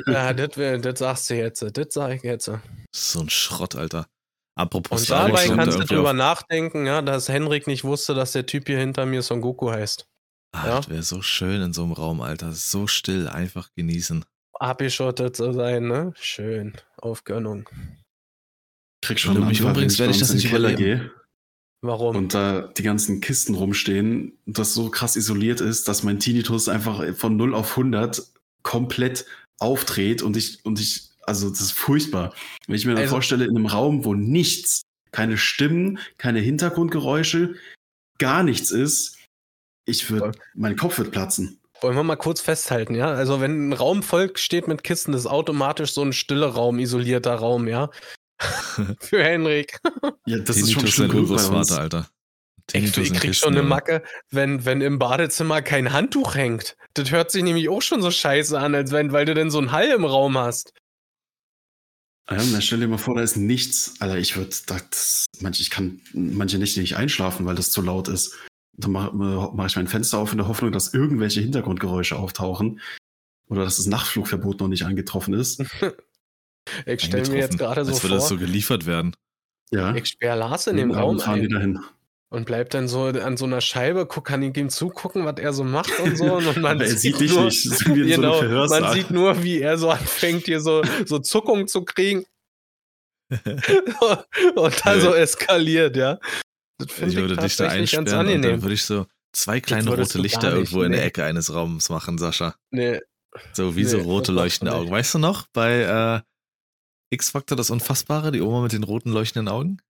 Ja, 0.07 0.33
das 0.33 0.99
sagst 1.01 1.29
du 1.31 1.35
jetzt, 1.35 1.61
das 1.63 1.87
sag 1.91 2.15
ich 2.15 2.23
jetzt. 2.23 2.49
so 2.95 3.21
ein 3.21 3.29
Schrott, 3.29 3.75
Alter. 3.75 4.07
Apropos 4.59 5.03
Und 5.03 5.11
dabei 5.11 5.47
kannst 5.49 5.79
du 5.79 5.85
drüber 5.85 6.11
auf- 6.11 6.17
nachdenken, 6.17 6.87
ja, 6.87 7.03
dass 7.03 7.29
Henrik 7.29 7.67
nicht 7.67 7.85
wusste, 7.85 8.15
dass 8.15 8.33
der 8.33 8.47
Typ 8.47 8.67
hier 8.67 8.79
hinter 8.79 9.05
mir 9.07 9.23
Son 9.23 9.41
Goku 9.43 9.71
heißt. 9.71 10.07
Ah, 10.53 10.67
Ja. 10.67 10.77
Das 10.77 10.89
wäre 10.89 11.03
so 11.03 11.21
schön 11.23 11.61
in 11.61 11.73
so 11.75 11.83
einem 11.83 11.93
Raum, 11.93 12.21
Alter. 12.23 12.53
So 12.53 12.87
still, 12.87 13.29
einfach 13.29 13.69
genießen. 13.75 14.25
abgeschottet 14.59 15.37
zu 15.37 15.53
sein, 15.53 15.87
ne? 15.87 16.13
Schön. 16.17 16.73
Auf 16.97 17.25
Gönnung. 17.25 17.69
krieg 19.03 19.21
schon 19.21 19.47
mich 19.47 19.63
umbringst, 19.63 19.99
wenn 19.99 20.07
werde 20.07 20.15
ich 20.15 20.21
das 20.21 20.33
nicht 20.33 20.49
Keller 20.49 20.73
gehe 20.73 21.13
Warum? 21.83 22.17
und 22.17 22.33
da 22.35 22.63
die 22.63 22.83
ganzen 22.83 23.21
Kisten 23.21 23.55
rumstehen, 23.55 24.39
das 24.47 24.73
so 24.73 24.89
krass 24.91 25.15
isoliert 25.17 25.61
ist, 25.61 25.87
dass 25.89 26.03
mein 26.03 26.19
Tinnitus 26.19 26.69
einfach 26.71 27.05
von 27.15 27.37
0 27.37 27.55
auf 27.55 27.77
100 27.77 28.23
komplett 28.63 29.27
aufdreht 29.59 30.23
und 30.23 30.37
ich, 30.39 30.65
und 30.65 30.81
ich, 30.81 31.11
also 31.27 31.51
das 31.51 31.61
ist 31.61 31.73
furchtbar. 31.73 32.33
Wenn 32.67 32.77
ich 32.77 32.87
mir 32.87 32.93
dann 32.93 33.03
Also- 33.03 33.15
vorstelle, 33.15 33.45
in 33.45 33.57
einem 33.57 33.67
Raum, 33.67 34.05
wo 34.05 34.15
nichts, 34.15 34.83
keine 35.13 35.37
Stimmen, 35.39 35.99
keine 36.19 36.41
Hintergrundgeräusche, 36.41 37.55
gar 38.19 38.43
nichts 38.43 38.71
ist, 38.71 39.19
ich 39.85 40.11
würde, 40.11 40.33
mein 40.55 40.77
Kopf 40.77 40.99
wird 40.99 41.11
platzen. 41.13 41.61
Wollen 41.83 41.95
wir 41.97 42.03
mal 42.03 42.17
kurz 42.17 42.41
festhalten, 42.41 42.95
ja? 42.95 43.09
Also, 43.13 43.41
wenn 43.41 43.69
ein 43.69 43.73
Raum 43.75 44.03
voll 44.03 44.33
steht 44.37 44.67
mit 44.67 44.83
Kisten, 44.83 45.13
ist 45.13 45.27
automatisch 45.27 45.93
so 45.93 46.03
ein 46.03 46.13
stiller 46.15 46.49
Raum, 46.49 46.79
isolierter 46.79 47.35
Raum, 47.35 47.69
ja? 47.69 47.91
Für 49.01 49.23
Henrik. 49.23 49.79
Ja, 50.27 50.39
das 50.39 50.57
ist 50.57 50.73
schon 50.73 50.81
Tinnitus 50.81 50.95
schlimm 50.95 51.09
dein 51.09 51.17
genug 51.17 51.29
bei 51.29 51.35
uns. 51.35 51.45
Urgroßvater, 51.49 51.81
Alter. 51.81 52.09
Ich, 52.59 52.67
Tinnitus 52.73 52.97
ich 53.05 53.11
in 53.11 53.17
krieg 53.17 53.35
schon 53.35 53.53
eine. 53.53 53.63
Macke, 53.63 54.03
wenn, 54.31 54.65
wenn 54.65 54.81
im 54.81 54.99
Badezimmer 54.99 55.63
kein 55.63 55.93
Handtuch 55.93 56.35
hängt. 56.35 56.77
Das 56.95 57.11
hört 57.11 57.31
sich 57.31 57.43
nämlich 57.45 57.69
auch 57.69 57.83
schon 57.83 58.03
so 58.03 58.11
scheiße 58.11 58.59
an, 58.59 58.75
als 58.75 58.91
wenn, 58.91 59.13
weil 59.13 59.25
du 59.25 59.35
denn 59.35 59.51
so 59.51 59.59
einen 59.59 59.71
Hall 59.73 59.89
im 59.89 60.05
Raum 60.05 60.37
hast. 60.37 60.73
Ja, 62.29 62.61
stell 62.61 62.81
dir 62.81 62.89
mal 62.89 62.99
vor, 62.99 63.15
da 63.15 63.23
ist 63.23 63.37
nichts. 63.37 63.95
Alter, 64.01 64.19
ich 64.19 64.37
würde, 64.37 64.51
das, 64.67 65.27
manche, 65.41 65.63
ich 65.63 65.71
kann 65.71 66.01
manche 66.13 66.59
Nächte 66.59 66.81
nicht 66.81 66.97
einschlafen, 66.97 67.47
weil 67.47 67.55
das 67.55 67.71
zu 67.71 67.83
laut 67.83 68.09
ist. 68.09 68.35
Dann 68.73 68.93
mache 68.93 69.13
mach 69.15 69.67
ich 69.67 69.77
mein 69.77 69.87
Fenster 69.87 70.19
auf 70.19 70.33
in 70.33 70.39
der 70.39 70.49
Hoffnung, 70.49 70.73
dass 70.73 70.93
irgendwelche 70.93 71.41
Hintergrundgeräusche 71.41 72.17
auftauchen. 72.17 72.81
Oder 73.49 73.63
dass 73.63 73.77
das 73.77 73.87
Nachtflugverbot 73.87 74.61
noch 74.61 74.69
nicht 74.69 74.85
eingetroffen 74.85 75.35
ist. 75.35 75.63
Ich 76.85 77.01
stelle 77.01 77.29
mir 77.31 77.39
jetzt 77.39 77.59
gerade 77.59 77.85
so 77.85 77.93
Als 77.93 78.03
würde 78.03 78.17
das 78.17 78.29
so 78.29 78.37
vor, 78.37 78.45
geliefert 78.45 78.87
werden. 78.87 79.15
Ja. 79.71 79.95
ich 79.95 80.07
sperre 80.07 80.37
Lars 80.37 80.67
in 80.67 80.77
dem 80.77 80.91
Raum 80.91 81.21
fahren 81.21 81.41
die 81.41 81.47
ein 81.47 81.53
dahin. 81.53 81.81
Und 82.29 82.45
bleib 82.45 82.71
dann 82.71 82.89
so 82.89 83.05
an 83.05 83.37
so 83.37 83.45
einer 83.45 83.61
Scheibe, 83.61 84.07
guck, 84.07 84.27
kann 84.27 84.43
ihm 84.43 84.69
zugucken, 84.69 85.25
was 85.25 85.39
er 85.39 85.53
so 85.53 85.65
macht 85.65 85.99
und 86.01 86.17
so. 86.17 86.35
Und 86.37 86.57
man 86.59 86.85
sieht 86.87 87.21
nur, 87.21 87.45
nicht. 87.45 87.67
In 87.87 88.15
so 88.15 88.41
genau, 88.41 88.69
man 88.69 88.93
sieht 88.93 89.11
nur, 89.11 89.43
wie 89.43 89.61
er 89.61 89.79
so 89.79 89.91
anfängt, 89.91 90.47
hier 90.47 90.61
so, 90.61 90.83
so 91.05 91.19
Zuckung 91.19 91.69
zu 91.69 91.85
kriegen 91.85 92.25
und 94.55 94.87
dann 94.87 94.99
Nee. 94.99 95.01
so 95.01 95.13
eskaliert, 95.15 95.97
ja. 95.97 96.19
Das 96.79 96.89
Ich 96.99 97.03
ich, 97.09 97.17
würde 97.17 97.37
dich 97.37 97.57
da 97.57 97.69
einsperren 97.69 98.07
dann 98.43 98.63
würde 98.63 98.75
ich 98.75 98.85
so 98.85 99.07
zwei 99.33 99.61
kleine 99.61 99.95
rote 99.95 100.19
Lichter 100.19 100.53
irgendwo 100.53 100.83
in 100.83 100.93
der 100.93 101.01
nee. 101.01 101.07
Ecke 101.09 101.25
eines 101.25 101.53
Raums 101.53 101.89
machen, 101.89 102.19
Sascha. 102.19 102.55
Nee, 102.71 103.01
So 103.53 103.75
wie 103.75 103.83
Nee, 103.83 103.89
so 103.89 103.97
das 103.99 104.07
rote 104.07 104.33
leuchtende. 104.33 104.75
Augen. 104.75 104.91
Weißt 104.91 105.15
du 105.15 105.19
noch, 105.19 105.47
bei 105.53 106.23
äh, 106.23 107.15
X-Factor 107.15 107.57
das 107.57 107.71
Unfassbare, 107.71 108.31
die 108.31 108.41
Oma 108.41 108.63
mit 108.63 108.73
den 108.73 108.85
roten 108.85 109.11
leuchtenden 109.11 109.49
Augen? 109.53 109.81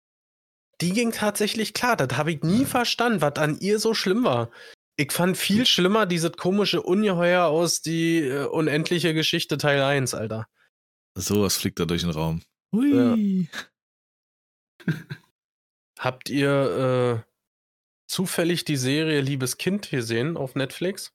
Die 0.81 0.91
ging 0.93 1.13
tatsächlich 1.13 1.75
klar. 1.75 1.97
Das 1.97 2.17
habe 2.17 2.33
ich 2.33 2.43
nie 2.43 2.65
verstanden, 2.65 3.21
was 3.21 3.37
an 3.37 3.59
ihr 3.61 3.79
so 3.79 3.95
schlimm 3.95 4.25
war. 4.25 4.51
Ich 4.99 5.13
fand 5.13 5.37
viel 5.37 5.67
schlimmer 5.67 6.07
dieses 6.07 6.33
komische 6.33 6.83
Ungeheuer 6.83 7.45
aus 7.47 7.83
die 7.83 8.19
äh, 8.21 8.45
unendliche 8.47 9.13
Geschichte 9.15 9.59
Teil 9.59 9.83
1, 9.83 10.15
Alter. 10.15 10.49
Sowas 11.15 11.57
fliegt 11.57 11.79
da 11.81 11.85
durch 11.85 12.03
den 12.03 12.11
Raum. 12.11 12.43
Hui. 12.75 13.49
Habt 15.99 16.29
ihr 16.29 17.25
äh, 17.27 17.31
zufällig 18.11 18.65
die 18.65 18.77
Serie 18.77 19.21
Liebes 19.21 19.57
Kind 19.57 19.91
gesehen 19.91 20.37
auf 20.37 20.55
Netflix? 20.55 21.13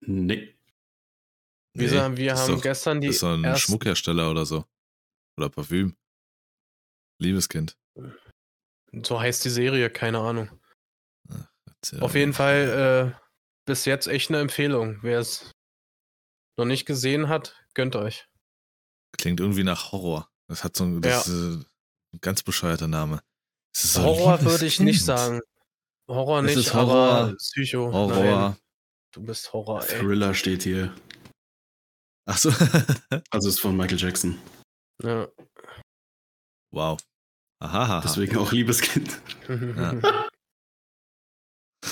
Nee. 0.00 0.54
Wir, 1.74 1.88
Nee, 1.88 1.94
sagen, 1.96 2.16
wir 2.16 2.34
haben 2.34 2.52
doch, 2.54 2.62
gestern 2.62 3.00
die 3.00 3.06
das 3.08 3.16
ist 3.16 3.22
doch 3.22 3.34
ein 3.34 3.44
ersten- 3.44 3.66
Schmuckhersteller 3.66 4.30
oder 4.30 4.44
so. 4.44 4.64
Oder 5.38 5.48
Parfüm. 5.48 5.96
Liebeskind. 7.20 7.76
So 8.92 9.20
heißt 9.20 9.44
die 9.44 9.50
Serie, 9.50 9.90
keine 9.90 10.18
Ahnung. 10.18 10.48
Erzähl 11.66 12.00
Auf 12.00 12.14
jeden. 12.14 12.32
Fall 12.32 13.14
äh, 13.16 13.20
bis 13.66 13.84
jetzt 13.84 14.08
echt 14.08 14.30
eine 14.30 14.40
Empfehlung. 14.40 14.98
Wer 15.02 15.20
es 15.20 15.52
noch 16.56 16.64
nicht 16.66 16.86
gesehen 16.86 17.28
hat, 17.28 17.56
gönnt 17.74 17.96
euch. 17.96 18.26
Klingt 19.16 19.40
irgendwie 19.40 19.64
nach 19.64 19.92
Horror. 19.92 20.28
Das 20.48 20.64
hat 20.64 20.76
so 20.76 20.84
ein, 20.84 21.00
das 21.00 21.28
ist, 21.28 21.62
äh, 21.62 21.64
ein 22.12 22.20
ganz 22.20 22.42
bescheuerter 22.42 22.88
Name. 22.88 23.22
So 23.74 24.02
Horror 24.02 24.42
würde 24.42 24.66
ich 24.66 24.80
nicht 24.80 25.04
sagen. 25.04 25.40
Horror 26.08 26.40
Es 26.40 26.56
nicht, 26.56 26.66
ist 26.66 26.74
Horror. 26.74 27.12
aber 27.12 27.36
Psycho. 27.36 27.92
Horror. 27.92 28.24
Nein, 28.50 28.56
du 29.12 29.22
bist 29.22 29.52
Horror, 29.52 29.84
ey. 29.88 30.00
Thriller 30.00 30.34
steht 30.34 30.64
hier. 30.64 30.94
Achso. 32.26 32.50
Also 33.30 33.48
ist 33.48 33.60
von 33.60 33.76
Michael 33.76 33.98
Jackson. 33.98 34.38
Ja. 35.02 35.28
wow. 36.72 36.98
Aha. 37.60 38.00
Deswegen 38.02 38.36
auch 38.38 38.52
Liebeskind. 38.52 39.20
Ja. 39.48 40.28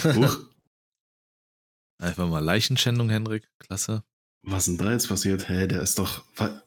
Huch. 0.15 0.39
Einfach 2.01 2.29
mal 2.29 2.43
Leichenschändung, 2.43 3.11
Henrik. 3.11 3.49
Klasse. 3.59 4.03
Was 4.43 4.67
denn 4.67 4.79
da 4.79 4.93
jetzt 4.93 5.09
passiert? 5.09 5.49
Hä, 5.49 5.67
der 5.67 5.83
ist 5.83 5.99
doch. 5.99 6.25
War, 6.37 6.63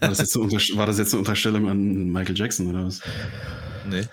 das 0.00 0.18
jetzt 0.18 0.36
eine 0.36 0.50
war 0.78 0.86
das 0.86 0.98
jetzt 0.98 1.12
eine 1.12 1.18
Unterstellung 1.18 1.68
an 1.68 2.10
Michael 2.10 2.38
Jackson 2.38 2.68
oder 2.68 2.86
was? 2.86 3.00
nee. 3.86 4.06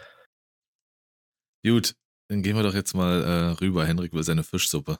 Gut, 1.63 1.95
dann 2.27 2.41
gehen 2.41 2.55
wir 2.55 2.63
doch 2.63 2.73
jetzt 2.73 2.95
mal 2.95 3.23
äh, 3.23 3.51
rüber. 3.61 3.85
Henrik 3.85 4.13
will 4.13 4.23
seine 4.23 4.43
Fischsuppe. 4.43 4.97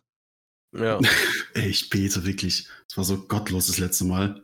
Ja. 0.74 1.00
Ey, 1.54 1.70
ich 1.70 1.90
bete 1.90 2.24
wirklich. 2.24 2.68
Das 2.88 2.98
war 2.98 3.04
so 3.04 3.26
gottlos 3.26 3.68
das 3.68 3.80
letzte 3.80 4.06
Mal. 4.06 4.44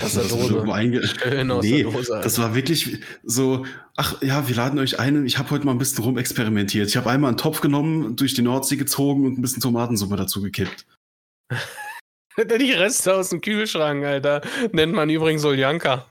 Aus 0.00 0.14
der 0.14 0.24
Dose. 0.24 1.06
Schön 1.06 1.50
aus 1.50 1.64
Nee, 1.64 1.82
der 1.82 1.90
Dose. 1.92 2.12
Alter. 2.14 2.22
Das 2.22 2.38
war 2.38 2.54
wirklich 2.54 3.00
so, 3.24 3.66
ach 3.96 4.22
ja, 4.22 4.46
wir 4.46 4.54
laden 4.54 4.78
euch 4.78 4.98
ein. 5.00 5.26
Ich 5.26 5.38
habe 5.38 5.50
heute 5.50 5.66
mal 5.66 5.72
ein 5.72 5.78
bisschen 5.78 6.04
rumexperimentiert. 6.04 6.88
Ich 6.88 6.96
habe 6.96 7.10
einmal 7.10 7.30
einen 7.30 7.38
Topf 7.38 7.60
genommen, 7.60 8.14
durch 8.16 8.34
die 8.34 8.42
Nordsee 8.42 8.76
gezogen 8.76 9.26
und 9.26 9.38
ein 9.38 9.42
bisschen 9.42 9.62
Tomatensuppe 9.62 10.16
dazu 10.16 10.40
gekippt. 10.40 10.86
Die 12.38 12.72
Reste 12.72 13.14
aus 13.14 13.30
dem 13.30 13.40
Kühlschrank, 13.40 14.04
Alter. 14.04 14.42
Nennt 14.72 14.92
man 14.92 15.08
übrigens 15.08 15.42
Soljanka. 15.42 16.06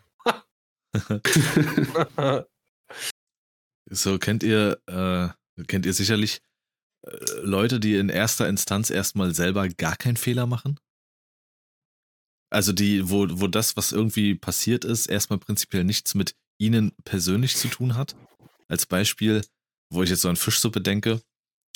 So 3.92 4.18
kennt 4.18 4.42
ihr, 4.42 4.80
äh, 4.88 5.64
kennt 5.68 5.86
ihr 5.86 5.94
sicherlich 5.94 6.42
äh, 7.06 7.16
Leute, 7.42 7.80
die 7.80 7.96
in 7.98 8.10
erster 8.10 8.50
Instanz 8.50 8.90
erstmal 8.90 9.36
selber 9.36 9.70
gar 9.70 9.96
keinen 9.96 10.18
Fehler 10.18 10.48
machen? 10.48 10.80
Also 12.56 12.72
die, 12.72 13.10
wo, 13.10 13.28
wo 13.30 13.48
das, 13.48 13.76
was 13.76 13.92
irgendwie 13.92 14.34
passiert 14.34 14.86
ist, 14.86 15.08
erstmal 15.08 15.40
prinzipiell 15.40 15.84
nichts 15.84 16.16
mit 16.16 16.38
ihnen 16.58 16.94
persönlich 17.04 17.58
zu 17.58 17.68
tun 17.68 17.98
hat. 17.98 18.16
Als 18.70 18.86
Beispiel, 18.86 19.42
wo 19.90 20.04
ich 20.04 20.10
jetzt 20.10 20.22
so 20.22 20.30
an 20.30 20.38
Fischsuppe 20.38 20.80
denke. 20.80 21.22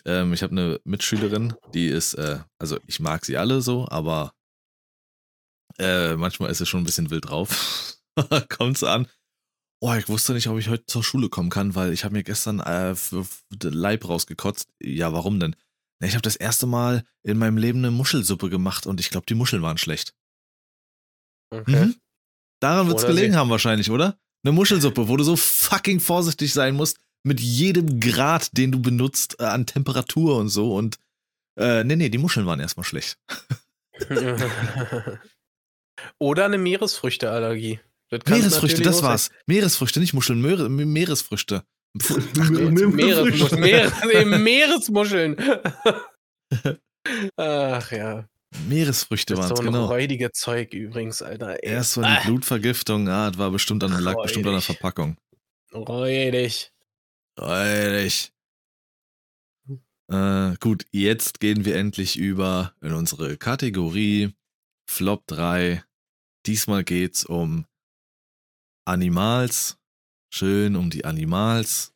Ähm, 0.06 0.32
ich 0.32 0.42
habe 0.42 0.54
eine 0.54 0.80
Mitschülerin, 0.86 1.54
die 1.74 1.88
ist, 1.88 2.14
äh, 2.14 2.40
also 2.60 2.80
ich 2.88 3.02
mag 3.02 3.26
sie 3.26 3.36
alle 3.36 3.62
so, 3.62 3.90
aber 3.90 4.34
äh, 5.80 6.16
manchmal 6.16 6.50
ist 6.50 6.60
sie 6.60 6.66
schon 6.66 6.80
ein 6.80 6.86
bisschen 6.86 7.10
wild 7.10 7.28
drauf. 7.28 7.98
Kommt 8.48 8.78
sie 8.78 8.90
an. 8.90 9.06
Oh, 9.82 9.94
ich 9.96 10.08
wusste 10.08 10.32
nicht, 10.32 10.48
ob 10.48 10.60
ich 10.60 10.70
heute 10.70 10.86
zur 10.86 11.04
Schule 11.04 11.28
kommen 11.28 11.50
kann, 11.50 11.76
weil 11.76 11.92
ich 11.92 12.06
habe 12.06 12.14
mir 12.14 12.24
gestern 12.24 12.62
äh, 12.62 12.96
Leib 13.64 14.08
rausgekotzt. 14.08 14.70
Ja, 14.82 15.12
warum 15.12 15.42
denn? 15.42 15.58
Ich 16.02 16.14
habe 16.14 16.22
das 16.22 16.38
erste 16.38 16.68
Mal 16.68 17.04
in 17.22 17.38
meinem 17.38 17.58
Leben 17.58 17.80
eine 17.80 17.92
Muschelsuppe 17.92 18.50
gemacht 18.50 18.88
und 18.88 19.02
ich 19.02 19.10
glaube, 19.10 19.26
die 19.28 19.36
Muscheln 19.36 19.62
waren 19.62 19.78
schlecht. 19.78 20.16
Okay. 21.52 21.86
Mhm. 21.86 21.96
Daran 22.62 22.88
wird's 22.88 23.04
Oder 23.04 23.14
gelegen 23.14 23.36
haben 23.36 23.50
wahrscheinlich, 23.50 23.90
oder? 23.90 24.18
Eine 24.44 24.52
Muschelsuppe, 24.54 25.08
wo 25.08 25.18
du 25.18 25.24
so 25.24 25.36
fucking 25.36 26.00
vorsichtig 26.00 26.54
sein 26.54 26.76
musst 26.76 26.98
mit 27.24 27.40
jedem 27.40 28.00
Grad, 28.00 28.56
den 28.58 28.72
du 28.72 28.80
benutzt 28.82 29.36
äh, 29.40 29.44
an 29.46 29.66
Temperatur 29.66 30.38
und 30.38 30.50
so 30.50 30.76
und 30.76 30.98
äh, 31.58 31.84
nee, 31.84 31.96
nee, 31.96 32.10
die 32.10 32.18
Muscheln 32.18 32.46
waren 32.46 32.60
erstmal 32.60 32.86
schlecht. 32.86 33.18
Oder 36.18 36.46
eine 36.46 36.58
Meeresfrüchteallergie. 36.58 37.80
Das 38.10 38.22
Meeresfrüchte, 38.28 38.82
das 38.82 39.04
war's. 39.04 39.30
Meeresfrüchte, 39.46 40.00
nicht 40.00 40.14
Muscheln, 40.14 40.42
Möhre, 40.42 40.70
Me- 40.70 40.86
Meeresfrüchte. 40.86 41.64
Pff, 42.02 42.16
sein. 42.34 42.74
Meeres, 42.74 43.52
Meeres, 43.58 43.94
eben 44.12 44.44
Meeresmuscheln. 44.44 45.36
Ach 47.38 47.92
ja. 47.92 48.28
Meeresfrüchte 48.68 49.36
Das 49.36 49.46
ist 49.46 49.50
waren's, 49.52 49.60
so 49.60 49.68
ein 49.68 49.74
genau. 49.74 49.86
räudige 49.86 50.32
Zeug 50.32 50.74
übrigens, 50.74 51.22
Alter. 51.22 51.64
Ey. 51.64 51.70
Erst 51.72 51.98
war 51.98 52.04
die 52.04 52.10
Ah. 52.18 52.24
Blutvergiftung, 52.26 53.08
ah, 53.08 53.30
das 53.30 53.38
war 53.38 53.52
bestimmt 53.52 53.84
an, 53.84 53.92
lag 54.02 54.16
bestimmt 54.22 54.46
an 54.48 54.54
der. 54.54 54.62
Verpackung. 54.62 55.18
Räudig. 55.74 56.72
Räudig. 57.40 58.32
Äh, 60.12 60.56
gut, 60.60 60.86
jetzt 60.92 61.40
gehen 61.40 61.66
wir 61.66 61.76
endlich 61.76 62.18
über 62.18 62.74
in 62.82 62.94
unsere 62.94 63.38
Kategorie 63.38 64.34
Flop 64.90 65.28
3. 65.28 65.84
Diesmal 66.48 66.84
geht's 66.84 67.24
um 67.26 67.66
Animals. 68.86 69.78
Schön 70.34 70.76
um 70.76 70.90
die 70.90 71.06
Animals. 71.06 71.94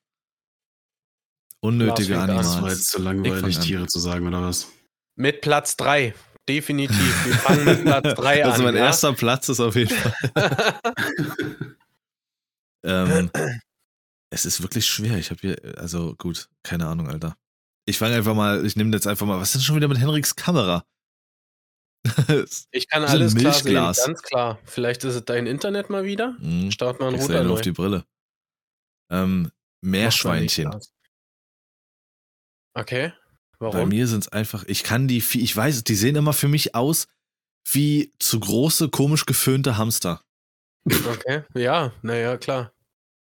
Unnötige 1.59 2.13
Lars 2.13 2.27
fängt 2.27 2.29
an. 2.29 2.37
Das 2.37 2.45
war 2.47 2.53
Animals. 2.57 2.77
jetzt 2.77 2.89
zu 2.89 3.01
langweilig. 3.01 3.59
Tiere 3.59 3.87
zu 3.87 3.99
sagen, 3.99 4.27
oder 4.27 4.41
was? 4.43 4.67
Mit 5.15 5.41
Platz 5.41 5.75
3. 5.77 6.13
Definitiv. 6.47 7.25
Wir 7.25 7.35
fangen 7.35 7.65
mit 7.65 7.81
Platz 7.83 8.13
3 8.15 8.43
an. 8.43 8.51
Also 8.51 8.63
mein 8.63 8.75
ja? 8.75 8.85
erster 8.85 9.13
Platz 9.13 9.49
ist 9.49 9.59
auf 9.59 9.75
jeden 9.75 9.95
Fall. 9.95 10.13
Ähm, 12.85 13.31
es 14.29 14.45
ist 14.45 14.61
wirklich 14.61 14.85
schwer. 14.85 15.17
Ich 15.17 15.29
habe 15.29 15.39
hier, 15.39 15.77
also 15.77 16.15
gut, 16.15 16.49
keine 16.63 16.87
Ahnung, 16.87 17.07
Alter. 17.07 17.37
Ich 17.85 17.97
fange 17.97 18.15
einfach 18.15 18.35
mal, 18.35 18.65
ich 18.65 18.75
nehme 18.75 18.91
jetzt 18.93 19.07
einfach 19.07 19.25
mal, 19.25 19.39
was 19.39 19.49
ist 19.49 19.55
denn 19.55 19.61
schon 19.61 19.75
wieder 19.77 19.87
mit 19.87 19.99
Henriks 19.99 20.35
Kamera? 20.35 20.85
Ich 22.71 22.89
kann 22.89 23.05
alles 23.05 23.35
klar 23.35 23.53
sehen, 23.53 23.75
ganz 23.75 24.21
klar. 24.21 24.59
Vielleicht 24.65 25.05
ist 25.05 25.15
es 25.15 25.23
dein 25.23 25.47
Internet 25.47 25.89
mal 25.89 26.03
wieder. 26.03 26.35
Hm, 26.39 26.69
Start 26.71 26.99
mal 26.99 27.07
einen 27.07 27.15
ich 27.15 27.21
Router 27.21 27.45
neu. 27.45 27.53
auf 27.53 27.61
die 27.61 27.71
Brille. 27.71 28.05
Ähm, 29.09 29.51
Meerschweinchen. 29.81 30.69
Macht 32.75 32.91
Okay. 33.59 33.71
Bei 33.71 33.77
Warum? 33.77 33.89
mir 33.89 34.07
sind 34.07 34.23
es 34.25 34.27
einfach, 34.31 34.63
ich 34.67 34.83
kann 34.83 35.07
die, 35.07 35.17
ich 35.17 35.55
weiß, 35.55 35.83
die 35.83 35.95
sehen 35.95 36.15
immer 36.15 36.33
für 36.33 36.47
mich 36.47 36.75
aus 36.75 37.07
wie 37.71 38.11
zu 38.19 38.39
große, 38.39 38.89
komisch 38.89 39.25
geföhnte 39.25 39.77
Hamster. 39.77 40.21
Okay. 40.85 41.43
Ja, 41.53 41.93
naja, 42.01 42.37
klar. 42.37 42.73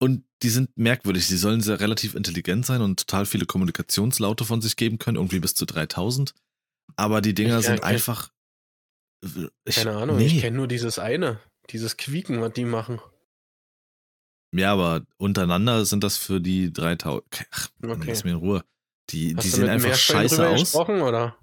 Und 0.00 0.24
die 0.42 0.48
sind 0.48 0.76
merkwürdig. 0.76 1.26
Sie 1.26 1.36
sollen 1.36 1.60
sehr 1.60 1.78
relativ 1.78 2.14
intelligent 2.16 2.66
sein 2.66 2.82
und 2.82 2.98
total 3.00 3.26
viele 3.26 3.46
Kommunikationslaute 3.46 4.44
von 4.44 4.60
sich 4.60 4.74
geben 4.76 4.98
können, 4.98 5.16
irgendwie 5.16 5.38
bis 5.38 5.54
zu 5.54 5.64
3000. 5.66 6.34
Aber 6.96 7.20
die 7.20 7.32
Dinger 7.32 7.60
Ich- 7.60 7.66
sind 7.66 7.76
ich- 7.76 7.84
einfach. 7.84 8.30
Ich, 9.64 9.76
Keine 9.76 9.96
Ahnung, 9.96 10.16
nee. 10.18 10.26
ich 10.26 10.40
kenne 10.40 10.56
nur 10.56 10.66
dieses 10.68 10.98
eine. 10.98 11.38
Dieses 11.70 11.96
Quieken, 11.96 12.40
was 12.42 12.52
die 12.52 12.64
machen. 12.66 13.00
Ja, 14.52 14.72
aber 14.72 15.06
untereinander 15.16 15.84
sind 15.86 16.04
das 16.04 16.16
für 16.16 16.40
die 16.40 16.72
3000. 16.72 17.24
Ach, 17.52 17.68
Okay. 17.82 18.04
lass 18.08 18.24
mir 18.24 18.32
in 18.32 18.36
Ruhe. 18.36 18.64
Die, 19.10 19.34
Hast 19.36 19.44
die 19.44 19.48
sehen 19.50 19.68
einfach 19.68 19.94
scheiße 19.94 20.48
aus. 20.48 20.60
gesprochen, 20.60 21.00
oder? 21.02 21.38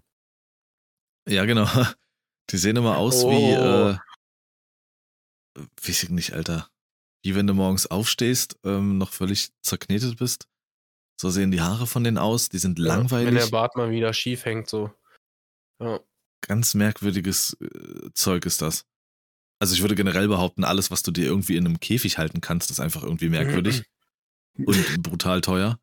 Ja, 1.28 1.46
genau. 1.46 1.66
Die 2.50 2.58
sehen 2.58 2.76
immer 2.76 2.98
aus 2.98 3.24
wie, 3.24 3.56
Oh. 3.56 3.90
äh, 3.92 3.98
weiß 5.84 6.04
ich 6.04 6.10
nicht, 6.10 6.34
Alter. 6.34 6.70
Wie 7.24 7.36
wenn 7.36 7.48
du 7.48 7.54
morgens 7.54 7.86
aufstehst, 7.88 8.58
ähm, 8.64 8.98
noch 8.98 9.12
völlig 9.14 9.52
zerknetet 9.62 10.18
bist. 10.18 10.48
So 11.20 11.30
sehen 11.30 11.52
die 11.52 11.62
Haare 11.62 11.86
von 11.88 12.04
denen 12.04 12.18
aus. 12.18 12.50
Die 12.50 12.58
sind 12.58 12.80
Ja, 12.80 12.86
Wenn 12.86 12.92
langweilig. 12.98 13.44
der 13.44 13.52
Bart 13.52 13.76
mal 13.78 13.92
wieder 13.92 14.12
schief 14.14 14.44
hängt, 14.46 14.68
so. 14.70 14.92
Ja. 15.80 16.00
Ganz 16.42 16.74
merkwürdiges 16.74 17.56
äh, 17.62 18.10
Zeug 18.16 18.46
ist 18.48 18.62
das. 18.62 18.86
Also 19.60 19.76
ich 19.76 19.82
würde 19.82 19.94
generell 19.96 20.28
behaupten, 20.28 20.64
alles, 20.64 20.90
was 20.90 21.04
du 21.04 21.12
dir 21.12 21.26
irgendwie 21.26 21.56
in 21.56 21.66
einem 21.68 21.80
Käfig 21.80 22.18
halten 22.18 22.42
kannst, 22.42 22.72
ist 22.72 22.80
einfach 22.80 23.04
irgendwie 23.04 23.30
merkwürdig 23.70 23.84
und 24.58 25.04
brutal 25.04 25.42
teuer. 25.42 25.80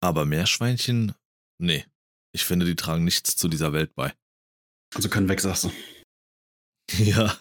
Aber 0.00 0.24
Meerschweinchen, 0.24 1.14
nee. 1.58 1.84
Ich 2.32 2.44
finde, 2.44 2.66
die 2.66 2.76
tragen 2.76 3.04
nichts 3.04 3.36
zu 3.36 3.48
dieser 3.48 3.72
Welt 3.72 3.94
bei. 3.94 4.14
Also 4.94 5.08
können 5.08 5.28
weg, 5.28 5.40
sagst 5.40 5.64
du. 5.64 5.72
ja. 7.02 7.36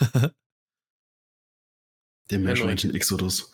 Der 2.29 2.39
Meerschweinchen-Exodus. 2.39 3.51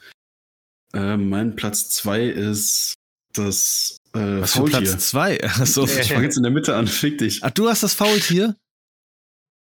Äh, 0.94 1.18
mein 1.18 1.56
Platz 1.56 1.90
2 1.90 2.26
ist 2.28 2.94
das 3.34 3.98
äh, 4.14 4.42
Was 4.42 4.52
für 4.54 4.58
Faultier. 4.60 4.82
Platz 4.82 5.10
zwei? 5.10 5.44
Achso. 5.44 5.86
Ich 5.86 6.10
fange 6.14 6.26
jetzt 6.26 6.38
in 6.38 6.44
der 6.44 6.52
Mitte 6.52 6.76
an, 6.76 6.88
fick 6.88 7.18
dich. 7.18 7.44
Ach, 7.44 7.50
du 7.52 7.68
hast 7.68 7.82
das 7.84 7.94
Faultier? 7.96 8.56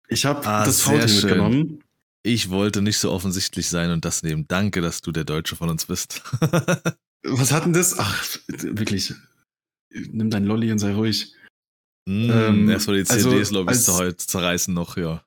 Ich 0.08 0.26
habe 0.26 0.46
Ah, 0.46 0.66
das 0.66 0.82
Faultier 0.82 1.08
schön. 1.08 1.22
mitgenommen. 1.22 1.84
Ich 2.24 2.50
wollte 2.50 2.82
nicht 2.82 2.98
so 2.98 3.12
offensichtlich 3.12 3.70
sein 3.70 3.92
und 3.92 4.04
das 4.06 4.24
nehmen. 4.24 4.48
Danke, 4.48 4.82
dass 4.82 5.02
du 5.02 5.12
der 5.12 5.24
Deutsche 5.24 5.56
von 5.56 5.70
uns 5.70 5.86
bist. 5.86 6.22
Was 7.24 7.52
hat 7.52 7.66
denn 7.66 7.74
das? 7.74 7.98
Ach, 8.00 8.38
wirklich. 8.48 9.14
Nimm 9.94 10.30
dein 10.30 10.46
Lolli 10.46 10.72
und 10.72 10.80
sei 10.80 10.94
ruhig. 10.94 11.34
mm, 12.08 12.30
Ähm, 12.32 12.70
Erstmal 12.70 13.04
die 13.04 13.10
also 13.10 13.30
CDs-Lobbys 13.30 13.90
als- 13.90 14.18
zu 14.18 14.28
zerreißen 14.28 14.74
noch, 14.74 14.98
ja. 14.98 15.24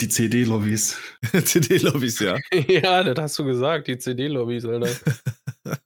Die 0.00 0.08
CD-Lobbys. 0.08 0.96
CD-Lobbys, 1.44 2.20
ja. 2.20 2.38
ja, 2.68 3.02
das 3.02 3.18
hast 3.18 3.38
du 3.40 3.44
gesagt, 3.44 3.88
die 3.88 3.98
CD-Lobbys, 3.98 4.64
Alter. 4.66 4.94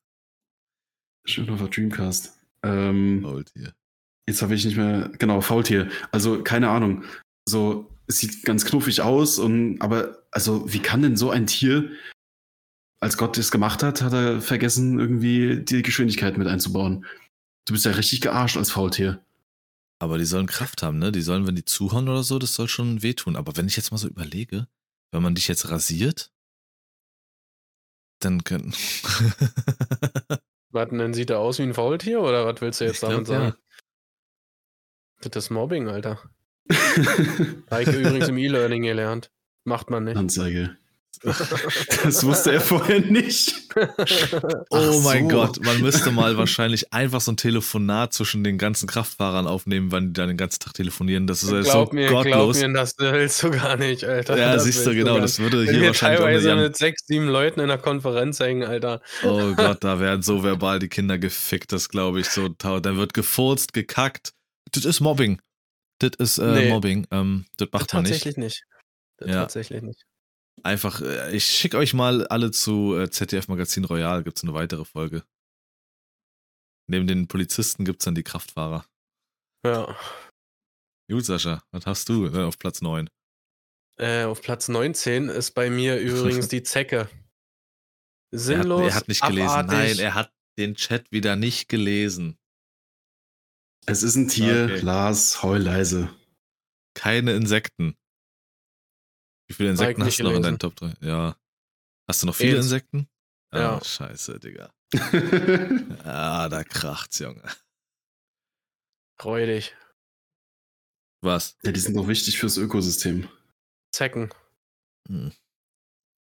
Schön 1.26 1.48
auf 1.50 1.58
der 1.58 1.68
Dreamcast. 1.68 2.34
Ähm, 2.62 3.20
Faultier. 3.22 3.74
Jetzt 4.28 4.42
habe 4.42 4.54
ich 4.54 4.64
nicht 4.64 4.76
mehr. 4.76 5.10
Genau, 5.18 5.40
Faultier. 5.40 5.88
Also, 6.10 6.42
keine 6.42 6.68
Ahnung. 6.70 7.04
So, 7.48 7.88
es 8.06 8.18
sieht 8.18 8.42
ganz 8.44 8.64
knuffig 8.64 9.00
aus 9.00 9.38
und 9.38 9.80
aber, 9.80 10.22
also, 10.32 10.70
wie 10.72 10.80
kann 10.80 11.02
denn 11.02 11.16
so 11.16 11.30
ein 11.30 11.46
Tier, 11.46 11.90
als 13.00 13.16
Gott 13.16 13.38
es 13.38 13.50
gemacht 13.50 13.82
hat, 13.82 14.02
hat 14.02 14.12
er 14.12 14.40
vergessen, 14.40 14.98
irgendwie 14.98 15.62
die 15.62 15.82
Geschwindigkeit 15.82 16.36
mit 16.36 16.48
einzubauen. 16.48 17.04
Du 17.64 17.72
bist 17.74 17.84
ja 17.84 17.92
richtig 17.92 18.20
gearscht 18.20 18.56
als 18.56 18.70
Faultier. 18.70 19.24
Aber 20.00 20.18
die 20.18 20.24
sollen 20.24 20.46
Kraft 20.46 20.82
haben, 20.82 20.98
ne? 20.98 21.12
Die 21.12 21.22
sollen, 21.22 21.46
wenn 21.46 21.56
die 21.56 21.64
zuhauen 21.64 22.08
oder 22.08 22.22
so, 22.22 22.38
das 22.38 22.54
soll 22.54 22.68
schon 22.68 23.02
wehtun. 23.02 23.36
Aber 23.36 23.56
wenn 23.56 23.66
ich 23.66 23.76
jetzt 23.76 23.90
mal 23.90 23.98
so 23.98 24.08
überlege, 24.08 24.68
wenn 25.10 25.22
man 25.22 25.34
dich 25.34 25.48
jetzt 25.48 25.68
rasiert, 25.70 26.30
dann 28.20 28.44
können. 28.44 28.72
Was 30.70 30.88
denn, 30.88 30.98
dann 30.98 31.14
sieht 31.14 31.30
er 31.30 31.38
aus 31.38 31.58
wie 31.58 31.62
ein 31.62 31.74
Faultier 31.74 32.20
oder 32.20 32.44
was 32.44 32.60
willst 32.60 32.80
du 32.80 32.84
jetzt 32.84 32.96
Ich 32.96 33.00
glaub, 33.00 33.12
damit 33.12 33.26
sagen? 33.26 33.54
Das 35.22 35.44
ist 35.44 35.50
Mobbing, 35.50 35.88
Alter. 35.88 36.20
Heike 37.70 37.98
übrigens 37.98 38.28
im 38.28 38.36
E-Learning 38.36 38.82
gelernt. 38.82 39.30
Macht 39.64 39.88
man 39.88 40.04
nicht. 40.04 40.18
Anzeige. 40.18 40.76
Das 41.22 42.24
wusste 42.24 42.52
er 42.52 42.60
vorher 42.60 43.00
nicht. 43.00 43.54
Oh 44.70 44.76
Ach 44.76 45.02
mein 45.04 45.28
so. 45.30 45.36
Gott, 45.36 45.64
man 45.64 45.80
müsste 45.80 46.10
mal 46.10 46.36
wahrscheinlich 46.36 46.92
einfach 46.92 47.20
so 47.20 47.30
ein 47.32 47.36
Telefonat 47.36 48.12
zwischen 48.12 48.42
den 48.42 48.58
ganzen 48.58 48.88
Kraftfahrern 48.88 49.46
aufnehmen, 49.46 49.92
wann 49.92 50.08
die 50.08 50.12
dann 50.14 50.28
den 50.28 50.36
ganzen 50.36 50.58
Tag 50.60 50.74
telefonieren. 50.74 51.26
Das 51.28 51.42
ist 51.44 51.50
ja 51.52 51.60
glaub 51.60 51.90
so 51.90 51.94
mir, 51.94 52.08
glaub 52.08 52.24
gottlos. 52.24 52.60
mir, 52.60 52.72
das 52.72 52.94
willst 52.98 53.42
du 53.42 53.50
gar 53.50 53.76
nicht, 53.76 54.04
Alter. 54.04 54.36
ja, 54.36 54.54
Das 54.54 54.64
siehst 54.64 54.84
du, 54.84 54.94
genau, 54.94 55.20
das 55.20 55.38
würde 55.38 55.62
hier 55.62 55.86
wahrscheinlich 55.86 56.20
teilweise 56.20 56.56
mit 56.56 56.76
sechs, 56.76 57.06
sieben 57.06 57.28
Leuten 57.28 57.60
in 57.60 57.68
der 57.68 57.78
Konferenz 57.78 58.40
hängen, 58.40 58.64
Alter. 58.64 59.00
Oh 59.22 59.52
Gott, 59.56 59.84
da 59.84 60.00
werden 60.00 60.22
so 60.22 60.42
verbal 60.42 60.78
die 60.80 60.88
Kinder 60.88 61.18
gefickt, 61.18 61.70
das 61.72 61.88
glaube 61.88 62.20
ich 62.20 62.28
so. 62.28 62.48
Da 62.48 62.82
wird 62.96 63.14
gefurzt, 63.14 63.72
gekackt. 63.74 64.32
Das 64.72 64.84
ist 64.84 65.00
Mobbing. 65.00 65.40
Das 66.00 66.12
ist 66.18 66.38
äh, 66.38 66.46
Nee. 66.52 66.68
Mobbing. 66.70 67.06
Ähm, 67.12 67.44
das 67.58 67.68
macht 67.72 67.92
man 67.94 68.02
nicht. 68.02 68.12
Tatsächlich 68.12 68.36
nicht. 68.36 68.64
Ja. 69.24 69.34
Tatsächlich 69.34 69.82
nicht. 69.82 70.04
Einfach, 70.62 71.00
äh, 71.00 71.34
ich 71.34 71.44
schicke 71.44 71.76
euch 71.78 71.94
mal 71.94 72.26
alle 72.28 72.50
zu 72.50 72.96
äh, 72.96 73.10
ZDF 73.10 73.48
Magazin 73.48 73.84
Royal, 73.84 74.22
gibt 74.22 74.36
es 74.38 74.44
eine 74.44 74.54
weitere 74.54 74.84
Folge. 74.84 75.24
Neben 76.90 77.06
den 77.06 77.28
Polizisten 77.28 77.84
gibt 77.84 78.00
es 78.00 78.04
dann 78.04 78.14
die 78.14 78.22
Kraftfahrer. 78.22 78.86
Ja. 79.64 79.96
Gut, 81.10 81.24
Sascha, 81.24 81.62
was 81.70 81.86
hast 81.86 82.08
du 82.08 82.26
äh, 82.26 82.44
auf 82.44 82.58
Platz 82.58 82.80
9? 82.80 83.08
Äh, 83.98 84.24
auf 84.24 84.40
Platz 84.42 84.68
19 84.68 85.28
ist 85.28 85.52
bei 85.52 85.70
mir 85.70 85.98
übrigens 86.00 86.48
die 86.48 86.62
Zecke. 86.62 86.96
Er 86.96 87.02
hat, 87.04 87.10
Sinnlos. 88.40 88.80
er 88.82 88.94
hat 88.94 89.08
nicht 89.08 89.22
gelesen. 89.22 89.48
abartig. 89.48 89.78
Nein, 89.78 89.98
er 89.98 90.14
hat 90.14 90.32
den 90.58 90.74
Chat 90.74 91.10
wieder 91.12 91.36
nicht 91.36 91.68
gelesen. 91.68 92.38
Es 93.86 94.02
ist 94.02 94.16
ein 94.16 94.28
Tier, 94.28 94.64
Okay. 94.64 94.80
Lars, 94.80 95.42
heul 95.42 95.60
leise. 95.60 96.14
Keine 96.94 97.32
Insekten. 97.32 97.96
Wie 99.48 99.54
viele 99.54 99.70
Insekten 99.70 100.04
hast 100.04 100.18
du 100.18 100.24
noch 100.24 100.32
in 100.34 100.42
deinen. 100.42 100.58
Top 100.58 100.76
3? 100.76 100.92
Ja. 101.00 101.36
Hast 102.06 102.22
du 102.22 102.26
noch 102.26 102.34
viele. 102.34 102.56
Insekten? 102.58 103.08
Ah, 103.50 103.58
Ja. 103.58 103.84
scheiße, 103.84 104.38
Digga. 104.38 104.70
Ah, 106.04 106.48
da 106.48 106.64
kracht's, 106.64 107.18
Junge. 107.18 107.42
Freudig. 109.20 109.74
Was? 111.22 111.56
ja, 111.64 111.72
die 111.72 111.80
sind 111.80 111.96
doch 111.96 112.06
wichtig 112.08 112.38
fürs 112.38 112.56
Ökosystem. 112.56 113.28
Zecken. 113.92 114.30
Hm. 115.08 115.32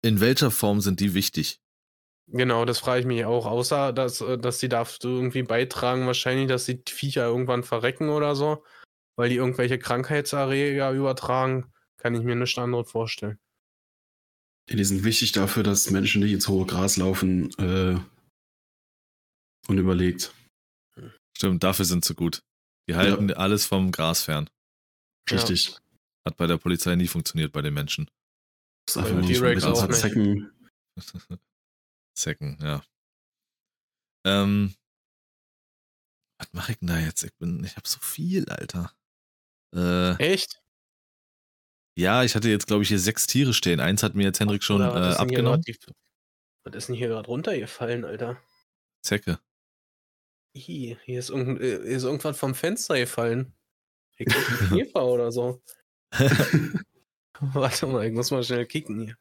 In 0.04 0.20
welcher 0.20 0.50
Form 0.50 0.80
sind 0.80 1.00
die 1.00 1.14
wichtig? 1.14 1.60
Genau, 2.28 2.64
das 2.64 2.78
frage 2.78 3.00
ich 3.00 3.06
mich 3.06 3.24
auch. 3.24 3.46
Außer, 3.46 3.92
dass, 3.92 4.20
äh, 4.20 4.36
dass 4.38 4.58
die 4.58 4.68
dazu 4.68 5.08
irgendwie 5.08 5.42
beitragen, 5.42 6.06
wahrscheinlich, 6.06 6.48
dass 6.48 6.66
die 6.66 6.82
Viecher 6.88 7.24
irgendwann 7.26 7.62
verrecken 7.62 8.10
oder 8.10 8.34
so, 8.36 8.64
weil 9.16 9.28
die 9.28 9.36
irgendwelche 9.36 9.78
Krankheitserreger 9.78 10.90
übertragen, 10.92 11.72
kann 12.02 12.14
ich 12.14 12.22
mir 12.22 12.34
nichts 12.34 12.58
anderes 12.58 12.90
vorstellen. 12.90 13.38
Ja, 14.68 14.76
die 14.76 14.84
sind 14.84 15.04
wichtig 15.04 15.32
dafür, 15.32 15.62
dass 15.62 15.90
Menschen 15.90 16.22
nicht 16.22 16.32
ins 16.32 16.48
hohe 16.48 16.66
Gras 16.66 16.96
laufen. 16.96 17.50
Äh, 17.58 17.98
unüberlegt. 19.68 20.34
Stimmt, 21.36 21.62
dafür 21.62 21.84
sind 21.84 22.04
sie 22.04 22.14
gut. 22.14 22.42
Die 22.88 22.96
halten 22.96 23.32
alles 23.32 23.66
vom 23.66 23.92
Gras 23.92 24.24
fern. 24.24 24.50
Ja. 25.30 25.36
Richtig. 25.36 25.76
Hat 26.26 26.36
bei 26.36 26.46
der 26.46 26.58
Polizei 26.58 26.94
nie 26.96 27.08
funktioniert 27.08 27.52
bei 27.52 27.62
den 27.62 27.74
Menschen. 27.74 28.10
Das 28.86 28.96
ist 28.96 29.02
einfach 29.02 29.14
nur 29.16 29.34
so 29.34 29.44
ein 29.44 29.62
auch 29.62 29.86
paar. 29.86 29.90
Zecken. 29.90 30.52
Zecken, 32.14 32.58
ja. 32.60 32.84
Ähm, 34.24 34.74
was 36.38 36.52
mache 36.52 36.72
ich 36.72 36.78
denn 36.78 36.88
da 36.88 36.98
jetzt? 36.98 37.22
Ich 37.22 37.34
bin, 37.38 37.62
ich 37.64 37.76
habe 37.76 37.88
so 37.88 38.00
viel, 38.00 38.48
Alter. 38.48 38.92
Äh, 39.74 40.16
Echt? 40.16 40.61
Ja, 41.96 42.24
ich 42.24 42.34
hatte 42.34 42.48
jetzt, 42.48 42.66
glaube 42.66 42.82
ich, 42.82 42.88
hier 42.88 42.98
sechs 42.98 43.26
Tiere 43.26 43.52
stehen. 43.52 43.80
Eins 43.80 44.02
hat 44.02 44.14
mir 44.14 44.24
jetzt 44.24 44.40
Henrik 44.40 44.62
schon 44.62 44.76
Oder 44.76 44.94
was 44.94 45.16
äh, 45.16 45.18
abgenommen. 45.18 45.62
grad 45.62 45.94
Was 46.64 46.74
ist 46.74 46.88
denn 46.88 46.96
hier 46.96 47.08
gerade 47.08 47.26
runtergefallen, 47.26 48.04
Alter? 48.04 48.40
Zecke. 49.02 49.38
Ih, 50.54 50.96
hier 51.04 51.18
ist, 51.18 51.30
irgend, 51.30 51.60
äh, 51.60 51.82
hier 51.82 51.96
ist 51.96 52.04
irgendwas 52.04 52.38
vom 52.38 52.54
Fenster 52.54 52.98
gefallen. 52.98 53.54
Hier 54.16 54.26
kommt 54.26 54.62
ein 54.62 54.68
Käfer 54.78 55.04
oder 55.04 55.32
so. 55.32 55.62
Warte 57.40 57.86
mal, 57.86 58.06
ich 58.06 58.12
muss 58.12 58.30
mal 58.30 58.44
schnell 58.44 58.66
kicken 58.66 59.00
hier. 59.00 59.16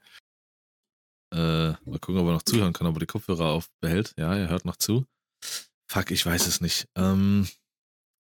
Äh, 1.33 1.71
mal 1.85 1.99
gucken, 1.99 2.17
ob 2.17 2.27
er 2.27 2.33
noch 2.33 2.43
zuhören 2.43 2.73
kann, 2.73 2.87
ob 2.87 2.97
er 2.97 2.99
die 2.99 3.05
Kopfhörer 3.05 3.45
aufbehält. 3.45 4.13
Ja, 4.17 4.35
er 4.35 4.49
hört 4.49 4.65
noch 4.65 4.75
zu. 4.75 5.05
Fuck, 5.89 6.11
ich 6.11 6.25
weiß 6.25 6.47
es 6.47 6.61
nicht. 6.61 6.87
Ähm, 6.95 7.47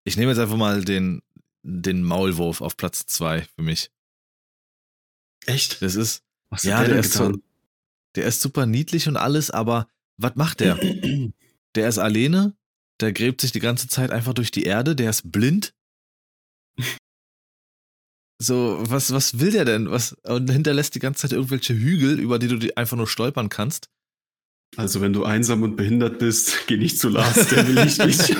ich 0.05 0.15
nehme 0.15 0.31
jetzt 0.31 0.39
einfach 0.39 0.57
mal 0.57 0.83
den, 0.83 1.21
den 1.63 2.03
Maulwurf 2.03 2.61
auf 2.61 2.77
Platz 2.77 3.05
zwei 3.07 3.41
für 3.41 3.61
mich. 3.63 3.91
Echt? 5.49 5.81
Das 5.81 5.95
ist, 5.95 6.23
Was 6.49 6.63
Ja, 6.63 6.79
der 6.79 6.89
der, 6.89 6.99
ist 6.99 7.13
getan? 7.13 7.41
der 8.15 8.25
ist 8.25 8.41
super 8.41 8.65
niedlich 8.65 9.07
und 9.07 9.17
alles, 9.17 9.51
aber 9.51 9.87
was 10.17 10.35
macht 10.35 10.59
der? 10.61 10.77
Der 11.75 11.87
ist 11.87 11.99
alleine, 11.99 12.57
der 12.99 13.13
gräbt 13.13 13.41
sich 13.41 13.51
die 13.51 13.59
ganze 13.59 13.87
Zeit 13.87 14.09
einfach 14.09 14.33
durch 14.33 14.49
die 14.49 14.63
Erde, 14.63 14.95
der 14.95 15.11
ist 15.11 15.31
blind. 15.31 15.73
So, 18.41 18.77
was, 18.89 19.11
was 19.11 19.39
will 19.39 19.51
der 19.51 19.65
denn? 19.65 19.91
Was, 19.91 20.13
und 20.23 20.49
hinterlässt 20.49 20.95
die 20.95 20.99
ganze 20.99 21.23
Zeit 21.23 21.33
irgendwelche 21.33 21.73
Hügel, 21.73 22.21
über 22.21 22.39
die 22.39 22.47
du 22.47 22.55
die 22.57 22.77
einfach 22.77 22.95
nur 22.95 23.05
stolpern 23.05 23.49
kannst. 23.49 23.89
Also, 24.77 25.01
wenn 25.01 25.11
du 25.11 25.25
einsam 25.25 25.61
und 25.61 25.75
behindert 25.75 26.19
bist, 26.19 26.65
geh 26.67 26.77
nicht 26.77 26.97
zu 26.99 27.09
Lars, 27.09 27.49
der 27.49 27.67
will 27.67 27.75
nicht 27.83 28.01
dich. 28.01 28.35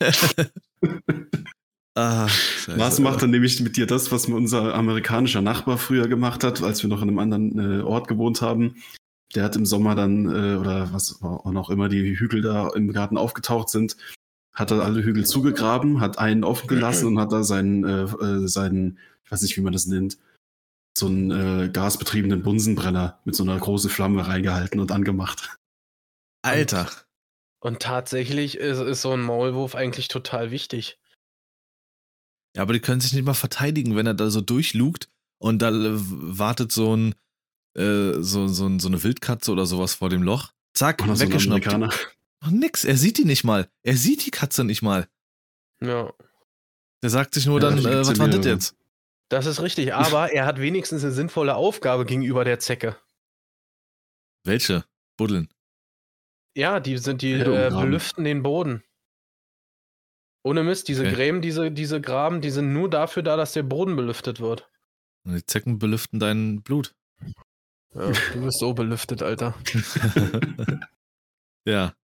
Ah, 1.94 2.28
scheiße. 2.28 2.78
Lars 2.78 2.98
macht 3.00 3.22
dann 3.22 3.30
nämlich 3.30 3.60
mit 3.60 3.76
dir 3.76 3.86
das, 3.86 4.12
was 4.12 4.26
unser 4.26 4.74
amerikanischer 4.74 5.42
Nachbar 5.42 5.76
früher 5.76 6.06
gemacht 6.06 6.44
hat, 6.44 6.62
als 6.62 6.82
wir 6.82 6.90
noch 6.90 7.02
in 7.02 7.08
einem 7.08 7.18
anderen 7.18 7.80
äh, 7.80 7.82
Ort 7.82 8.06
gewohnt 8.06 8.42
haben. 8.42 8.76
Der 9.34 9.44
hat 9.44 9.56
im 9.56 9.66
Sommer 9.66 9.94
dann, 9.94 10.26
äh, 10.26 10.56
oder 10.56 10.92
was 10.92 11.20
auch 11.22 11.50
noch 11.50 11.70
immer 11.70 11.88
die 11.88 12.18
Hügel 12.18 12.42
da 12.42 12.68
im 12.68 12.92
Garten 12.92 13.18
aufgetaucht 13.18 13.68
sind, 13.68 13.96
hat 14.52 14.70
er 14.70 14.82
alle 14.82 15.02
Hügel 15.02 15.24
zugegraben, 15.26 16.00
hat 16.00 16.18
einen 16.18 16.44
offen 16.44 16.68
gelassen 16.68 17.06
und 17.06 17.18
hat 17.18 17.32
da 17.32 17.42
seinen, 17.42 17.84
äh, 17.84 18.02
äh, 18.02 18.48
seinen, 18.48 18.98
ich 19.24 19.32
weiß 19.32 19.42
nicht, 19.42 19.56
wie 19.56 19.62
man 19.62 19.72
das 19.72 19.86
nennt, 19.86 20.18
so 20.96 21.06
einen 21.06 21.30
äh, 21.30 21.68
gasbetriebenen 21.70 22.42
Bunsenbrenner 22.42 23.18
mit 23.24 23.34
so 23.34 23.42
einer 23.42 23.58
großen 23.58 23.90
Flamme 23.90 24.26
reingehalten 24.26 24.80
und 24.80 24.92
angemacht. 24.92 25.56
Alter. 26.42 26.88
Und 27.60 27.80
tatsächlich 27.80 28.56
ist, 28.56 28.80
ist 28.80 29.02
so 29.02 29.12
ein 29.12 29.20
Maulwurf 29.20 29.74
eigentlich 29.74 30.08
total 30.08 30.50
wichtig. 30.50 30.98
Ja, 32.56 32.62
aber 32.62 32.72
die 32.72 32.80
können 32.80 33.00
sich 33.00 33.12
nicht 33.12 33.24
mal 33.24 33.34
verteidigen, 33.34 33.96
wenn 33.96 34.06
er 34.06 34.14
da 34.14 34.30
so 34.30 34.40
durchlugt 34.40 35.08
und 35.38 35.60
da 35.60 35.70
wartet 35.72 36.72
so 36.72 36.96
ein, 36.96 37.14
äh, 37.76 38.14
so, 38.20 38.48
so, 38.48 38.78
so 38.78 38.88
eine 38.88 39.02
Wildkatze 39.02 39.52
oder 39.52 39.66
sowas 39.66 39.94
vor 39.94 40.08
dem 40.10 40.22
Loch. 40.22 40.52
Zack, 40.74 41.02
Oder 41.02 41.16
so 41.16 41.24
weggeschnappt. 41.24 41.66
Amerikaner. 41.66 41.92
Ach, 42.40 42.50
nix, 42.50 42.84
er 42.84 42.96
sieht 42.96 43.18
die 43.18 43.24
nicht 43.24 43.44
mal. 43.44 43.68
Er 43.82 43.96
sieht 43.96 44.24
die 44.24 44.30
Katze 44.30 44.64
nicht 44.64 44.82
mal. 44.82 45.08
Ja, 45.82 46.12
Der 47.02 47.10
sagt 47.10 47.34
sich 47.34 47.46
nur 47.46 47.60
Ja, 47.60 47.70
dann, 47.70 47.78
äh, 47.78 48.06
was 48.06 48.18
war 48.18 48.28
das 48.28 48.44
jetzt? 48.44 48.76
das 49.28 49.46
ist 49.46 49.60
richtig. 49.62 49.94
Aber 49.94 50.32
er 50.32 50.46
hat 50.46 50.58
wenigstens 50.58 51.02
eine 51.04 51.12
sinnvolle 51.12 51.54
Aufgabe 51.54 52.04
gegenüber 52.04 52.44
der 52.44 52.58
Zecke. 52.58 52.96
Welche? 54.44 54.84
Buddeln. 55.16 55.48
Ja, 56.56 56.80
die 56.80 56.98
sind 56.98 57.22
die 57.22 57.32
äh, 57.34 57.70
belüften 57.70 58.24
den 58.24 58.42
Boden. 58.42 58.82
Ohne 60.42 60.62
Mist, 60.62 60.88
diese 60.88 61.02
Okay. 61.02 61.12
Gräben, 61.14 61.42
diese, 61.42 61.70
diese 61.70 62.00
Graben, 62.00 62.40
die 62.40 62.50
sind 62.50 62.72
nur 62.72 62.88
dafür 62.88 63.22
da, 63.22 63.36
dass 63.36 63.52
der 63.52 63.62
Boden 63.62 63.96
belüftet 63.96 64.40
wird. 64.40 64.68
Und 65.24 65.34
die 65.34 65.44
Zecken 65.44 65.78
belüften 65.78 66.18
dein 66.18 66.62
Blut. 66.62 66.94
Ja, 67.94 68.10
du 68.32 68.44
bist 68.44 68.58
so 68.58 68.72
belüftet, 68.72 69.22
Alter. 69.22 69.54
ja. 71.66 71.94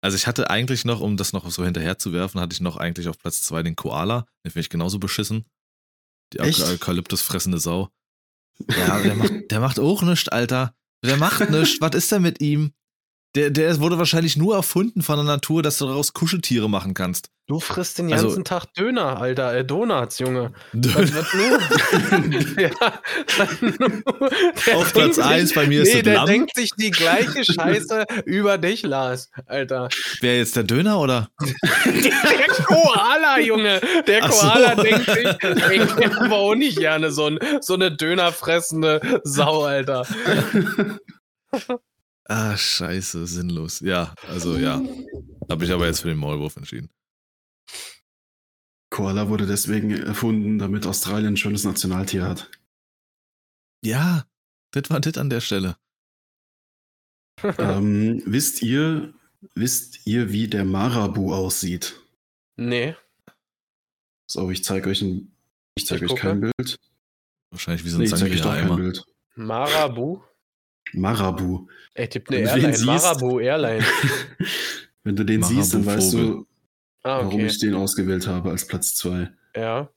Also 0.00 0.16
ich 0.16 0.26
hatte 0.26 0.50
eigentlich 0.50 0.84
noch, 0.84 1.00
um 1.00 1.16
das 1.16 1.32
noch 1.32 1.48
so 1.50 1.64
hinterher 1.64 1.98
zu 1.98 2.12
werfen, 2.12 2.40
hatte 2.40 2.52
ich 2.52 2.60
noch 2.60 2.76
eigentlich 2.76 3.08
auf 3.08 3.18
Platz 3.18 3.42
zwei 3.42 3.62
den 3.62 3.74
Koala. 3.74 4.26
Den 4.44 4.50
finde 4.50 4.60
ich 4.60 4.70
genauso 4.70 4.98
beschissen. 4.98 5.44
Die? 6.32 6.40
Eukalyptus 6.40 7.22
fressende 7.22 7.58
Sau. 7.58 7.88
Ja, 8.68 9.00
der 9.00 9.14
macht, 9.16 9.32
der 9.50 9.60
macht 9.60 9.80
auch 9.80 10.02
nichts, 10.02 10.28
Alter. 10.28 10.74
Der 11.04 11.16
macht 11.16 11.50
nichts. 11.50 11.80
Was 11.80 11.94
ist 11.94 12.12
denn 12.12 12.22
mit 12.22 12.40
ihm? 12.40 12.72
Der, 13.38 13.50
der 13.50 13.80
wurde 13.80 13.98
wahrscheinlich 13.98 14.36
nur 14.36 14.56
erfunden 14.56 15.02
von 15.02 15.16
der 15.16 15.24
Natur, 15.24 15.62
dass 15.62 15.78
du 15.78 15.86
daraus 15.86 16.12
Kuscheltiere 16.12 16.68
machen 16.68 16.92
kannst. 16.94 17.30
Du 17.46 17.60
frisst 17.60 17.96
den 17.98 18.12
Also- 18.12 18.26
ganzen 18.26 18.44
Tag 18.44 18.74
Döner, 18.74 19.20
Alter. 19.20 19.54
Äh, 19.56 19.64
Donuts, 19.64 20.18
Junge. 20.18 20.52
Auf 20.74 21.32
nur? 21.34 21.58
ja, 22.60 22.68
der 24.66 24.72
Platz 24.74 24.92
denkt 24.92 25.14
sich- 25.14 25.24
1 25.24 25.54
bei 25.54 25.66
mir 25.66 25.82
ist 25.82 25.88
Nee, 25.88 25.94
das 25.94 26.02
der 26.04 26.14
Lamm. 26.14 26.26
denkt 26.26 26.54
sich 26.54 26.70
die 26.76 26.90
gleiche 26.90 27.44
Scheiße 27.44 28.04
über 28.26 28.58
dich, 28.58 28.82
Lars, 28.82 29.30
Alter. 29.46 29.88
Wer 30.20 30.36
jetzt 30.38 30.56
der 30.56 30.64
Döner 30.64 31.00
oder? 31.00 31.30
Der 31.86 32.64
Koala, 32.66 33.40
Junge. 33.40 33.80
Der 34.06 34.24
Ach 34.24 34.32
so. 34.32 34.46
Koala 34.46 34.74
denkt 34.74 35.06
sich, 35.10 35.26
ey, 35.70 35.82
ich 35.84 36.16
aber 36.18 36.36
auch 36.36 36.54
nicht 36.54 36.78
gerne 36.78 37.10
so, 37.12 37.26
ein, 37.26 37.38
so 37.60 37.74
eine 37.74 37.90
dönerfressende 37.96 39.20
Sau, 39.24 39.62
Alter. 39.62 40.06
Ah, 42.28 42.56
scheiße, 42.56 43.26
sinnlos. 43.26 43.80
Ja, 43.80 44.14
also 44.28 44.56
ja. 44.56 44.82
Habe 45.50 45.64
ich 45.64 45.72
aber 45.72 45.86
jetzt 45.86 46.00
für 46.00 46.08
den 46.08 46.18
Maulwurf 46.18 46.56
entschieden. 46.56 46.90
Koala 48.90 49.28
wurde 49.28 49.46
deswegen 49.46 49.90
erfunden, 49.90 50.58
damit 50.58 50.86
Australien 50.86 51.34
ein 51.34 51.36
schönes 51.36 51.64
Nationaltier 51.64 52.24
hat. 52.24 52.50
Ja, 53.82 54.26
das 54.72 54.90
war 54.90 55.00
das 55.00 55.16
an 55.16 55.30
der 55.30 55.40
Stelle. 55.40 55.76
ähm, 57.58 58.22
wisst 58.26 58.62
ihr, 58.62 59.14
wisst 59.54 60.06
ihr, 60.06 60.30
wie 60.30 60.48
der 60.48 60.64
Marabu 60.64 61.32
aussieht? 61.32 62.00
Nee. 62.56 62.96
So, 64.30 64.50
ich 64.50 64.64
zeige 64.64 64.90
euch 64.90 65.00
ein, 65.00 65.32
ich 65.76 65.86
zeige 65.86 66.06
euch 66.06 66.16
kein. 66.16 66.40
Bild. 66.40 66.78
Wahrscheinlich 67.50 67.84
wie 67.84 67.88
so 67.88 67.96
ein 67.96 68.00
Nee, 68.00 68.06
ich 68.06 68.14
zeige 68.14 68.34
euch 68.34 68.42
doch 68.42 68.52
kein. 68.52 68.76
Bild. 68.76 69.04
Marabu? 69.36 70.22
Marabu. 70.92 71.66
Er 71.94 72.08
tippt 72.08 72.30
eine 72.30 72.40
Airline. 72.48 72.74
siehst- 72.74 72.84
Marabu 72.86 73.40
Airline. 73.40 73.84
Wenn 75.04 75.16
du 75.16 75.24
den 75.24 75.42
siehst, 75.42 75.74
dann 75.74 75.86
weißt 75.86 76.12
du, 76.14 76.46
Ah, 77.04 77.18
warum 77.18 77.34
okay. 77.34 77.46
ich 77.46 77.58
den 77.58 77.74
ausgewählt 77.74 78.26
habe 78.26 78.50
als 78.50 78.66
Platz 78.66 78.94
2. 78.96 79.30
Ja. 79.56 79.88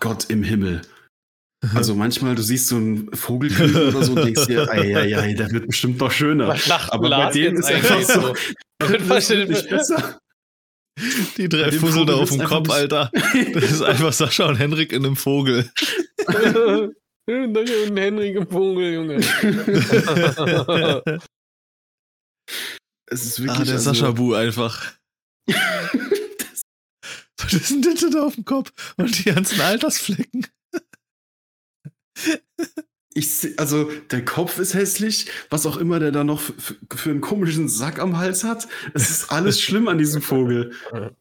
Gott 0.00 0.30
im 0.30 0.42
Himmel. 0.44 0.82
Also 1.74 1.94
manchmal, 1.96 2.34
du 2.34 2.42
siehst 2.42 2.68
so 2.68 2.76
einen 2.76 3.10
Vogelküken 3.14 3.88
oder 3.88 4.02
so 4.04 4.12
und 4.12 4.24
denkst 4.24 4.46
dir, 4.46 4.68
ei, 4.70 4.94
ei, 4.96 5.18
ei, 5.18 5.34
der 5.34 5.50
wird 5.50 5.66
bestimmt 5.66 5.98
noch 5.98 6.12
schöner. 6.12 6.48
Was 6.48 6.66
lacht 6.66 6.92
Aber 6.92 7.02
bei 7.04 7.08
Lars 7.08 7.32
dem 7.34 7.56
jetzt 7.56 7.58
ist 7.60 7.74
einfach 7.74 7.90
eigentlich 7.94 8.06
so, 8.06 8.34
Das 8.78 8.88
wird 8.90 9.08
wahrscheinlich- 9.08 9.68
besser. 9.68 10.20
Die 11.38 11.48
drei 11.48 11.70
Dem 11.70 11.80
Fussel 11.80 12.06
da 12.06 12.12
Vogel 12.12 12.22
auf 12.22 12.30
dem 12.30 12.44
Kopf, 12.44 12.70
Alter. 12.70 13.10
Das 13.54 13.64
ist 13.72 13.82
einfach 13.82 14.12
Sascha 14.12 14.46
und 14.46 14.56
Henrik 14.56 14.92
in 14.92 15.04
einem 15.04 15.16
Vogel. 15.16 15.68
Und 17.26 17.98
Henrik 17.98 18.36
im 18.36 18.46
Vogel, 18.48 18.94
Junge. 18.94 19.16
Es 23.06 23.22
ist 23.24 23.38
wirklich. 23.40 23.58
Ah, 23.60 23.64
der 23.64 23.74
also, 23.74 23.92
Sascha 23.92 24.10
Bu 24.12 24.32
einfach. 24.34 24.94
Was 27.36 27.52
ist 27.52 27.70
denn 27.70 27.82
das 27.82 28.00
da 28.10 28.22
auf 28.24 28.34
dem 28.34 28.44
Kopf? 28.46 28.72
Und 28.96 29.18
die 29.18 29.24
ganzen 29.24 29.60
Altersflecken. 29.60 30.46
ich, 33.14 33.30
seh- 33.30 33.54
also 33.58 33.90
der 34.10 34.24
Kopf 34.24 34.58
ist 34.58 34.72
hässlich, 34.74 35.30
was 35.50 35.66
auch 35.66 35.76
immer 35.76 36.00
der 36.00 36.12
da 36.12 36.24
noch 36.24 36.40
für 36.40 37.10
einen 37.10 37.20
komischen 37.20 37.68
Sack 37.68 37.98
am 37.98 38.16
Hals 38.16 38.42
hat. 38.42 38.66
Es 38.94 39.10
ist 39.10 39.30
alles 39.30 39.60
schlimm 39.60 39.86
an 39.88 39.98
diesem 39.98 40.22
Vogel. 40.22 40.72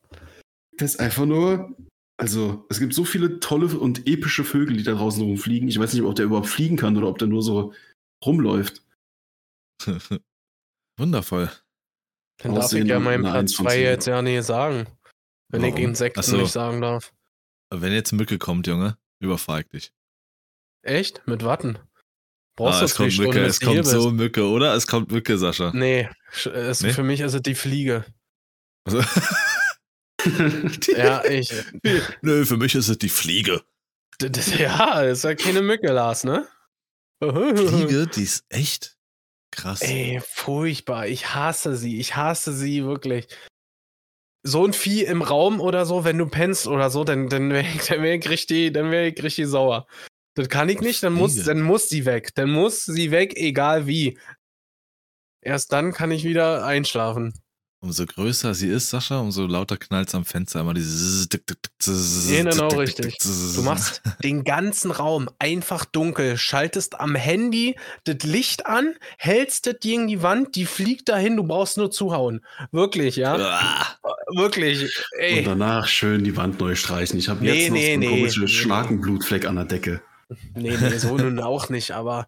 Der 0.80 0.86
ist 0.88 1.00
einfach 1.00 1.26
nur. 1.26 1.76
Also, 2.24 2.66
es 2.70 2.80
gibt 2.80 2.94
so 2.94 3.04
viele 3.04 3.42
tolle 3.42 3.66
und 3.78 4.08
epische 4.08 4.46
Vögel, 4.46 4.78
die 4.78 4.84
da 4.84 4.94
draußen 4.94 5.22
rumfliegen. 5.22 5.68
Ich 5.68 5.78
weiß 5.78 5.94
nicht, 5.94 6.04
ob 6.04 6.16
der 6.16 6.24
überhaupt 6.26 6.48
fliegen 6.48 6.78
kann 6.78 6.96
oder 6.98 7.08
ob 7.10 7.18
der 7.18 7.28
nur 7.28 7.44
so 7.44 7.74
rumläuft. 8.26 8.82
Wundervoll. 10.98 11.52
Dann 12.42 12.56
darf 12.56 12.72
ich 12.72 12.86
ja 12.86 13.00
meinen 13.00 13.26
eine 13.26 13.34
Platz 13.34 13.36
Eins 13.42 13.56
von 13.56 13.66
2 13.66 13.72
zehn. 13.74 13.84
jetzt 13.84 14.08
ja 14.08 14.22
nicht 14.22 14.44
sagen. 14.44 14.88
Wenn 15.50 15.64
ich 15.66 15.74
Warum? 15.74 15.84
Insekten 15.86 16.20
Ach 16.22 16.24
so. 16.24 16.38
nicht 16.38 16.52
sagen 16.52 16.82
darf. 16.82 17.14
Wenn 17.72 17.92
jetzt 17.92 18.14
Mücke 18.14 18.38
kommt, 18.38 18.68
Junge, 18.68 18.98
überfahr 19.20 19.60
ich 19.60 19.68
dich. 19.68 19.92
Echt? 20.82 21.28
Mit 21.28 21.44
Watten? 21.44 21.78
Brauchst 22.56 22.78
Ah, 22.78 22.80
du 22.80 22.86
es 22.86 22.96
kommt 22.96 23.14
Stunden, 23.14 23.32
Mücke, 23.34 23.46
es 23.46 23.60
kommt 23.60 23.86
so 23.86 24.06
bist? 24.06 24.16
Mücke, 24.16 24.48
oder? 24.48 24.74
Es 24.76 24.88
kommt 24.88 25.12
Mücke, 25.12 25.38
Sascha. 25.38 25.72
Nee, 25.74 26.10
es, 26.46 26.82
Nee? 26.82 26.94
für 26.94 27.04
mich 27.04 27.20
ist 27.20 27.34
es 27.34 27.42
die 27.42 27.56
Fliege. 27.56 28.06
Also, 28.86 29.00
Ja, 30.98 31.24
ich. 31.26 31.52
Nö, 32.22 32.46
für 32.46 32.58
mich 32.58 32.76
ist 32.76 32.90
es 32.90 32.98
die 32.98 33.10
Fliege. 33.10 33.64
D- 34.22 34.30
Ja, 34.58 35.02
ist 35.02 35.24
ja 35.24 35.36
keine 35.36 35.62
Mücke, 35.62 35.92
Lars, 35.92 36.24
ne? 36.24 36.48
Fliege, 37.22 38.08
die 38.16 38.24
ist 38.24 38.46
echt 38.50 38.98
krass. 39.52 39.82
Ey, 39.82 40.22
furchtbar. 40.26 41.08
Ich 41.08 41.34
hasse 41.34 41.76
sie. 41.76 42.00
Ich 42.00 42.16
hasse 42.16 42.54
sie 42.54 42.84
wirklich. 42.84 43.28
So 44.46 44.66
ein 44.68 44.74
Vieh 44.74 45.04
im 45.06 45.22
Raum 45.22 45.62
oder 45.62 45.86
so, 45.86 46.04
wenn 46.04 46.18
du 46.18 46.26
pennst 46.28 46.68
oder 46.68 46.90
so, 46.90 47.04
dann, 47.06 47.30
dann 47.30 47.50
wäre 47.52 47.66
ich, 47.68 47.86
dann 47.88 48.02
wär 48.02 48.16
ich, 48.16 48.28
richtig- 48.30 48.74
dann 48.74 48.92
wär 48.92 49.08
ich 49.08 49.24
richtig 49.24 49.48
sauer. 49.48 49.88
Das 50.36 50.50
kann 50.50 50.68
ich 50.68 50.82
nicht, 50.82 51.02
dann 51.04 51.14
muss, 51.14 51.36
dann 51.46 51.62
muss 51.62 51.88
sie 51.90 52.06
weg. 52.06 52.34
Dann 52.36 52.50
muss 52.52 52.86
sie 52.86 53.12
weg, 53.12 53.34
egal 53.38 53.88
wie. 53.88 54.18
Erst 55.42 55.72
dann 55.72 55.94
kann 55.94 56.12
ich 56.12 56.24
wieder 56.24 56.66
einschlafen. 56.66 57.34
Umso 57.84 58.06
größer 58.06 58.54
sie 58.54 58.70
ist, 58.70 58.92
Sascha, 58.92 59.20
umso 59.20 59.46
lauter 59.46 59.76
knallt 59.76 60.16
am 60.16 60.24
Fenster 60.24 60.62
immer 60.62 60.74
dieses. 60.74 61.28
Genau 62.26 62.70
richtig. 62.70 63.18
Du 63.18 63.62
machst 63.62 64.02
den 64.24 64.46
ganzen 64.46 64.90
Raum 64.90 65.28
einfach 65.38 65.84
dunkel, 65.84 66.38
schaltest 66.38 67.02
am 67.02 67.16
Handy 67.16 67.76
das 68.06 68.24
Licht 68.24 68.68
an, 68.68 68.96
hältst 69.18 69.68
das 69.68 69.76
gegen 69.82 70.08
die 70.08 70.22
Wand, 70.22 70.56
die 70.56 70.66
fliegt 70.66 71.10
dahin, 71.10 71.36
du 71.36 71.44
brauchst 71.44 71.76
nur 71.78 71.92
zuhauen. 71.92 72.40
Wirklich, 72.72 73.18
ja? 73.18 73.36
Wirklich. 74.34 74.84
Und 74.84 75.20
Ey. 75.20 75.44
danach 75.44 75.86
schön 75.88 76.24
die 76.24 76.38
Wand 76.38 76.62
neu 76.62 76.76
streichen. 76.76 77.20
Ich 77.20 77.28
habe 77.28 77.44
Nee, 77.44 77.64
jetzt 77.64 77.70
noch 77.70 77.76
nee, 77.76 77.86
so 77.86 77.92
einen 77.92 78.00
nee. 78.00 78.08
komischen 78.08 78.44
Nee, 78.44 78.50
nee. 78.50 78.54
Schnakenblutfleck 78.54 79.46
an 79.46 79.56
der 79.58 79.66
Decke. 79.66 80.02
Nee, 80.56 80.78
nee, 80.78 80.98
so 81.00 81.18
nun 81.18 81.42
auch 81.42 81.68
nicht, 81.68 81.92
aber. 81.92 82.28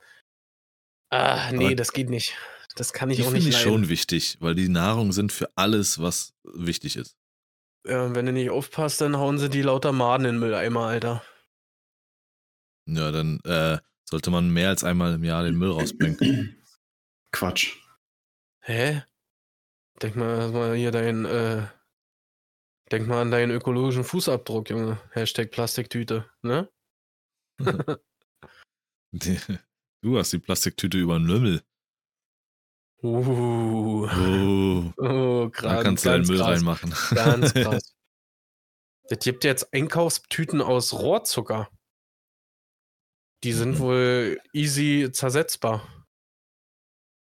Ah, 1.11 1.49
nee, 1.53 1.67
Aber 1.67 1.75
das 1.75 1.93
geht 1.93 2.09
nicht. 2.09 2.35
Das 2.75 2.91
kann 2.93 3.09
ich 3.09 3.17
Die 3.17 3.23
auch 3.23 3.27
finde 3.27 3.39
nicht 3.39 3.47
ich 3.49 3.53
leiden. 3.55 3.71
schon 3.83 3.89
wichtig, 3.89 4.37
weil 4.41 4.53
die 4.55 4.67
Nahrung 4.69 5.13
sind 5.13 5.31
für 5.31 5.49
alles, 5.55 5.99
was 5.99 6.33
wichtig 6.43 6.97
ist. 6.97 7.15
Ja, 7.87 8.13
wenn 8.13 8.25
du 8.25 8.33
nicht 8.33 8.49
aufpasst, 8.49 8.99
dann 9.01 9.15
hauen 9.17 9.37
sie 9.37 9.49
die 9.49 9.61
lauter 9.61 9.91
Maden 9.91 10.25
in 10.25 10.35
den 10.35 10.39
Mülleimer, 10.39 10.81
Alter. 10.87 11.23
Ja, 12.87 13.11
dann 13.11 13.39
äh, 13.45 13.77
sollte 14.03 14.29
man 14.31 14.49
mehr 14.49 14.69
als 14.69 14.83
einmal 14.83 15.13
im 15.13 15.23
Jahr 15.23 15.43
den 15.43 15.55
Müll 15.55 15.71
rausbringen. 15.71 16.61
Quatsch. 17.31 17.77
Hä? 18.61 19.03
Denk 20.01 20.15
mal, 20.15 20.37
erst 20.39 20.53
mal 20.53 20.75
hier 20.75 20.91
dein, 20.91 21.25
äh, 21.25 21.67
denk 22.91 23.07
mal 23.07 23.21
an 23.21 23.31
deinen 23.31 23.51
ökologischen 23.51 24.03
Fußabdruck, 24.03 24.69
Junge. 24.69 24.99
Hashtag 25.11 25.51
Plastiktüte, 25.51 26.29
ne? 26.41 26.69
Die- 29.11 29.39
Du 30.01 30.19
hast 30.19 30.31
die 30.33 30.39
Plastiktüte 30.39 30.99
über 30.99 31.17
den 31.17 31.25
Lümmel. 31.25 31.63
Uh, 33.03 34.07
Oh, 34.07 34.91
oh 34.97 35.45
da 35.45 35.49
krass. 35.51 35.83
kannst 35.83 36.05
du 36.05 36.09
deinen 36.09 36.17
ganz 36.19 36.27
Müll 36.29 36.37
krass, 36.37 36.47
reinmachen. 36.47 36.93
Ganz 37.13 37.53
krass. 37.53 37.95
Es 39.09 39.19
gibt 39.19 39.43
jetzt 39.43 39.71
Einkaufstüten 39.73 40.61
aus 40.61 40.93
Rohrzucker. 40.93 41.69
Die 43.43 43.53
sind 43.53 43.73
Mhm. 43.75 43.79
wohl 43.79 44.39
easy 44.53 45.09
zersetzbar. 45.11 45.87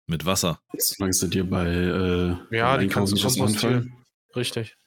Mit 0.10 0.26
Wasser. 0.26 0.62
Solange 0.78 1.10
es 1.10 1.20
dir 1.20 1.44
bei 1.50 1.68
äh, 1.68 2.56
Ja, 2.56 2.78
die 2.78 2.88
kannst 2.88 3.12
du 3.14 3.22
kompostieren. 3.22 3.94
Richtig. 4.36 4.78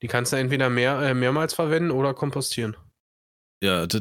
Die 0.00 0.08
kannst 0.08 0.32
du 0.32 0.36
entweder 0.36 0.70
mehr, 0.70 0.98
äh, 1.02 1.12
mehrmals 1.14 1.52
verwenden 1.52 1.90
oder 1.90 2.14
kompostieren. 2.14 2.76
Ja, 3.62 3.86
das 3.86 4.00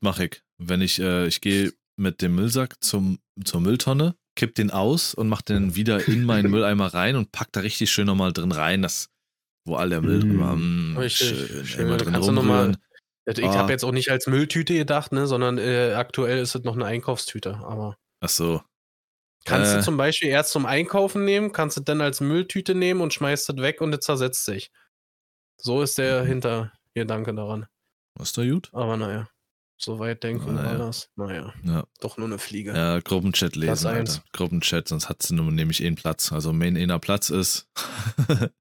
mache 0.00 0.24
ich. 0.26 0.42
Wenn 0.58 0.80
ich, 0.80 0.98
äh, 0.98 1.26
ich 1.28 1.40
gehe 1.40 1.72
mit 1.96 2.20
dem 2.22 2.34
Müllsack 2.34 2.82
zum, 2.82 3.20
zur 3.44 3.60
Mülltonne, 3.60 4.16
kipp 4.38 4.54
den 4.54 4.70
aus 4.70 5.12
und 5.14 5.28
mach 5.28 5.42
den 5.42 5.74
wieder 5.74 6.06
in 6.08 6.24
meinen 6.24 6.50
Mülleimer 6.50 6.94
rein 6.94 7.16
und 7.16 7.32
pack 7.32 7.48
da 7.52 7.60
richtig 7.60 7.90
schön 7.90 8.06
nochmal 8.06 8.32
drin 8.32 8.52
rein, 8.52 8.80
das, 8.82 9.10
wo 9.66 9.74
all 9.76 9.90
der 9.90 10.00
Müll 10.00 10.24
Mm. 10.24 10.30
immer 10.30 10.56
mm, 10.56 10.96
Richtig, 10.96 11.28
schön, 11.28 11.66
schön. 11.66 11.86
immer 11.86 11.96
drin 11.98 12.12
kannst 12.14 12.28
rumrühren. 12.28 12.76
Ich 13.26 13.44
Ah. 13.44 13.54
habe 13.58 13.72
jetzt 13.72 13.84
auch 13.84 13.92
nicht 13.92 14.10
als 14.10 14.26
Mülltüte 14.26 14.72
gedacht, 14.74 15.12
ne, 15.12 15.26
sondern 15.26 15.58
äh, 15.58 15.92
aktuell 15.94 16.38
ist 16.38 16.54
es 16.54 16.62
noch 16.64 16.76
eine 16.76 16.86
Einkaufstüte. 16.86 17.56
Aber 17.56 17.96
Ach 18.20 18.28
so. 18.30 18.62
kannst 19.44 19.72
Äh. 19.74 19.76
du 19.78 19.82
zum 19.82 19.96
Beispiel 19.98 20.28
erst 20.30 20.50
zum 20.52 20.64
Einkaufen 20.64 21.24
nehmen, 21.26 21.52
kannst 21.52 21.76
du 21.76 21.82
dann 21.82 22.00
als 22.00 22.20
Mülltüte 22.22 22.74
nehmen 22.74 23.02
und 23.02 23.12
schmeißt 23.12 23.50
es 23.50 23.56
weg 23.58 23.80
und 23.82 23.92
es 23.92 24.00
zersetzt 24.00 24.44
sich. 24.46 24.70
So 25.60 25.82
ist 25.82 25.98
der 25.98 26.22
Mhm. 26.24 26.26
Hintergedanke 26.28 27.34
daran. 27.34 27.66
Ist 28.20 28.38
da 28.38 28.44
gut? 28.48 28.70
Aber 28.72 28.96
naja, 28.96 29.28
so 29.80 29.98
weit 30.00 30.22
denken 30.24 30.54
Naja. 30.54 30.70
war 30.70 30.78
das. 30.78 31.10
Naja, 31.16 31.54
Ja. 31.62 31.86
doch 32.00 32.16
nur 32.18 32.26
eine 32.26 32.38
Fliege. 32.38 32.72
Ja, 32.74 32.98
Gruppenchat 33.00 33.54
lesen. 33.56 33.86
Alter. 33.86 34.22
Gruppenchat, 34.32 34.88
sonst 34.88 35.08
hat 35.08 35.22
sie 35.22 35.34
nur 35.34 35.50
nämlich 35.52 35.84
einen 35.84 35.94
Platz. 35.96 36.32
Also 36.32 36.52
mein 36.52 36.76
einer 36.76 36.98
Platz 36.98 37.30
ist. 37.30 37.68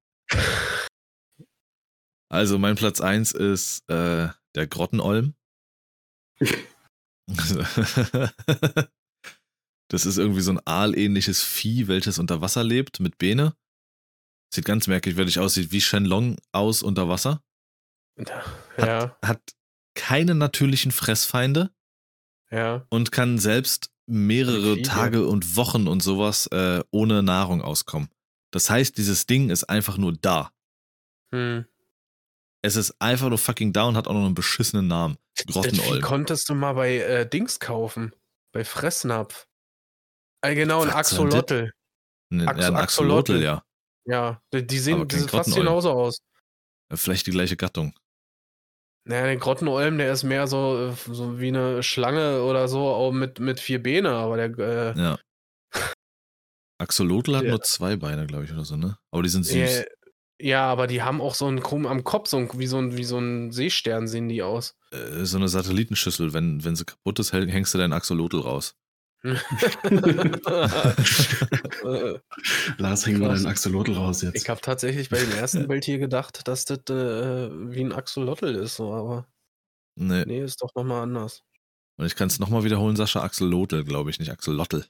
also 2.29 2.59
mein 2.59 2.75
Platz 2.75 3.01
1 3.01 3.31
ist 3.31 3.89
äh, 3.89 4.29
der 4.55 4.67
Grottenolm. 4.67 5.33
das 9.89 10.05
ist 10.05 10.17
irgendwie 10.17 10.41
so 10.41 10.51
ein 10.51 10.61
aalähnliches 10.65 11.41
Vieh, 11.43 11.87
welches 11.87 12.19
unter 12.19 12.41
Wasser 12.41 12.63
lebt, 12.63 12.99
mit 12.99 13.17
Bene. 13.17 13.55
Sieht 14.53 14.65
ganz 14.65 14.87
merkwürdig 14.87 15.39
aus, 15.39 15.55
sieht 15.55 15.71
wie 15.71 15.81
Shenlong 15.81 16.37
aus 16.51 16.83
unter 16.83 17.09
Wasser. 17.09 17.43
Ja, 18.77 19.17
Hat 19.23 19.41
keine 19.97 20.35
natürlichen 20.35 20.91
Fressfeinde 20.91 21.71
ja. 22.51 22.85
und 22.89 23.11
kann 23.11 23.39
selbst 23.39 23.91
mehrere. 24.05 24.81
Tage 24.83 25.27
und 25.27 25.57
Wochen 25.57 25.87
und 25.87 26.01
sowas 26.01 26.47
äh, 26.47 26.81
ohne 26.91 27.23
Nahrung 27.23 27.61
auskommen. 27.61 28.09
Das 28.51 28.69
heißt, 28.69 28.97
dieses 28.97 29.25
Ding 29.25 29.49
ist 29.49 29.65
einfach 29.65 29.97
nur 29.97 30.13
Hm. 31.33 31.65
Es 32.61 32.75
ist 32.75 32.95
einfach 32.99 33.29
nur 33.29 33.37
fucking 33.37 33.73
da 33.73 33.83
und 33.83 33.97
hat 33.97 34.07
auch 34.07 34.13
noch 34.13 34.25
einen 34.25 34.35
beschissenen 34.35 34.87
Namen. 34.87 35.17
Vieh 35.35 35.51
Grottenolm. 35.51 36.01
konntest 36.01 36.47
du 36.49 36.55
mal 36.55 36.73
bei 36.73 36.97
äh, 36.97 37.29
Dings 37.29 37.59
kaufen. 37.59 38.13
Bei 38.53 38.63
Fressnapf. 38.63 39.47
Äh, 40.41 40.55
genau, 40.55 40.83
ein? 40.83 40.89
Axolotl. 40.89 41.71
Ein, 42.31 42.47
Axo- 42.47 42.61
ja, 42.61 42.67
ein 42.67 42.75
Axolotl. 42.75 43.41
Ja. 43.41 43.63
Ja, 44.05 44.41
die, 44.53 44.65
die 44.65 44.79
sehen 44.79 45.09
fast 45.09 45.53
genauso 45.53 45.91
aus. 45.91 46.21
Vielleicht 46.93 47.27
die 47.27 47.31
gleiche 47.31 47.57
Gattung. 47.57 47.93
Naja, 49.07 49.25
der 49.25 49.37
Grottenolm, 49.37 49.97
der 49.97 50.11
ist 50.11 50.23
mehr 50.23 50.47
so, 50.47 50.89
äh, 50.89 51.13
so 51.13 51.39
wie 51.39 51.47
eine 51.47 51.81
Schlange 51.83 52.41
oder 52.43 52.67
so, 52.67 52.79
auch 52.87 53.11
mit, 53.11 53.39
mit 53.39 53.59
vier 53.59 53.81
Beine, 53.81 54.09
aber 54.11 54.35
der, 54.49 54.57
äh, 54.95 54.99
Ja. 54.99 55.17
Axolotl 56.79 57.35
hat 57.35 57.43
Ja. 57.43 57.51
nur 57.51 57.61
zwei 57.61 57.95
Beine, 57.95 58.27
glaube 58.27 58.43
ich, 58.45 58.51
oder 58.51 58.65
so, 58.65 58.75
ne? 58.77 58.97
Aber 59.11 59.23
die 59.23 59.29
sind 59.29 59.43
süß. 59.45 59.55
äh, 59.55 59.85
ja, 60.39 60.65
aber 60.69 60.85
die 60.85 61.01
haben 61.01 61.19
auch 61.21 61.33
so 61.33 61.47
einen 61.47 61.61
Krumm 61.63 61.87
am 61.87 62.03
Kopf, 62.03 62.29
so 62.29 62.37
ein, 62.37 62.49
wie, 62.59 62.67
so 62.67 62.77
ein, 62.77 62.95
wie 62.95 63.03
so 63.03 63.17
ein 63.17 63.51
Seestern 63.51 64.07
sehen 64.07 64.29
die 64.29 64.43
aus. 64.43 64.75
Äh, 64.91 65.25
so 65.25 65.37
eine 65.37 65.47
Satellitenschüssel. 65.47 66.33
Wenn, 66.33 66.63
wenn 66.63 66.75
sie 66.75 66.85
kaputt 66.85 67.17
ist, 67.19 67.33
häng- 67.33 67.49
hängst 67.49 67.73
du 67.73 67.79
deinen 67.79 67.93
Axolotl 67.93 68.39
raus. 68.41 68.75
Lars, 72.77 73.05
häng 73.05 73.19
mal 73.19 73.29
deinen 73.29 73.47
Axolotl 73.47 73.93
raus 73.93 74.21
jetzt. 74.21 74.35
ich 74.35 74.49
habe 74.49 74.61
tatsächlich 74.61 75.09
bei 75.09 75.19
dem 75.19 75.31
ersten 75.31 75.67
Bild 75.67 75.85
hier 75.85 75.97
gedacht, 75.97 76.47
dass 76.47 76.65
das 76.65 76.79
äh, 76.89 77.49
wie 77.51 77.81
ein 77.81 77.93
Axolotl 77.93 78.55
ist, 78.55 78.75
so, 78.75 78.93
aber 78.93 79.27
Nee. 79.99 80.25
nee, 80.25 80.43
ist 80.43 80.61
doch 80.61 80.73
nochmal 80.75 81.01
anders. 81.03 81.43
Und 81.97 82.05
ich 82.05 82.15
kann 82.15 82.27
es 82.27 82.37
nochmal 82.37 82.63
wiederholen, 82.63 82.95
Sascha. 82.95 83.23
Axolotl, 83.23 83.83
glaube 83.83 84.11
ich, 84.11 84.19
nicht 84.19 84.31
Axolotl. 84.31 84.85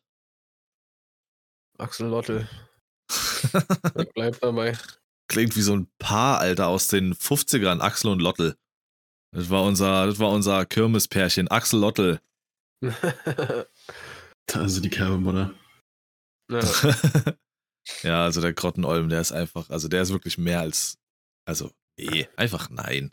Axolotl. 1.77 2.47
Ich 3.99 4.09
bleib 4.15 4.39
dabei. 4.41 4.75
Klingt 5.29 5.55
wie 5.55 5.61
so 5.61 5.73
ein 5.75 5.88
Paar, 5.99 6.39
Alter, 6.39 6.67
aus 6.67 6.88
den 6.88 7.13
50ern. 7.13 7.79
Axel 7.79 8.11
und 8.11 8.19
Lottel. 8.19 8.57
Das 9.31 9.49
war 9.49 9.63
unser, 9.63 10.07
das 10.07 10.19
war 10.19 10.31
unser 10.31 10.65
Kirmespärchen. 10.65 11.47
Axel 11.47 11.79
Lottel. 11.79 12.19
Also 14.53 14.81
die 14.81 14.89
Kerbemutter. 14.89 15.53
ja. 16.49 16.61
ja, 18.03 18.23
also 18.23 18.41
der 18.41 18.53
Grottenolm, 18.53 19.09
der 19.09 19.21
ist 19.21 19.31
einfach, 19.31 19.69
also 19.69 19.87
der 19.87 20.01
ist 20.01 20.11
wirklich 20.11 20.37
mehr 20.37 20.61
als, 20.61 20.97
also, 21.45 21.71
nee, 21.99 22.27
einfach 22.35 22.69
nein. 22.69 23.11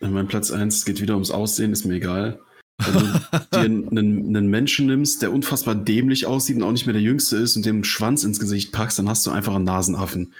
Mein 0.00 0.28
Platz 0.28 0.50
1 0.50 0.84
geht 0.84 1.00
wieder 1.00 1.14
ums 1.14 1.30
Aussehen, 1.30 1.72
ist 1.72 1.84
mir 1.84 1.94
egal. 1.94 2.40
Wenn 2.78 2.94
du 2.94 3.00
dir 3.52 3.60
einen, 3.60 4.36
einen 4.36 4.48
Menschen 4.48 4.86
nimmst, 4.86 5.22
der 5.22 5.32
unfassbar 5.32 5.74
dämlich 5.74 6.26
aussieht 6.26 6.56
und 6.56 6.62
auch 6.62 6.72
nicht 6.72 6.86
mehr 6.86 6.92
der 6.92 7.02
Jüngste 7.02 7.36
ist 7.36 7.56
und 7.56 7.64
dem 7.64 7.76
einen 7.76 7.84
Schwanz 7.84 8.24
ins 8.24 8.40
Gesicht 8.40 8.72
packst, 8.72 8.98
dann 8.98 9.08
hast 9.08 9.24
du 9.26 9.30
einfach 9.30 9.54
einen 9.54 9.64
Nasenaffen. 9.64 10.34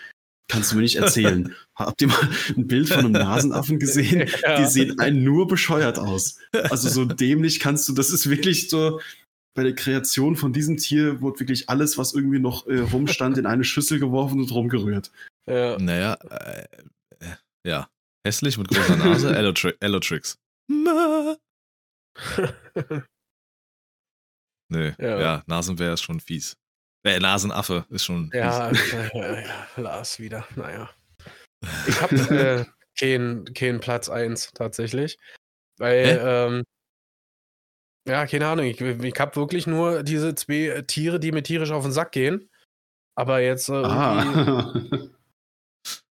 Kannst 0.49 0.73
du 0.73 0.77
mir 0.77 0.83
nicht 0.83 0.97
erzählen. 0.97 1.55
Habt 1.75 2.03
ihr 2.03 2.09
mal 2.09 2.29
ein 2.57 2.67
Bild 2.67 2.89
von 2.89 2.99
einem 3.01 3.13
Nasenaffen 3.13 3.79
gesehen? 3.79 4.29
Ja. 4.43 4.59
Die 4.61 4.67
sehen 4.67 4.99
einen 5.01 5.25
nur 5.25 5.47
bescheuert 5.49 5.99
aus. 5.99 6.39
Also 6.53 6.89
so 6.89 7.05
dämlich 7.05 7.61
kannst 7.61 7.89
du, 7.89 7.95
das 7.95 8.11
ist 8.11 8.29
wirklich 8.29 8.69
so, 8.69 9.01
bei 9.57 9.63
der 9.63 9.75
Kreation 9.75 10.37
von 10.37 10.53
diesem 10.53 10.77
Tier 10.77 11.21
wurde 11.21 11.41
wirklich 11.41 11.69
alles, 11.71 11.97
was 11.97 12.13
irgendwie 12.13 12.41
noch 12.41 12.67
äh, 12.67 12.81
rumstand, 12.81 13.39
in 13.39 13.47
eine 13.47 13.65
Schüssel 13.65 13.99
geworfen 13.99 14.41
und 14.41 14.51
rumgerührt. 14.53 15.11
Ja. 15.49 15.79
Naja, 15.79 16.15
äh, 16.31 16.65
äh, 17.21 17.37
ja. 17.67 17.89
Hässlich 18.27 18.59
mit 18.59 18.69
großer 18.69 18.97
Nase. 18.97 19.29
Ma. 20.69 21.37
Nee, 24.73 24.95
Ja. 24.99 25.21
ja, 25.21 25.43
Nasenbär 25.47 25.93
ist 25.95 26.03
schon 26.03 26.21
fies. 26.21 26.57
Äh, 27.05 27.21
Nasenaffe 27.21 27.85
ist 27.91 28.05
schon 28.05 28.31
Ja, 28.33 28.71
ja, 28.73 29.41
ja, 29.41 29.67
Lars 29.77 30.19
wieder. 30.19 30.47
Naja. 30.57 30.91
Ich 31.87 32.01
habe 32.01 32.15
äh, 32.35 32.65
keinen 32.99 33.45
kein 33.55 33.81
Platz 33.81 34.09
1 34.09 34.53
tatsächlich. 34.55 35.19
Weil, 35.79 36.21
ähm, 36.25 36.63
ja, 38.09 38.27
keine 38.27 38.47
Ahnung. 38.49 38.67
Ich, 38.67 38.81
ich 38.81 39.21
habe 39.21 39.37
wirklich 39.37 39.67
nur 39.67 40.03
diese 40.03 40.35
zwei 40.35 40.83
Tiere, 40.87 41.21
die 41.21 41.33
mir 41.33 41.43
tierisch 41.43 41.71
auf 41.73 41.85
den 41.85 41.93
Sack 41.93 42.13
gehen. 42.13 42.49
Aber 43.17 43.41
jetzt 43.41 43.69
äh, 43.69 43.73
irgendwie, 43.75 43.91
Ah. 43.91 45.11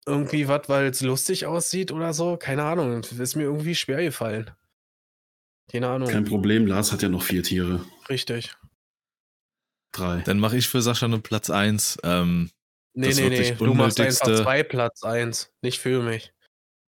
irgendwie 0.07 0.49
was, 0.49 0.69
weil 0.69 0.87
es 0.87 1.01
lustig 1.03 1.47
aussieht 1.47 1.93
oder 1.93 2.13
so. 2.15 2.37
Keine 2.37 2.65
Ahnung. 2.65 3.03
Ist 3.03 3.37
mir 3.37 3.45
irgendwie 3.45 3.75
schwer 3.75 4.03
gefallen. 4.03 4.51
Keine 5.71 5.89
Ahnung. 5.89 6.09
Kein 6.09 6.25
Problem, 6.25 6.67
Lars 6.67 6.91
hat 6.91 7.03
ja 7.03 7.09
noch 7.09 7.23
vier 7.23 7.43
Tiere. 7.45 7.85
Richtig. 8.09 8.53
Drei. 9.93 10.23
Dann 10.23 10.39
mache 10.39 10.57
ich 10.57 10.69
für 10.69 10.83
Sascha 10.83 11.07
einen 11.07 11.23
Platz 11.23 11.51
1. 11.51 11.99
Ähm, 12.05 12.51
Nee, 12.95 13.15
nee, 13.15 13.29
nee. 13.29 13.53
Du 13.53 13.73
machst 13.73 14.01
einfach 14.01 14.27
Unnötigste- 14.27 14.43
zwei 14.43 14.63
Platz 14.65 15.03
1. 15.05 15.53
Nicht 15.63 15.79
für 15.79 16.03
mich. 16.03 16.33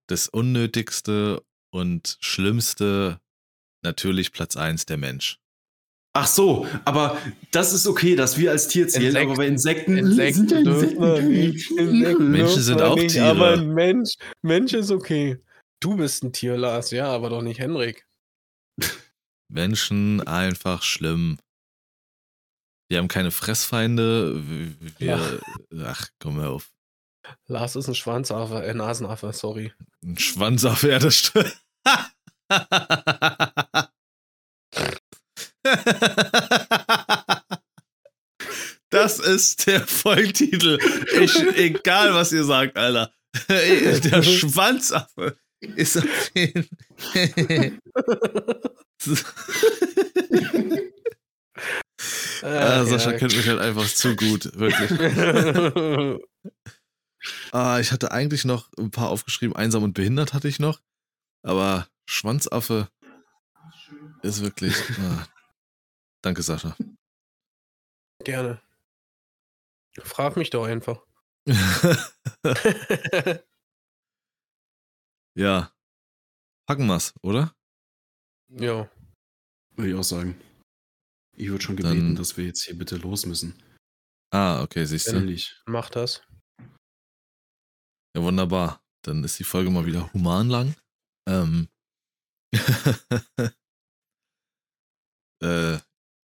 das 0.08 0.28
unnötigste 0.28 1.42
und 1.72 2.18
schlimmste, 2.20 3.20
natürlich 3.84 4.32
Platz 4.32 4.56
1 4.56 4.84
der 4.86 4.96
Mensch. 4.98 5.38
Ach 6.14 6.26
so, 6.26 6.66
aber 6.84 7.16
das 7.52 7.72
ist 7.72 7.86
okay, 7.86 8.14
dass 8.16 8.36
wir 8.36 8.50
als 8.50 8.68
Tier 8.68 8.86
zählen, 8.88 9.06
Insekten- 9.06 9.28
aber 9.30 9.36
bei 9.36 9.46
Insekten, 9.46 9.96
Insekten 9.96 10.48
sind 10.48 10.50
ja 10.52 10.62
dürfen 10.62 11.00
wir 11.00 11.22
nicht. 11.22 11.70
Insekten 11.70 12.30
Menschen 12.30 12.62
sind 12.62 12.82
auch 12.82 12.96
nicht, 12.96 13.12
Tiere. 13.12 13.26
Aber 13.30 13.52
ein 13.52 13.68
Mensch, 13.72 14.14
Mensch 14.42 14.74
ist 14.74 14.90
okay. 14.90 15.38
Du 15.80 15.96
bist 15.96 16.22
ein 16.24 16.32
Tier, 16.32 16.56
Lars, 16.58 16.90
ja, 16.90 17.06
aber 17.08 17.30
doch 17.30 17.40
nicht 17.42 17.60
Henrik. 17.60 18.04
Menschen 19.48 20.20
einfach 20.26 20.82
schlimm. 20.82 21.38
Wir 22.92 22.98
haben 22.98 23.08
keine 23.08 23.30
Fressfeinde. 23.30 24.42
Wir, 24.98 25.40
ach, 25.82 26.08
komm 26.18 26.36
mal 26.36 26.48
auf. 26.48 26.70
Lars 27.46 27.74
ist 27.74 27.88
ein 27.88 27.94
Schwanzaffe, 27.94 28.62
äh, 28.62 28.74
Nasenaffe, 28.74 29.32
sorry. 29.32 29.72
Ein 30.04 30.18
Schwanz 30.18 30.66
auf 30.66 30.84
Erde 30.84 31.10
stimmt. 31.10 31.56
Das 38.90 39.20
ist 39.20 39.66
der 39.66 39.80
Folgentitel. 39.86 40.78
Ich, 41.18 41.34
egal, 41.56 42.12
was 42.12 42.30
ihr 42.32 42.44
sagt, 42.44 42.76
Alter. 42.76 43.10
Der 43.48 44.22
Schwanzaffe 44.22 45.38
ist 45.60 45.96
auf 45.96 46.30
jeden 46.34 46.68
Ah, 52.42 52.84
Sascha 52.84 53.12
kennt 53.12 53.36
mich 53.36 53.48
halt 53.48 53.60
einfach 53.60 53.86
zu 53.86 54.16
gut, 54.16 54.50
wirklich. 54.56 54.90
Ah, 57.52 57.78
ich 57.78 57.92
hatte 57.92 58.10
eigentlich 58.10 58.44
noch 58.44 58.68
ein 58.76 58.90
paar 58.90 59.10
aufgeschrieben. 59.10 59.54
Einsam 59.54 59.84
und 59.84 59.92
behindert 59.94 60.34
hatte 60.34 60.48
ich 60.48 60.58
noch. 60.58 60.80
Aber 61.42 61.86
Schwanzaffe 62.04 62.88
ist 64.22 64.42
wirklich. 64.42 64.74
Ah. 64.98 65.28
Danke, 66.22 66.42
Sascha. 66.42 66.76
Gerne. 68.24 68.60
Frag 70.00 70.36
mich 70.36 70.50
doch 70.50 70.66
einfach. 70.66 71.00
ja. 75.34 75.72
Packen 76.66 76.86
wir's, 76.86 77.14
oder? 77.22 77.54
ja. 78.48 78.88
Würde 79.74 79.90
ich 79.90 79.96
auch 79.96 80.04
sagen. 80.04 80.38
Ich 81.36 81.48
würde 81.48 81.64
schon 81.64 81.76
gebeten, 81.76 82.08
Dann- 82.08 82.16
dass 82.16 82.36
wir 82.36 82.44
jetzt 82.44 82.64
hier 82.64 82.76
bitte 82.76 82.96
los 82.96 83.26
müssen. 83.26 83.54
Ah, 84.32 84.62
okay, 84.62 84.84
siehst 84.84 85.08
du. 85.08 85.16
Ehrlich. 85.16 85.60
Mach 85.66 85.90
das. 85.90 86.22
Ja, 88.16 88.22
wunderbar. 88.22 88.82
Dann 89.04 89.24
ist 89.24 89.38
die 89.38 89.44
Folge 89.44 89.70
mal 89.70 89.86
wieder 89.86 90.12
human 90.12 90.48
lang. 90.48 90.74
Ähm. 91.28 91.68
äh, 95.42 95.78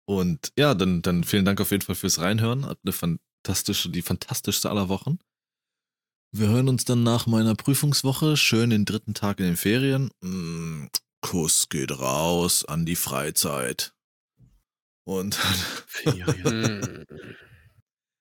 und 0.08 0.54
ja, 0.58 0.74
dann, 0.74 1.02
dann 1.02 1.24
vielen 1.24 1.46
Dank 1.46 1.60
auf 1.60 1.72
jeden 1.72 1.84
Fall 1.84 1.96
fürs 1.96 2.20
Reinhören. 2.20 2.66
Habt 2.66 2.82
eine 2.86 2.94
fantastische, 2.94 3.90
die 3.90 4.02
fantastischste 4.02 4.70
aller 4.70 4.90
Wochen. 4.90 5.20
Wir 6.34 6.50
hören 6.50 6.70
uns 6.70 6.86
dann 6.86 7.04
nach 7.04 7.26
meiner 7.26 7.56
Prüfungswoche 7.56 8.38
schön 8.38 8.70
den 8.70 8.86
dritten 8.86 9.14
Tag 9.14 9.40
in 9.40 9.46
den 9.46 9.58
Ferien. 9.58 10.12
Mm, 10.22 10.88
Kuss 11.22 11.70
geht 11.70 11.92
raus 11.92 12.64
an 12.66 12.86
die 12.86 12.96
Freizeit. 12.96 13.94
Und 15.08 15.36
Ferien. 15.36 17.06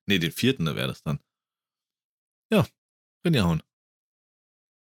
Nee, 0.08 0.20
den 0.20 0.30
vierten 0.30 0.66
wäre 0.66 0.86
das 0.86 1.02
dann. 1.02 1.18
Ja, 2.48 2.64
reinhauen. 3.24 3.60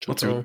Ciao, 0.00 0.12
Macht's 0.12 0.22
gut. 0.22 0.44